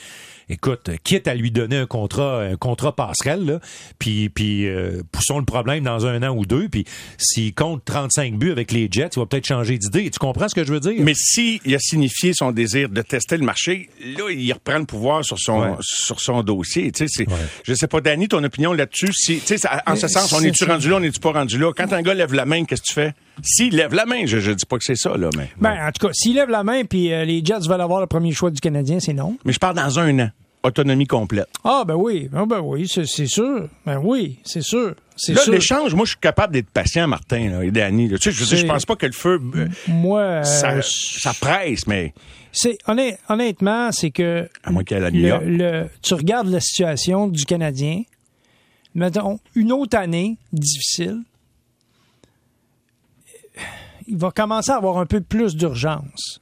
écoute, 0.49 0.91
quitte 1.05 1.29
à 1.29 1.35
lui 1.35 1.51
donner 1.51 1.77
un 1.77 1.87
contrat, 1.87 2.43
un 2.43 2.57
contrat 2.57 2.95
passerelle, 2.95 3.45
là, 3.45 3.61
puis, 3.99 4.29
puis 4.29 4.67
euh, 4.67 5.03
poussons 5.13 5.39
le 5.39 5.45
problème 5.45 5.85
dans 5.85 6.07
un 6.07 6.23
an 6.23 6.35
ou 6.35 6.47
deux, 6.47 6.69
puis 6.69 6.85
s'il 7.19 7.55
compte 7.55 7.85
35 7.85 8.35
buts 8.35 8.51
avec 8.51 8.73
les 8.73 8.89
Jets, 8.91 9.11
il 9.17 9.21
va 9.21 9.27
peut-être 9.27 9.47
changer 9.47 9.79
d'idée. 9.79 10.11
Tu 10.11 10.19
comprends 10.19 10.49
ce 10.49 10.55
que 10.55 10.65
je 10.65 10.73
veux 10.73 10.81
dire? 10.81 10.95
Mais 11.01 11.15
s'il 11.15 11.75
a 11.75 11.79
signifié 11.79 12.33
son 12.33 12.53
désir 12.53 12.88
de 12.89 13.03
tester 13.03 13.37
le 13.37 13.45
marché, 13.45 13.89
là, 14.01 14.31
il 14.31 14.53
reprend 14.53 14.79
le 14.79 14.85
pouvoir 14.85 15.25
sur 15.25 15.39
son, 15.39 15.77
sur 15.81 16.21
son 16.21 16.43
dossier. 16.43 16.91
Tu 16.93 17.09
sais, 17.09 17.27
Je 17.65 17.75
sais 17.75 17.87
pas, 17.87 18.01
Danny, 18.01 18.29
ton 18.29 18.43
opinion 18.43 18.73
là-dessus, 18.73 19.13
si, 19.13 19.41
en 19.87 19.97
ce 19.97 20.09
sens, 20.09 20.33
on 20.33 20.41
est-tu 20.43 20.65
rendu 20.65 20.89
là, 20.89 20.97
on 20.97 21.03
est-tu 21.03 21.21
pas 21.21 21.33
rendu 21.33 21.59
là? 21.59 21.73
Quand 21.77 21.93
un 21.93 22.03
gars 22.03 22.15
lève 22.15 22.35
la 22.35 22.45
main, 22.45 22.65
qu'est-ce 22.65 22.83
que 22.83 22.87
tu 22.89 22.95
fais? 22.95 23.15
S'il 23.43 23.77
lève 23.77 23.95
la 23.95 24.05
main, 24.07 24.27
je, 24.27 24.39
je 24.41 24.51
dis 24.51 24.67
pas 24.67 24.79
que 24.79 24.85
c'est 24.85 24.97
ça, 24.97 25.17
là, 25.17 25.31
mais. 25.37 25.49
Ben, 25.61 25.87
en 25.87 25.93
tout 25.93 26.07
cas, 26.07 26.13
s'il 26.13 26.35
lève 26.35 26.49
la 26.51 26.65
main 26.65 26.85
puis 26.85 27.13
euh, 27.13 27.25
les 27.25 27.45
Jets 27.45 27.69
veulent 27.69 27.81
avoir 27.81 28.01
le 28.01 28.07
premier 28.07 28.33
choix 28.33 28.51
du 28.51 28.61
Canadien, 28.61 28.99
c'est 29.01 29.13
non. 29.13 29.37
Mais 29.45 29.53
je 29.53 29.59
parle 29.59 29.77
dans 29.77 29.99
un 29.99 30.19
an. 30.19 30.31
Autonomie 30.65 31.07
complète. 31.07 31.47
Ah, 31.63 31.85
ben 31.87 31.95
oui. 31.95 32.29
Ah, 32.35 32.45
ben 32.45 32.59
oui, 32.61 32.89
c'est 32.89 33.27
sûr. 33.27 33.69
Ben 33.87 34.01
oui, 34.03 34.41
c'est 34.45 34.61
sûr. 34.61 34.95
Là, 35.29 35.41
l'échange, 35.47 35.95
moi, 35.95 36.05
je 36.05 36.11
suis 36.11 36.19
capable 36.21 36.53
d'être 36.53 36.69
patient, 36.71 37.07
Martin, 37.07 37.49
là, 37.49 37.65
et 37.65 37.71
Danny. 37.71 38.09
Tu 38.09 38.19
sais, 38.19 38.33
je, 38.33 38.57
je 38.57 38.67
pense 38.67 38.85
pas 38.85 38.97
que 38.97 39.07
le 39.07 39.13
feu. 39.13 39.41
Euh, 39.55 39.69
moi. 39.87 40.21
Euh, 40.21 40.43
ça, 40.83 41.33
presse, 41.41 41.87
mais. 41.87 42.13
C'est 42.61 42.79
honnêtement, 43.29 43.93
c'est 43.93 44.11
que. 44.11 44.49
À 44.65 44.73
moins 44.73 44.83
qu'elle 44.83 45.05
le, 45.13 45.57
le, 45.57 45.87
Tu 46.03 46.15
regardes 46.15 46.49
la 46.49 46.61
situation 46.61 47.29
du 47.29 47.45
Canadien. 47.45 48.03
Mettons, 48.95 49.39
une 49.55 49.71
autre 49.71 49.97
année 49.97 50.39
difficile 50.53 51.23
il 54.09 54.17
va 54.17 54.31
commencer 54.31 54.71
à 54.71 54.77
avoir 54.77 54.99
un 54.99 55.07
peu 55.07 55.21
plus 55.21 55.55
d'urgence. 55.55 56.41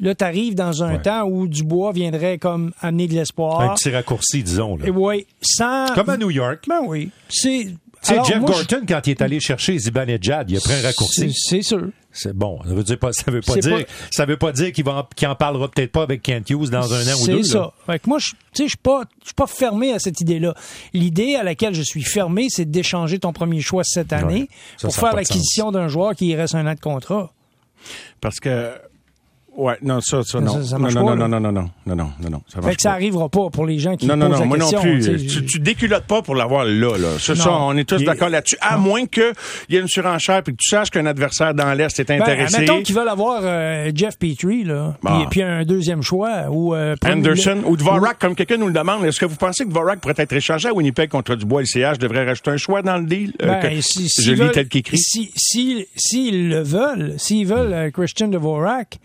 Là, 0.00 0.14
tu 0.14 0.24
arrives 0.24 0.54
dans 0.54 0.82
un 0.82 0.98
temps 0.98 1.24
où 1.24 1.46
Dubois 1.46 1.92
viendrait 1.92 2.38
comme 2.38 2.72
amener 2.80 3.06
de 3.06 3.14
l'espoir. 3.14 3.60
Un 3.60 3.74
petit 3.74 3.90
raccourci, 3.90 4.42
disons. 4.42 4.76
Là. 4.76 4.86
Et 4.86 4.90
oui, 4.90 5.26
sans... 5.40 5.86
Comme 5.94 6.10
à 6.10 6.16
New 6.16 6.30
York. 6.30 6.64
Ben 6.68 6.80
oui. 6.86 7.10
C'est 7.28 7.68
Jeff 8.02 8.40
Gorton, 8.40 8.82
quand 8.86 9.06
il 9.06 9.10
est 9.10 9.22
allé 9.22 9.40
chercher 9.40 9.78
Zibanejad, 9.78 10.50
il 10.50 10.58
a 10.58 10.60
pris 10.60 10.74
un 10.74 10.82
raccourci. 10.82 11.32
C'est 11.34 11.62
sûr. 11.62 11.90
C'est 12.16 12.32
bon. 12.32 12.60
Ça 12.64 12.74
veut, 12.74 12.82
dire 12.82 12.98
pas, 12.98 13.12
ça 13.12 13.30
veut 13.30 13.42
pas 13.42 13.56
dire, 13.56 13.84
ça 14.10 14.24
veut 14.24 14.38
pas 14.38 14.50
dire 14.52 14.72
qu'il 14.72 14.84
va, 14.84 15.06
qu'il 15.14 15.28
en 15.28 15.34
parlera 15.34 15.68
peut-être 15.68 15.92
pas 15.92 16.02
avec 16.02 16.22
Kent 16.22 16.48
Hughes 16.48 16.70
dans 16.70 16.92
un 16.94 17.02
an 17.02 17.20
ou 17.20 17.26
deux. 17.26 17.42
C'est 17.42 17.52
ça. 17.52 17.72
Fait 17.84 17.98
que 17.98 18.08
moi, 18.08 18.18
je, 18.18 18.30
tu 18.30 18.36
sais, 18.54 18.64
je 18.64 18.68
suis 18.70 18.78
pas, 18.78 19.02
je 19.20 19.26
suis 19.26 19.34
pas 19.34 19.46
fermé 19.46 19.92
à 19.92 19.98
cette 19.98 20.20
idée-là. 20.20 20.54
L'idée 20.94 21.34
à 21.36 21.42
laquelle 21.42 21.74
je 21.74 21.82
suis 21.82 22.02
fermé, 22.02 22.46
c'est 22.48 22.64
d'échanger 22.64 23.18
ton 23.18 23.34
premier 23.34 23.60
choix 23.60 23.84
cette 23.84 24.14
année 24.14 24.48
pour 24.80 24.94
faire 24.94 25.14
l'acquisition 25.14 25.70
d'un 25.70 25.88
joueur 25.88 26.14
qui 26.14 26.34
reste 26.34 26.54
un 26.54 26.66
an 26.66 26.74
de 26.74 26.80
contrat. 26.80 27.32
Parce 28.20 28.40
que 28.40 28.72
Ouais, 29.56 29.78
non, 29.80 30.02
ça, 30.02 30.22
ça, 30.22 30.38
non. 30.38 30.62
Ça, 30.62 30.78
non, 30.78 30.90
non, 30.90 31.16
non, 31.16 31.28
non, 31.28 31.40
non, 31.40 31.40
non, 31.40 31.52
non, 31.52 31.70
non, 31.86 31.94
non, 31.96 32.30
non, 32.30 32.42
ça 32.46 32.60
fait 32.60 32.76
que 32.76 32.82
ça 32.82 32.92
arrivera 32.92 33.30
pas 33.30 33.48
pour 33.50 33.64
les 33.64 33.78
gens 33.78 33.96
qui 33.96 34.06
non, 34.06 34.14
non, 34.14 34.28
non, 34.28 34.44
moi 34.44 34.58
non 34.58 34.70
plus. 34.70 35.26
Tu, 35.26 35.46
tu 35.46 35.58
déculottes 35.60 36.04
pas 36.04 36.20
pour 36.20 36.34
l'avoir 36.34 36.66
là, 36.66 36.98
là. 36.98 37.08
C'est 37.18 37.34
ça, 37.36 37.52
on 37.52 37.74
est 37.76 37.88
tous 37.88 38.04
d'accord 38.04 38.28
là-dessus. 38.28 38.58
À 38.60 38.76
moins 38.76 39.06
qu'il 39.06 39.32
y 39.70 39.76
ait 39.76 39.80
une 39.80 39.88
surenchère 39.88 40.42
puis 40.42 40.52
que 40.52 40.58
tu 40.60 40.68
saches 40.68 40.90
qu'un 40.90 41.06
adversaire 41.06 41.54
dans 41.54 41.72
l'Est 41.72 41.98
est 41.98 42.04
ben, 42.04 42.20
intéressé. 42.20 42.52
Ben, 42.52 42.60
mettons 42.60 42.82
qu'ils 42.82 42.94
veulent 42.94 43.08
avoir 43.08 43.40
euh, 43.42 43.90
Jeff 43.94 44.18
Petrie, 44.18 44.64
là, 44.64 44.96
bah. 45.02 45.26
puis, 45.30 45.42
un 45.42 45.64
deuxième 45.64 46.02
choix, 46.02 46.50
ou... 46.50 46.74
Euh, 46.74 46.94
Anderson, 47.06 47.62
ou 47.64 47.76
Dvorak, 47.76 48.18
comme 48.18 48.34
quelqu'un 48.34 48.58
nous 48.58 48.66
le 48.66 48.74
demande. 48.74 49.04
Est-ce 49.06 49.20
que 49.20 49.26
vous 49.26 49.36
pensez 49.36 49.64
que 49.64 49.70
Dvorak 49.70 50.00
pourrait 50.00 50.14
être 50.18 50.32
échangé 50.34 50.68
à 50.68 50.74
Winnipeg 50.74 51.08
contre 51.08 51.34
Dubois 51.34 51.62
et 51.62 51.66
CH 51.66 51.98
devrait 51.98 52.26
rajouter 52.26 52.50
un 52.50 52.56
choix 52.58 52.82
dans 52.82 52.98
le 52.98 53.06
deal? 53.06 53.32
Euh, 53.42 53.60
ben, 53.62 53.80
si, 53.80 54.08
je 54.22 54.32
lis 54.32 54.50
tel 54.52 54.68
qu'écrit. 54.68 54.98
S'ils 54.98 55.30
si, 55.34 55.86
si, 55.96 56.30
le 56.30 56.62
veulent, 56.62 57.14
s'ils 57.16 57.46
veulent 57.46 57.90
Christian 57.92 58.28
Dvorak, 58.28 58.98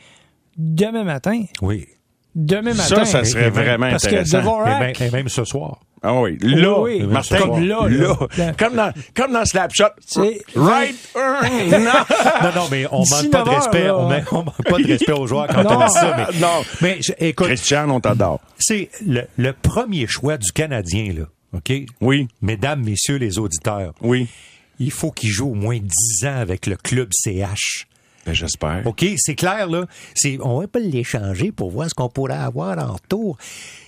demain 0.61 1.03
matin. 1.03 1.43
Oui. 1.61 1.87
Demain 2.35 2.73
matin. 2.73 3.03
Ça, 3.03 3.05
ça 3.05 3.25
serait 3.25 3.49
vraiment 3.49 3.89
parce 3.89 4.05
intéressant. 4.05 4.37
Que 4.37 4.43
Dvorak, 4.43 4.77
et, 4.77 4.79
même, 4.79 5.09
et 5.09 5.11
même 5.11 5.29
ce 5.29 5.43
soir. 5.43 5.79
Ah 6.03 6.19
oui, 6.19 6.35
là, 6.41 6.79
oui, 6.79 7.03
Martin, 7.03 7.37
comme 7.37 7.63
là, 7.63 7.87
là. 7.87 8.53
Comme, 8.57 8.75
dans, 8.75 8.91
comme 9.15 9.33
dans 9.33 9.45
Slapshot. 9.45 9.83
Right, 10.55 10.95
non. 11.15 11.79
non, 12.41 12.51
non, 12.55 12.67
mais 12.71 12.87
on 12.91 13.03
manque 13.07 13.29
pas 13.29 13.43
de 13.43 13.49
respect. 13.49 13.89
On, 13.91 14.07
on, 14.07 14.43
manque 14.43 14.63
pas 14.63 14.79
de 14.79 14.87
respect 14.87 15.11
aux 15.11 15.27
joueurs 15.27 15.45
quand 15.45 15.63
on 15.63 15.85
dit 15.85 15.93
ça. 15.93 16.15
Mais, 16.17 16.39
non. 16.39 16.63
mais 16.81 16.99
écoute, 17.19 17.45
Christian, 17.45 17.87
on 17.91 17.99
t'adore. 17.99 18.39
C'est 18.57 18.89
le, 19.05 19.27
le 19.37 19.53
premier 19.53 20.07
choix 20.07 20.37
du 20.37 20.51
Canadien, 20.51 21.13
là. 21.13 21.25
OK? 21.53 21.71
Oui. 21.99 22.27
Mesdames, 22.41 22.81
messieurs 22.83 23.17
les 23.17 23.37
auditeurs. 23.37 23.93
Oui. 24.01 24.27
Il 24.79 24.91
faut 24.91 25.11
qu'il 25.11 25.29
joue 25.29 25.51
au 25.51 25.53
moins 25.53 25.77
10 25.77 26.25
ans 26.25 26.37
avec 26.37 26.65
le 26.65 26.77
club 26.77 27.09
CH. 27.11 27.85
Ben, 28.25 28.33
j'espère. 28.33 28.81
OK, 28.85 29.05
c'est 29.17 29.35
clair, 29.35 29.67
là. 29.67 29.85
C'est, 30.13 30.37
on 30.41 30.59
va 30.59 30.67
pas 30.67 30.79
l'échanger 30.79 31.51
pour 31.51 31.71
voir 31.71 31.89
ce 31.89 31.93
qu'on 31.93 32.09
pourrait 32.09 32.33
avoir 32.33 32.77
en 32.77 32.93
retour. 32.93 33.37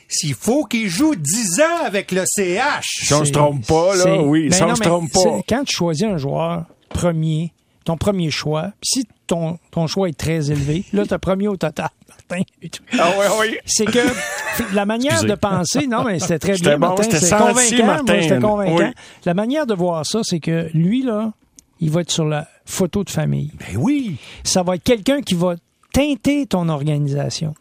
S'il 0.08 0.34
faut 0.34 0.66
qu'il 0.66 0.90
joue 0.90 1.16
10 1.16 1.62
ans 1.62 1.86
avec 1.86 2.12
le 2.12 2.24
CH. 2.26 3.06
Si 3.06 3.14
on 3.14 3.26
se 3.26 3.32
trompe 3.32 3.66
pas, 3.66 3.96
là, 3.96 4.22
oui. 4.22 4.50
Ben 4.50 4.56
si 4.56 4.64
on 4.64 4.76
se 4.76 4.82
trompe 4.82 5.12
pas. 5.12 5.42
Quand 5.48 5.64
tu 5.64 5.76
choisis 5.76 6.04
un 6.04 6.18
joueur 6.18 6.66
premier, 6.90 7.52
ton 7.86 7.98
premier 7.98 8.30
choix, 8.30 8.72
si 8.84 9.08
ton, 9.28 9.58
ton 9.72 9.88
choix 9.88 10.10
est 10.10 10.18
très 10.18 10.52
élevé, 10.52 10.84
là, 10.94 11.06
tu 11.06 11.14
as 11.14 11.20
premier 11.20 11.48
au 11.48 11.58
total. 11.58 11.90
Martin. 12.10 12.44
Ah 13.00 13.12
oui, 13.18 13.26
oui. 13.40 13.58
C'est 13.66 13.86
que 13.86 14.00
la 14.74 14.86
manière 14.86 15.24
de 15.24 15.36
penser, 15.36 15.88
non, 15.88 16.04
mais 16.04 16.20
c'était 16.20 16.40
très 16.40 16.54
bien, 16.54 16.78
bon, 16.78 16.90
Martin. 16.90 17.04
C'était 17.04 17.36
convaincant. 17.36 17.86
Martin. 17.86 18.22
C'était 18.22 18.40
convaincant. 18.40 18.92
La 19.26 19.34
manière 19.34 19.66
de 19.66 19.74
voir 19.74 20.06
ça, 20.06 20.20
c'est 20.24 20.40
que 20.40 20.70
lui, 20.74 21.04
là, 21.04 21.34
il 21.80 21.90
va 21.92 22.02
être 22.02 22.12
sur 22.12 22.26
la 22.26 22.48
photo 22.66 23.04
de 23.04 23.10
famille. 23.10 23.52
Ben 23.60 23.78
oui. 23.78 24.18
Ça 24.44 24.64
va 24.64 24.76
être 24.76 24.84
quelqu'un 24.84 25.22
qui 25.22 25.36
va 25.36 25.56
teinter 25.92 26.46
ton 26.46 26.70
organisation. 26.70 27.54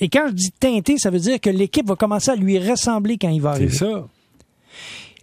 Et 0.00 0.08
quand 0.08 0.28
je 0.28 0.32
dis 0.32 0.50
teinter, 0.50 0.98
ça 0.98 1.10
veut 1.10 1.18
dire 1.18 1.40
que 1.40 1.50
l'équipe 1.50 1.86
va 1.86 1.94
commencer 1.94 2.30
à 2.30 2.36
lui 2.36 2.58
ressembler 2.58 3.18
quand 3.18 3.28
il 3.28 3.42
va 3.42 3.50
arriver. 3.50 3.70
C'est 3.70 3.84
ça. 3.84 4.06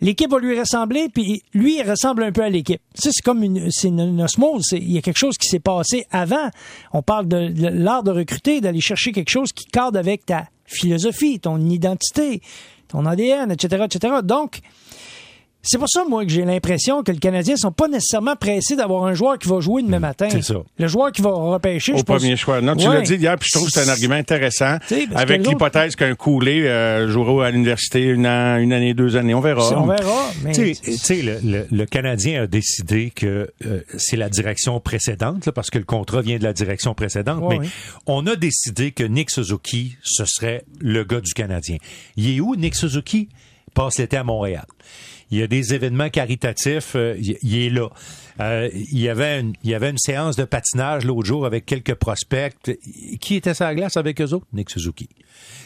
l'équipe 0.01 0.29
va 0.29 0.37
lui 0.37 0.57
ressembler, 0.57 1.09
puis 1.09 1.41
lui, 1.53 1.79
il 1.79 1.89
ressemble 1.89 2.23
un 2.23 2.31
peu 2.31 2.43
à 2.43 2.49
l'équipe. 2.49 2.81
Ça, 2.93 3.09
c'est 3.11 3.23
comme 3.23 3.41
une, 3.41 3.71
c'est 3.71 3.87
une, 3.87 4.21
osmose. 4.21 4.69
Il 4.73 4.91
y 4.91 4.97
a 4.99 5.01
quelque 5.01 5.17
chose 5.17 5.37
qui 5.37 5.47
s'est 5.47 5.59
passé 5.59 6.05
avant. 6.11 6.49
On 6.93 7.01
parle 7.01 7.27
de, 7.27 7.51
l'art 7.69 8.03
de 8.03 8.11
recruter, 8.11 8.61
d'aller 8.61 8.81
chercher 8.81 9.11
quelque 9.11 9.31
chose 9.31 9.51
qui 9.51 9.65
cadre 9.65 9.97
avec 9.97 10.25
ta 10.27 10.47
philosophie, 10.65 11.39
ton 11.39 11.57
identité, 11.59 12.41
ton 12.87 13.05
ADN, 13.07 13.51
etc., 13.51 13.85
etc. 13.85 14.15
Donc, 14.23 14.59
c'est 15.67 15.77
pour 15.77 15.89
ça, 15.89 16.05
moi, 16.07 16.25
que 16.25 16.31
j'ai 16.31 16.45
l'impression 16.45 17.03
que 17.03 17.11
les 17.11 17.19
Canadiens 17.19 17.57
sont 17.57 17.71
pas 17.71 17.87
nécessairement 17.87 18.35
pressés 18.35 18.75
d'avoir 18.75 19.05
un 19.05 19.13
joueur 19.13 19.37
qui 19.37 19.49
va 19.49 19.59
jouer 19.59 19.83
demain 19.83 19.99
matin. 19.99 20.29
C'est 20.31 20.41
ça. 20.41 20.55
Le 20.77 20.87
joueur 20.87 21.11
qui 21.11 21.21
va 21.21 21.31
repêcher. 21.31 21.93
Au 21.93 22.03
premier 22.03 22.37
choix. 22.37 22.61
Non, 22.61 22.75
tu 22.75 22.87
l'as 22.87 23.01
dit 23.01 23.15
hier, 23.15 23.37
puis 23.37 23.49
je 23.51 23.57
trouve 23.57 23.67
que 23.69 23.73
c'est 23.73 23.87
un 23.87 23.91
argument 23.91 24.15
intéressant. 24.15 24.77
Avec 25.15 25.45
l'hypothèse 25.45 25.95
qu'un 25.95 26.15
coulé 26.15 26.63
euh, 26.63 27.09
jouera 27.09 27.47
à 27.47 27.51
l'université 27.51 28.03
une, 28.03 28.25
année, 28.25 28.93
deux 28.93 29.17
années. 29.17 29.33
On 29.33 29.41
verra. 29.41 29.81
On 29.81 29.85
verra. 29.85 30.31
Tu 30.53 30.73
sais, 30.73 31.21
le, 31.21 31.85
Canadien 31.85 32.43
a 32.43 32.47
décidé 32.47 33.11
que 33.15 33.49
euh, 33.65 33.81
c'est 33.97 34.17
la 34.17 34.29
direction 34.29 34.79
précédente, 34.79 35.51
parce 35.51 35.69
que 35.69 35.77
le 35.77 35.85
contrat 35.85 36.21
vient 36.21 36.37
de 36.37 36.43
la 36.43 36.53
direction 36.53 36.93
précédente, 36.93 37.43
mais 37.49 37.59
on 38.05 38.25
a 38.27 38.35
décidé 38.35 38.91
que 38.91 39.03
Nick 39.03 39.31
Suzuki, 39.31 39.97
ce 40.01 40.25
serait 40.25 40.63
le 40.79 41.03
gars 41.03 41.21
du 41.21 41.33
Canadien. 41.33 41.77
Il 42.15 42.35
est 42.35 42.39
où, 42.39 42.55
Nick 42.55 42.75
Suzuki? 42.75 43.29
passe 43.77 43.99
l'été 43.99 44.17
à 44.17 44.23
Montréal 44.23 44.65
il 45.31 45.39
y 45.39 45.43
a 45.43 45.47
des 45.47 45.73
événements 45.73 46.09
caritatifs, 46.09 46.93
euh, 46.95 47.15
il, 47.19 47.57
est 47.57 47.69
là. 47.69 47.89
Euh, 48.39 48.69
il, 48.73 48.99
y 48.99 49.09
avait 49.09 49.39
une, 49.39 49.53
il 49.63 49.71
y 49.71 49.75
avait 49.75 49.89
une 49.89 49.97
séance 49.97 50.35
de 50.35 50.45
patinage 50.45 51.05
l'autre 51.05 51.25
jour 51.25 51.45
avec 51.45 51.65
quelques 51.65 51.95
prospects. 51.95 52.53
Qui 53.19 53.35
était 53.35 53.53
sur 53.53 53.65
la 53.65 53.75
glace 53.75 53.97
avec 53.97 54.21
eux 54.21 54.33
autres? 54.33 54.45
Nick 54.53 54.69
Suzuki. 54.69 55.09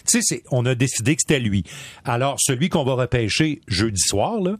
Tu 0.10 0.21
sais, 0.21 0.43
on 0.52 0.65
a 0.65 0.76
décidé 0.76 1.15
que 1.15 1.21
c'était 1.21 1.39
lui. 1.39 1.63
Alors, 2.06 2.38
celui 2.39 2.69
qu'on 2.69 2.84
va 2.84 2.93
repêcher 2.93 3.62
jeudi 3.67 4.02
soir, 4.02 4.41
là, 4.41 4.58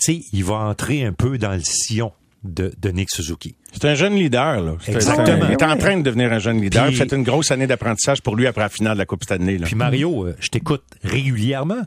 tu 0.00 0.14
sais, 0.14 0.20
il 0.32 0.44
va 0.44 0.56
entrer 0.56 1.04
un 1.04 1.12
peu 1.12 1.38
dans 1.38 1.52
le 1.52 1.62
sillon 1.62 2.12
de, 2.44 2.72
de, 2.80 2.90
Nick 2.90 3.10
Suzuki. 3.10 3.56
C'est 3.72 3.84
un 3.86 3.94
jeune 3.94 4.14
leader, 4.14 4.60
là. 4.60 4.76
Exactement. 4.86 5.46
il 5.48 5.52
est 5.52 5.62
en 5.62 5.76
train 5.76 5.96
de 5.96 6.02
devenir 6.02 6.32
un 6.32 6.38
jeune 6.38 6.60
leader. 6.60 6.90
C'est 6.94 7.12
une 7.12 7.24
grosse 7.24 7.50
année 7.50 7.66
d'apprentissage 7.66 8.22
pour 8.22 8.36
lui 8.36 8.46
après 8.46 8.62
la 8.62 8.68
finale 8.68 8.94
de 8.94 8.98
la 8.98 9.06
Coupe 9.06 9.24
Stanley. 9.24 9.58
Là. 9.58 9.66
Puis 9.66 9.74
Mario, 9.74 10.26
euh, 10.26 10.36
je 10.38 10.48
t'écoute 10.48 10.84
régulièrement. 11.02 11.82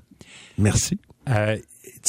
Merci. 0.57 0.99
Euh, 1.29 1.57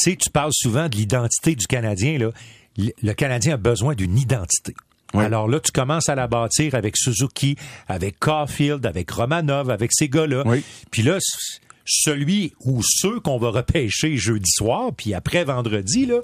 sais, 0.01 0.15
tu 0.15 0.29
parles 0.29 0.53
souvent 0.53 0.89
de 0.89 0.95
l'identité 0.95 1.55
du 1.55 1.67
Canadien. 1.67 2.17
Là. 2.17 2.31
Le 2.77 3.13
Canadien 3.13 3.55
a 3.55 3.57
besoin 3.57 3.95
d'une 3.95 4.17
identité. 4.17 4.73
Alors 5.13 5.47
là, 5.47 5.59
tu 5.59 5.71
commences 5.71 6.07
à 6.09 6.15
la 6.15 6.27
bâtir 6.27 6.73
avec 6.73 6.95
Suzuki, 6.95 7.57
avec 7.87 8.17
Caulfield, 8.19 8.85
avec 8.85 9.11
Romanov, 9.11 9.69
avec 9.69 9.91
ces 9.93 10.07
gars-là. 10.07 10.43
Puis 10.89 11.01
là, 11.01 11.17
celui 11.85 12.53
ou 12.61 12.81
ceux 12.83 13.19
qu'on 13.19 13.37
va 13.37 13.49
repêcher 13.49 14.15
jeudi 14.15 14.49
soir, 14.49 14.91
puis 14.95 15.13
après 15.13 15.43
vendredi, 15.43 16.05
là, 16.05 16.21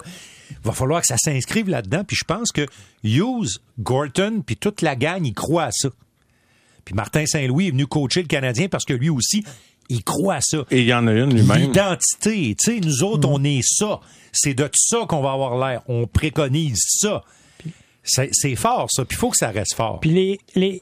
va 0.64 0.72
falloir 0.72 1.02
que 1.02 1.06
ça 1.06 1.16
s'inscrive 1.18 1.68
là-dedans. 1.68 2.04
Puis 2.04 2.16
je 2.18 2.24
pense 2.24 2.52
que 2.52 2.66
Hughes, 3.04 3.58
Gorton, 3.78 4.42
puis 4.44 4.56
toute 4.56 4.80
la 4.80 4.96
gang, 4.96 5.24
ils 5.24 5.34
croient 5.34 5.64
à 5.64 5.72
ça. 5.72 5.90
Puis 6.86 6.94
Martin 6.94 7.26
Saint-Louis 7.26 7.68
est 7.68 7.72
venu 7.72 7.86
coacher 7.86 8.22
le 8.22 8.28
Canadien 8.28 8.68
parce 8.68 8.86
que 8.86 8.94
lui 8.94 9.10
aussi, 9.10 9.44
il 9.88 10.04
croit 10.04 10.36
à 10.36 10.40
ça. 10.40 10.58
Et 10.70 10.80
il 10.80 10.86
y 10.86 10.94
en 10.94 11.06
a 11.06 11.12
une 11.12 11.34
lui-même. 11.34 11.58
L'identité, 11.58 12.54
tu 12.58 12.74
sais, 12.74 12.80
nous 12.80 13.02
autres, 13.02 13.28
on 13.28 13.42
est 13.44 13.62
ça. 13.62 14.00
C'est 14.32 14.54
de 14.54 14.68
ça 14.74 14.98
qu'on 15.08 15.22
va 15.22 15.32
avoir 15.32 15.58
l'air. 15.58 15.82
On 15.88 16.06
préconise 16.06 16.80
ça. 16.84 17.22
C'est 18.04 18.56
fort, 18.56 18.88
ça. 18.90 19.04
Puis 19.04 19.16
il 19.16 19.20
faut 19.20 19.30
que 19.30 19.36
ça 19.36 19.50
reste 19.50 19.74
fort. 19.74 20.00
Puis 20.00 20.10
les, 20.10 20.40
les 20.54 20.78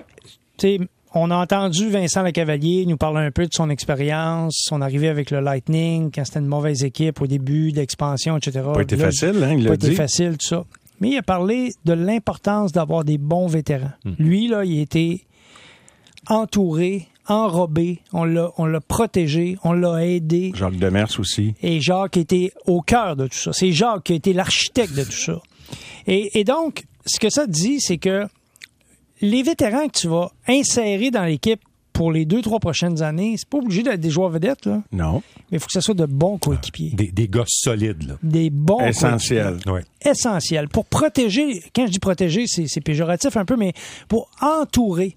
tu 0.59 0.79
sais, 0.79 0.81
on 1.15 1.31
a 1.31 1.37
entendu 1.37 1.89
Vincent 1.89 2.23
Lecavalier 2.23 2.85
nous 2.87 2.97
parler 2.97 3.21
un 3.21 3.31
peu 3.31 3.47
de 3.47 3.53
son 3.53 3.71
expérience, 3.71 4.55
son 4.59 4.83
arrivée 4.83 5.09
avec 5.09 5.31
le 5.31 5.41
Lightning, 5.41 6.11
quand 6.15 6.25
c'était 6.25 6.41
une 6.41 6.47
mauvaise 6.47 6.85
équipe 6.85 7.21
au 7.21 7.27
début 7.27 7.73
d'expansion, 7.73 8.37
etc. 8.37 8.65
Pas 8.73 8.83
été 8.83 8.97
facile, 8.97 9.43
hein, 9.43 9.55
il 9.57 9.67
Pas 9.67 9.75
été 9.75 9.93
facile, 9.93 10.37
tout 10.39 10.47
ça. 10.47 10.65
Mais 11.01 11.11
il 11.11 11.17
a 11.19 11.23
parlé 11.23 11.73
de 11.85 11.93
l'importance 11.93 12.73
d'avoir 12.73 13.05
des 13.05 13.19
bons 13.19 13.47
vétérans. 13.47 13.93
Hmm. 14.05 14.15
Lui, 14.19 14.49
là, 14.49 14.65
il 14.65 14.79
a 14.79 14.83
été 14.83 15.25
entouré 16.29 17.09
enrobé, 17.29 18.01
on 18.13 18.25
l'a, 18.25 18.51
on 18.59 18.67
l'a 18.67 18.81
protégé, 18.81 19.57
on 19.65 19.73
l'a 19.73 20.07
aidé. 20.07 20.53
Jacques 20.55 20.77
Demers 20.77 21.19
aussi. 21.19 21.55
Et 21.63 21.81
Jacques 21.81 22.17
était 22.17 22.53
au 22.67 22.81
cœur 22.81 23.17
de 23.17 23.27
tout 23.27 23.37
ça. 23.37 23.53
C'est 23.53 23.73
Jacques 23.73 24.05
qui 24.05 24.13
a 24.13 24.17
été 24.17 24.33
l'architecte 24.33 24.95
de 24.95 25.05
tout 25.05 25.13
ça. 25.13 25.41
Et, 26.07 26.45
donc, 26.45 26.85
ce 27.05 27.19
que 27.19 27.31
ça 27.31 27.47
dit, 27.47 27.81
c'est 27.81 27.99
que 27.99 28.27
les 29.21 29.43
vétérans 29.43 29.89
que 29.89 29.99
tu 29.99 30.09
vas 30.09 30.31
insérer 30.47 31.11
dans 31.11 31.25
l'équipe 31.25 31.61
pour 31.93 32.13
les 32.13 32.27
deux, 32.27 32.43
trois 32.43 32.61
prochaines 32.61 33.03
années, 33.03 33.35
c'est 33.39 33.49
pas 33.49 33.59
obligé 33.59 33.83
d'être 33.83 34.01
des 34.01 34.11
joueurs 34.11 34.29
vedettes, 34.29 34.67
là. 34.67 34.83
Non. 34.93 35.23
Mais 35.51 35.57
il 35.57 35.61
faut 35.61 35.67
que 35.67 35.73
ce 35.73 35.81
soit 35.81 35.95
de 35.95 36.05
bons 36.05 36.37
coéquipiers. 36.37 36.91
Des, 36.91 37.11
des 37.11 37.27
gars 37.27 37.45
solides, 37.47 38.07
là. 38.07 38.19
Des 38.23 38.51
bons 38.51 38.81
Essentiels. 38.81 39.59
Ouais. 39.67 39.83
Essentiels. 40.05 40.69
Pour 40.69 40.85
protéger, 40.85 41.63
quand 41.75 41.87
je 41.87 41.93
dis 41.93 41.99
protéger, 41.99 42.47
c'est, 42.47 42.67
c'est 42.69 42.83
péjoratif 42.83 43.37
un 43.37 43.47
peu, 43.47 43.57
mais 43.57 43.73
pour 44.09 44.31
entourer 44.43 45.17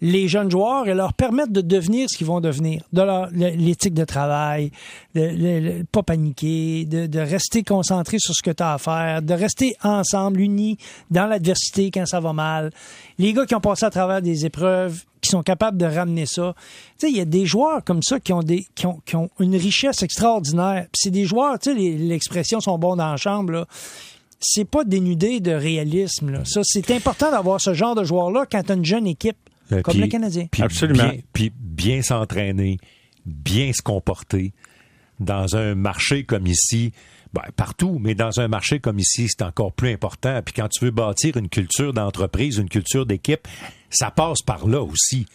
les 0.00 0.28
jeunes 0.28 0.50
joueurs 0.50 0.88
et 0.88 0.94
leur 0.94 1.14
permettre 1.14 1.52
de 1.52 1.60
devenir 1.60 2.08
ce 2.10 2.16
qu'ils 2.16 2.26
vont 2.26 2.40
devenir, 2.40 2.82
de 2.92 3.02
l'éthique 3.32 3.94
de 3.94 4.04
travail, 4.04 4.70
de, 5.14 5.20
ne 5.20 5.82
pas 5.84 6.02
paniquer, 6.02 6.84
de, 6.84 7.18
rester 7.18 7.62
concentré 7.62 8.18
sur 8.18 8.34
ce 8.34 8.42
que 8.42 8.50
tu 8.50 8.62
as 8.62 8.74
à 8.74 8.78
faire, 8.78 9.22
de 9.22 9.34
rester 9.34 9.74
ensemble, 9.82 10.40
unis 10.40 10.78
dans 11.10 11.26
l'adversité 11.26 11.90
quand 11.90 12.06
ça 12.06 12.20
va 12.20 12.32
mal. 12.32 12.70
Les 13.18 13.32
gars 13.32 13.46
qui 13.46 13.54
ont 13.54 13.60
passé 13.60 13.86
à 13.86 13.90
travers 13.90 14.20
des 14.20 14.44
épreuves, 14.44 15.02
qui 15.20 15.30
sont 15.30 15.42
capables 15.42 15.78
de 15.78 15.86
ramener 15.86 16.26
ça. 16.26 16.54
Tu 16.98 17.06
sais, 17.06 17.10
il 17.10 17.16
y 17.16 17.20
a 17.20 17.24
des 17.24 17.46
joueurs 17.46 17.82
comme 17.82 18.02
ça 18.02 18.20
qui 18.20 18.34
ont 18.34 18.42
des 18.42 18.66
qui 18.74 18.86
ont, 18.86 19.30
une 19.40 19.56
richesse 19.56 20.02
extraordinaire. 20.02 20.86
C'est 20.92 21.10
des 21.10 21.24
joueurs, 21.24 21.58
tu 21.58 21.72
sais, 21.72 21.96
l'expression 21.96 22.60
sont 22.60 22.78
bons 22.78 22.96
dans 22.96 23.16
chambre 23.16 23.66
c'est 24.46 24.66
pas 24.66 24.84
dénudé 24.84 25.40
de 25.40 25.52
réalisme. 25.52 26.44
Ça, 26.44 26.60
c'est 26.62 26.90
important 26.90 27.30
d'avoir 27.30 27.62
ce 27.62 27.72
genre 27.72 27.94
de 27.94 28.04
joueurs-là 28.04 28.44
quand 28.50 28.62
tu 28.62 28.72
as 28.72 28.74
une 28.74 28.84
jeune 28.84 29.06
équipe. 29.06 29.38
Euh, 29.72 29.82
Comme 29.82 29.98
le 29.98 30.06
Canadien. 30.06 30.46
Absolument. 30.60 31.12
Puis 31.32 31.52
bien 31.54 32.02
s'entraîner, 32.02 32.78
bien 33.24 33.72
se 33.72 33.82
comporter 33.82 34.52
dans 35.20 35.56
un 35.56 35.74
marché 35.74 36.24
comme 36.24 36.46
ici. 36.46 36.92
Ben, 37.32 37.42
partout, 37.56 37.98
mais 38.00 38.14
dans 38.14 38.38
un 38.38 38.46
marché 38.46 38.78
comme 38.78 39.00
ici, 39.00 39.26
c'est 39.28 39.42
encore 39.42 39.72
plus 39.72 39.90
important. 39.90 40.40
Puis 40.44 40.54
quand 40.54 40.68
tu 40.68 40.84
veux 40.84 40.92
bâtir 40.92 41.36
une 41.36 41.48
culture 41.48 41.92
d'entreprise, 41.92 42.58
une 42.58 42.68
culture 42.68 43.06
d'équipe, 43.06 43.48
ça 43.90 44.12
passe 44.12 44.40
par 44.42 44.68
là 44.68 44.80
aussi. 44.82 45.26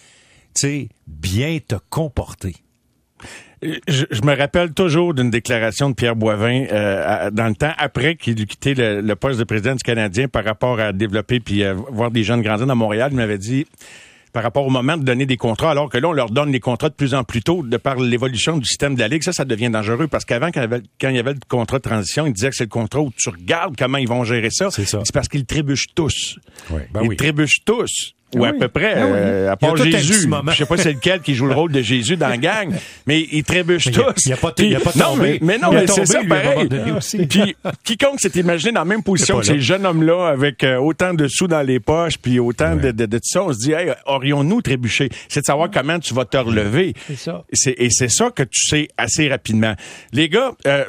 Tu 0.55 0.61
sais, 0.61 0.89
bien 1.07 1.59
te 1.59 1.75
comporter. 1.89 2.55
Je, 3.61 4.05
me 4.23 4.37
rappelle 4.37 4.73
toujours 4.73 5.13
d'une 5.13 5.29
déclaration 5.29 5.89
de 5.89 5.95
Pierre 5.95 6.15
Boivin 6.15 6.65
euh, 6.71 7.29
dans 7.31 7.47
le 7.49 7.55
temps 7.55 7.73
après 7.77 8.15
qu'il 8.15 8.39
eut 8.39 8.45
quitté 8.45 8.73
le, 8.73 9.13
poste 9.15 9.37
de 9.37 9.43
président 9.43 9.75
du 9.75 9.83
Canadien 9.83 10.29
par 10.29 10.45
rapport 10.45 10.79
à 10.79 10.93
développer 10.93 11.41
puis 11.41 11.65
à 11.65 11.73
voir 11.73 12.11
des 12.11 12.23
jeunes 12.23 12.41
grandir 12.41 12.65
dans 12.65 12.77
Montréal. 12.77 13.09
Il 13.11 13.17
m'avait 13.17 13.37
dit 13.37 13.65
par 14.31 14.43
rapport 14.43 14.65
au 14.65 14.69
moment 14.69 14.97
de 14.97 15.03
donner 15.03 15.25
des 15.25 15.37
contrats, 15.37 15.71
alors 15.71 15.89
que 15.89 15.97
là, 15.97 16.09
on 16.09 16.13
leur 16.13 16.29
donne 16.29 16.51
les 16.51 16.59
contrats 16.59 16.89
de 16.89 16.93
plus 16.93 17.13
en 17.13 17.23
plus 17.23 17.41
tôt 17.41 17.63
de 17.63 17.77
par 17.77 17.95
l'évolution 17.95 18.57
du 18.57 18.65
système 18.65 18.95
de 18.95 18.99
la 18.99 19.07
Ligue. 19.07 19.23
Ça, 19.23 19.33
ça 19.33 19.45
devient 19.45 19.69
dangereux 19.69 20.07
parce 20.07 20.25
qu'avant, 20.25 20.51
quand, 20.51 20.67
il 21.09 21.15
y 21.15 21.19
avait 21.19 21.33
le 21.33 21.39
contrat 21.47 21.77
de 21.77 21.83
transition, 21.83 22.25
ils 22.27 22.33
disaient 22.33 22.49
que 22.49 22.55
c'est 22.55 22.65
le 22.65 22.69
contrat 22.69 23.01
où 23.01 23.11
tu 23.15 23.29
regardes 23.29 23.75
comment 23.77 23.97
ils 23.97 24.07
vont 24.07 24.23
gérer 24.23 24.49
ça. 24.51 24.69
C'est 24.71 25.11
parce 25.13 25.27
qu'ils 25.27 25.45
trébuchent 25.45 25.93
tous. 25.95 26.37
Ben 26.69 27.01
ils 27.03 27.15
trébuchent 27.15 27.63
tous. 27.65 28.13
Ou 28.35 28.45
à 28.45 28.53
peu 28.53 28.67
près, 28.67 28.93
ben 28.93 29.05
euh, 29.05 29.51
à 29.51 29.57
part 29.57 29.75
Jésus. 29.75 30.29
Je 30.49 30.55
sais 30.55 30.65
pas 30.65 30.77
c'est 30.77 30.93
lequel 30.93 31.21
qui 31.21 31.33
joue 31.33 31.47
le 31.47 31.53
rôle 31.53 31.71
de 31.71 31.81
Jésus 31.81 32.15
dans 32.15 32.27
la 32.27 32.37
gang, 32.49 32.71
mais 33.07 33.27
ils 33.31 33.43
trébuchent 33.43 33.91
tous. 33.91 34.25
Il 34.25 34.27
n'y 34.27 34.33
a, 34.33 34.37
pas, 34.37 34.53
y 34.59 34.75
a 34.75 34.79
pas 34.79 34.91
non, 34.95 35.15
mais, 35.15 35.39
mais 35.41 35.57
non, 35.57 35.71
mais 35.71 35.87
c'est 35.87 36.05
ça 36.05 36.21
pareil. 36.27 36.69
Puis 37.27 37.55
quiconque 37.83 38.19
s'est 38.19 38.39
imaginé 38.39 38.71
dans 38.71 38.81
la 38.81 38.85
même 38.85 39.03
position 39.03 39.39
que 39.39 39.45
ces 39.45 39.59
jeunes 39.59 39.85
hommes-là, 39.85 40.27
avec 40.27 40.63
euh, 40.63 40.77
autant 40.77 41.13
de 41.13 41.27
sous 41.27 41.47
dans 41.47 41.61
les 41.61 41.79
poches, 41.79 42.17
puis 42.17 42.39
autant 42.39 42.75
de, 42.75 42.91
de, 42.91 43.05
de, 43.05 43.17
tout 43.17 43.23
ça, 43.25 43.43
on 43.43 43.53
se 43.53 43.59
dit, 43.59 43.71
hey, 43.71 43.93
aurions-nous 44.05 44.61
trébuché? 44.61 45.09
C'est 45.27 45.41
de 45.41 45.45
savoir 45.45 45.69
comment 45.71 45.99
tu 45.99 46.13
vas 46.13 46.25
te 46.25 46.37
relever. 46.37 46.93
C'est 47.07 47.17
ça. 47.17 47.43
Et 47.65 47.89
c'est 47.89 48.09
ça 48.09 48.29
que 48.29 48.43
tu 48.43 48.65
sais 48.67 48.89
assez 48.97 49.27
rapidement. 49.27 49.73
Les 50.13 50.29
gars, 50.29 50.51
euh, 50.67 50.85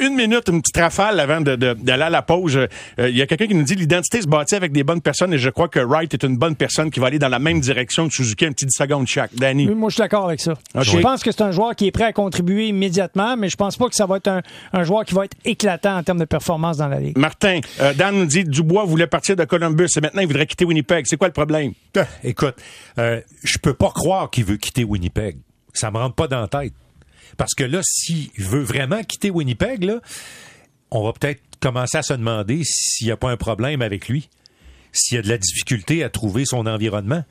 une 0.00 0.14
minute, 0.14 0.48
une 0.48 0.60
petite 0.62 0.76
rafale 0.76 1.20
avant 1.20 1.40
d'aller 1.40 1.74
de, 1.74 1.90
à 1.90 2.10
la 2.10 2.22
pause. 2.22 2.56
Euh, 2.56 2.68
il 2.98 3.16
y 3.16 3.22
a 3.22 3.26
quelqu'un 3.26 3.46
qui 3.46 3.54
nous 3.54 3.64
dit 3.64 3.74
l'identité 3.74 4.22
se 4.22 4.26
bâtit 4.26 4.54
avec 4.54 4.72
des 4.72 4.84
bonnes 4.84 5.00
personnes 5.00 5.32
et 5.32 5.38
je 5.38 5.50
crois 5.50 5.68
que 5.68 5.80
Wright 5.80 6.12
est 6.14 6.22
une 6.24 6.36
bonne 6.36 6.56
personne 6.56 6.90
qui 6.90 7.00
va 7.00 7.06
aller 7.06 7.18
dans 7.18 7.28
la 7.28 7.38
même 7.38 7.60
direction 7.60 8.08
que 8.08 8.14
Suzuki 8.14 8.46
un 8.46 8.52
petit 8.52 8.66
10 8.66 8.72
secondes 8.76 9.06
chaque. 9.06 9.34
Danny. 9.34 9.66
moi, 9.66 9.88
je 9.88 9.94
suis 9.94 10.00
d'accord 10.00 10.26
avec 10.26 10.40
ça. 10.40 10.54
Je 10.74 10.98
pense 10.98 11.22
que 11.22 11.30
c'est 11.30 11.42
un 11.42 11.50
joueur 11.50 11.74
qui 11.74 11.86
est 11.86 11.90
prêt 11.90 12.04
à 12.04 12.12
contribuer 12.12 12.68
immédiatement, 12.68 13.36
mais 13.36 13.48
je 13.48 13.56
pense 13.56 13.76
pas 13.76 13.88
que 13.88 13.94
ça 13.94 14.06
va 14.06 14.16
être 14.16 14.42
un, 14.72 14.84
joueur 14.84 15.04
qui 15.04 15.14
va 15.14 15.24
être 15.24 15.36
éclatant 15.44 15.96
en 15.96 16.02
termes 16.02 16.18
de 16.18 16.24
performance 16.24 16.78
dans 16.78 16.88
la 16.88 17.00
ligue. 17.00 17.18
Martin, 17.18 17.60
euh, 17.80 17.92
Dan 17.94 18.16
nous 18.16 18.26
dit 18.26 18.44
Dubois 18.44 18.84
voulait 18.84 19.06
partir 19.06 19.36
de 19.36 19.44
Columbus 19.44 19.88
et 19.96 20.00
maintenant 20.00 20.22
il 20.22 20.26
voudrait 20.26 20.46
quitter 20.46 20.64
Winnipeg. 20.64 21.06
C'est 21.06 21.16
quoi 21.16 21.28
le 21.28 21.32
problème? 21.32 21.72
Écoute, 22.22 22.56
euh, 22.98 23.20
je 23.42 23.58
peux 23.58 23.74
pas 23.74 23.90
croire 23.90 24.30
qu'il 24.30 24.44
veut 24.44 24.56
quitter 24.56 24.84
Winnipeg. 24.84 25.38
Ça 25.72 25.90
me 25.90 25.98
rentre 25.98 26.14
pas 26.14 26.28
dans 26.28 26.40
la 26.40 26.48
tête. 26.48 26.72
Parce 27.36 27.54
que 27.54 27.64
là, 27.64 27.80
s'il 27.82 28.30
veut 28.38 28.62
vraiment 28.62 29.02
quitter 29.02 29.30
Winnipeg, 29.30 29.92
on 30.90 31.04
va 31.04 31.12
peut-être 31.12 31.42
commencer 31.60 31.98
à 31.98 32.02
se 32.02 32.14
demander 32.14 32.62
s'il 32.64 33.06
n'y 33.06 33.12
a 33.12 33.16
pas 33.16 33.30
un 33.30 33.36
problème 33.36 33.82
avec 33.82 34.08
lui, 34.08 34.28
s'il 34.92 35.16
y 35.16 35.18
a 35.18 35.22
de 35.22 35.28
la 35.28 35.38
difficulté 35.38 36.02
à 36.02 36.10
trouver 36.10 36.44
son 36.44 36.66
environnement. 36.66 37.24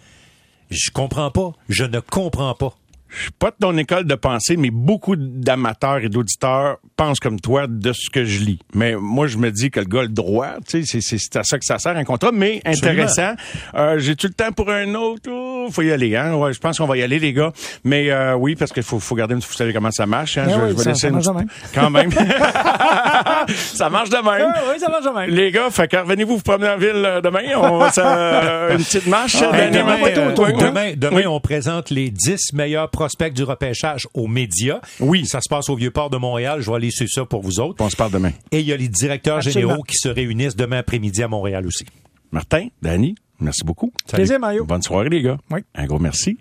Je 0.69 0.91
comprends 0.91 1.31
pas. 1.31 1.53
Je 1.69 1.83
ne 1.83 1.99
comprends 1.99 2.53
pas. 2.53 2.77
Je 3.09 3.21
suis 3.23 3.31
pas 3.31 3.51
de 3.51 3.55
ton 3.59 3.77
école 3.77 4.05
de 4.05 4.15
pensée, 4.15 4.57
mais 4.57 4.69
beaucoup 4.71 5.15
d'amateurs 5.15 5.97
et 5.97 6.09
d'auditeurs 6.09 6.77
pensent 6.95 7.19
comme 7.19 7.39
toi 7.39 7.67
de 7.67 7.93
ce 7.93 8.09
que 8.09 8.25
je 8.25 8.39
lis. 8.43 8.59
Mais 8.73 8.95
moi, 8.95 9.27
je 9.27 9.37
me 9.37 9.51
dis 9.51 9.71
que 9.71 9.79
le 9.79 9.85
gars 9.85 10.01
le 10.03 10.07
droit, 10.09 10.55
tu 10.67 10.85
sais, 10.85 10.99
c'est 11.01 11.35
à 11.35 11.43
ça 11.43 11.57
que 11.57 11.65
ça 11.65 11.79
sert 11.79 11.95
un 11.95 12.03
contrat, 12.03 12.31
mais 12.33 12.61
intéressant. 12.65 13.33
Euh, 13.75 13.99
J'ai-tu 13.99 14.27
le 14.27 14.33
temps 14.33 14.51
pour 14.51 14.69
un 14.69 14.93
autre? 14.95 15.29
Oh, 15.31 15.67
faut 15.71 15.81
y 15.81 15.91
aller, 15.91 16.15
hein? 16.15 16.33
Ouais, 16.35 16.53
je 16.53 16.59
pense 16.59 16.77
qu'on 16.77 16.85
va 16.85 16.97
y 16.97 17.03
aller, 17.03 17.19
les 17.19 17.33
gars. 17.33 17.51
Mais 17.83 18.09
euh, 18.11 18.35
oui, 18.35 18.55
parce 18.55 18.71
qu'il 18.71 18.83
faut, 18.83 18.99
faut 18.99 19.15
garder, 19.15 19.35
vous 19.35 19.41
savez 19.41 19.73
comment 19.73 19.91
ça 19.91 20.05
marche. 20.05 20.37
Hein? 20.37 20.45
Ben 20.47 20.53
je, 20.55 20.61
oui, 20.65 20.69
je 20.71 20.75
vais 20.77 20.83
ça- 20.83 20.89
laisser 20.89 21.01
ça 21.01 21.07
une 21.07 21.13
marche 21.15 21.25
de 21.27 21.31
petite- 21.33 21.75
Quand 21.75 21.89
même. 21.89 22.09
ça 23.55 23.89
marche 23.89 24.09
de 24.09 24.15
même. 24.17 24.51
Ah 24.55 24.61
oui, 24.71 24.79
ça 24.79 24.89
marche 24.89 25.05
de 25.05 25.09
même. 25.09 25.29
Les 25.29 25.51
gars, 25.51 25.69
fait 25.69 25.87
que 25.87 25.97
revenez-vous 25.97 26.37
vous 26.37 26.41
promener 26.43 26.69
en 26.69 26.77
ville 26.77 26.91
euh, 26.95 27.21
demain. 27.21 27.41
On 27.57 27.89
ça, 27.91 28.17
euh, 28.17 28.71
une 28.77 28.83
petite 28.83 29.07
marche. 29.07 29.35
Ah, 29.41 29.67
demain, 29.69 29.97
euh, 30.05 30.33
Oui, 30.37 30.45
oui. 30.53 30.53
demain, 30.59 30.91
demain, 30.95 31.15
Oui. 31.17 31.27
on 31.27 31.39
présente 31.39 31.89
les 31.89 32.09
10 32.09 32.53
meilleurs 32.53 32.89
prospects 32.97 33.31
du 33.31 33.43
repêchage 33.43 34.07
aux 34.15 34.25
médias. 34.25 34.81
Oui. 34.99 35.27
Ça 35.27 35.39
se 35.39 35.47
passe 35.47 35.69
au 35.69 35.75
Vieux-Port 35.75 36.09
de 36.09 36.17
Montréal. 36.17 36.61
Je 36.61 36.69
vais 36.71 36.77
aller 36.77 36.89
sur 36.89 37.07
ça 37.07 37.25
pour 37.25 37.43
vous 37.43 37.59
autres. 37.59 37.83
On 37.85 37.91
se 37.91 37.95
parle 37.95 38.11
demain. 38.11 38.31
Et 38.51 38.61
il 38.61 38.65
y 38.65 38.73
a 38.73 38.77
les 38.77 38.87
directeurs 38.87 39.37
Absolument. 39.37 39.61
généraux 39.69 39.83
qui 39.83 39.97
se 39.97 40.09
réunissent 40.09 40.55
demain 40.55 40.79
après-midi 40.79 41.21
à 41.21 41.27
Montréal 41.27 41.67
aussi. 41.67 41.85
Martin, 42.31 42.69
Danny, 42.81 43.13
merci 43.39 43.63
beaucoup. 43.63 43.93
Plaisir, 44.11 44.39
Mario. 44.39 44.65
Bonne 44.65 44.81
soirée, 44.81 45.09
les 45.09 45.21
gars. 45.21 45.37
Oui. 45.51 45.59
Un 45.75 45.85
gros 45.85 45.99
merci. 45.99 46.35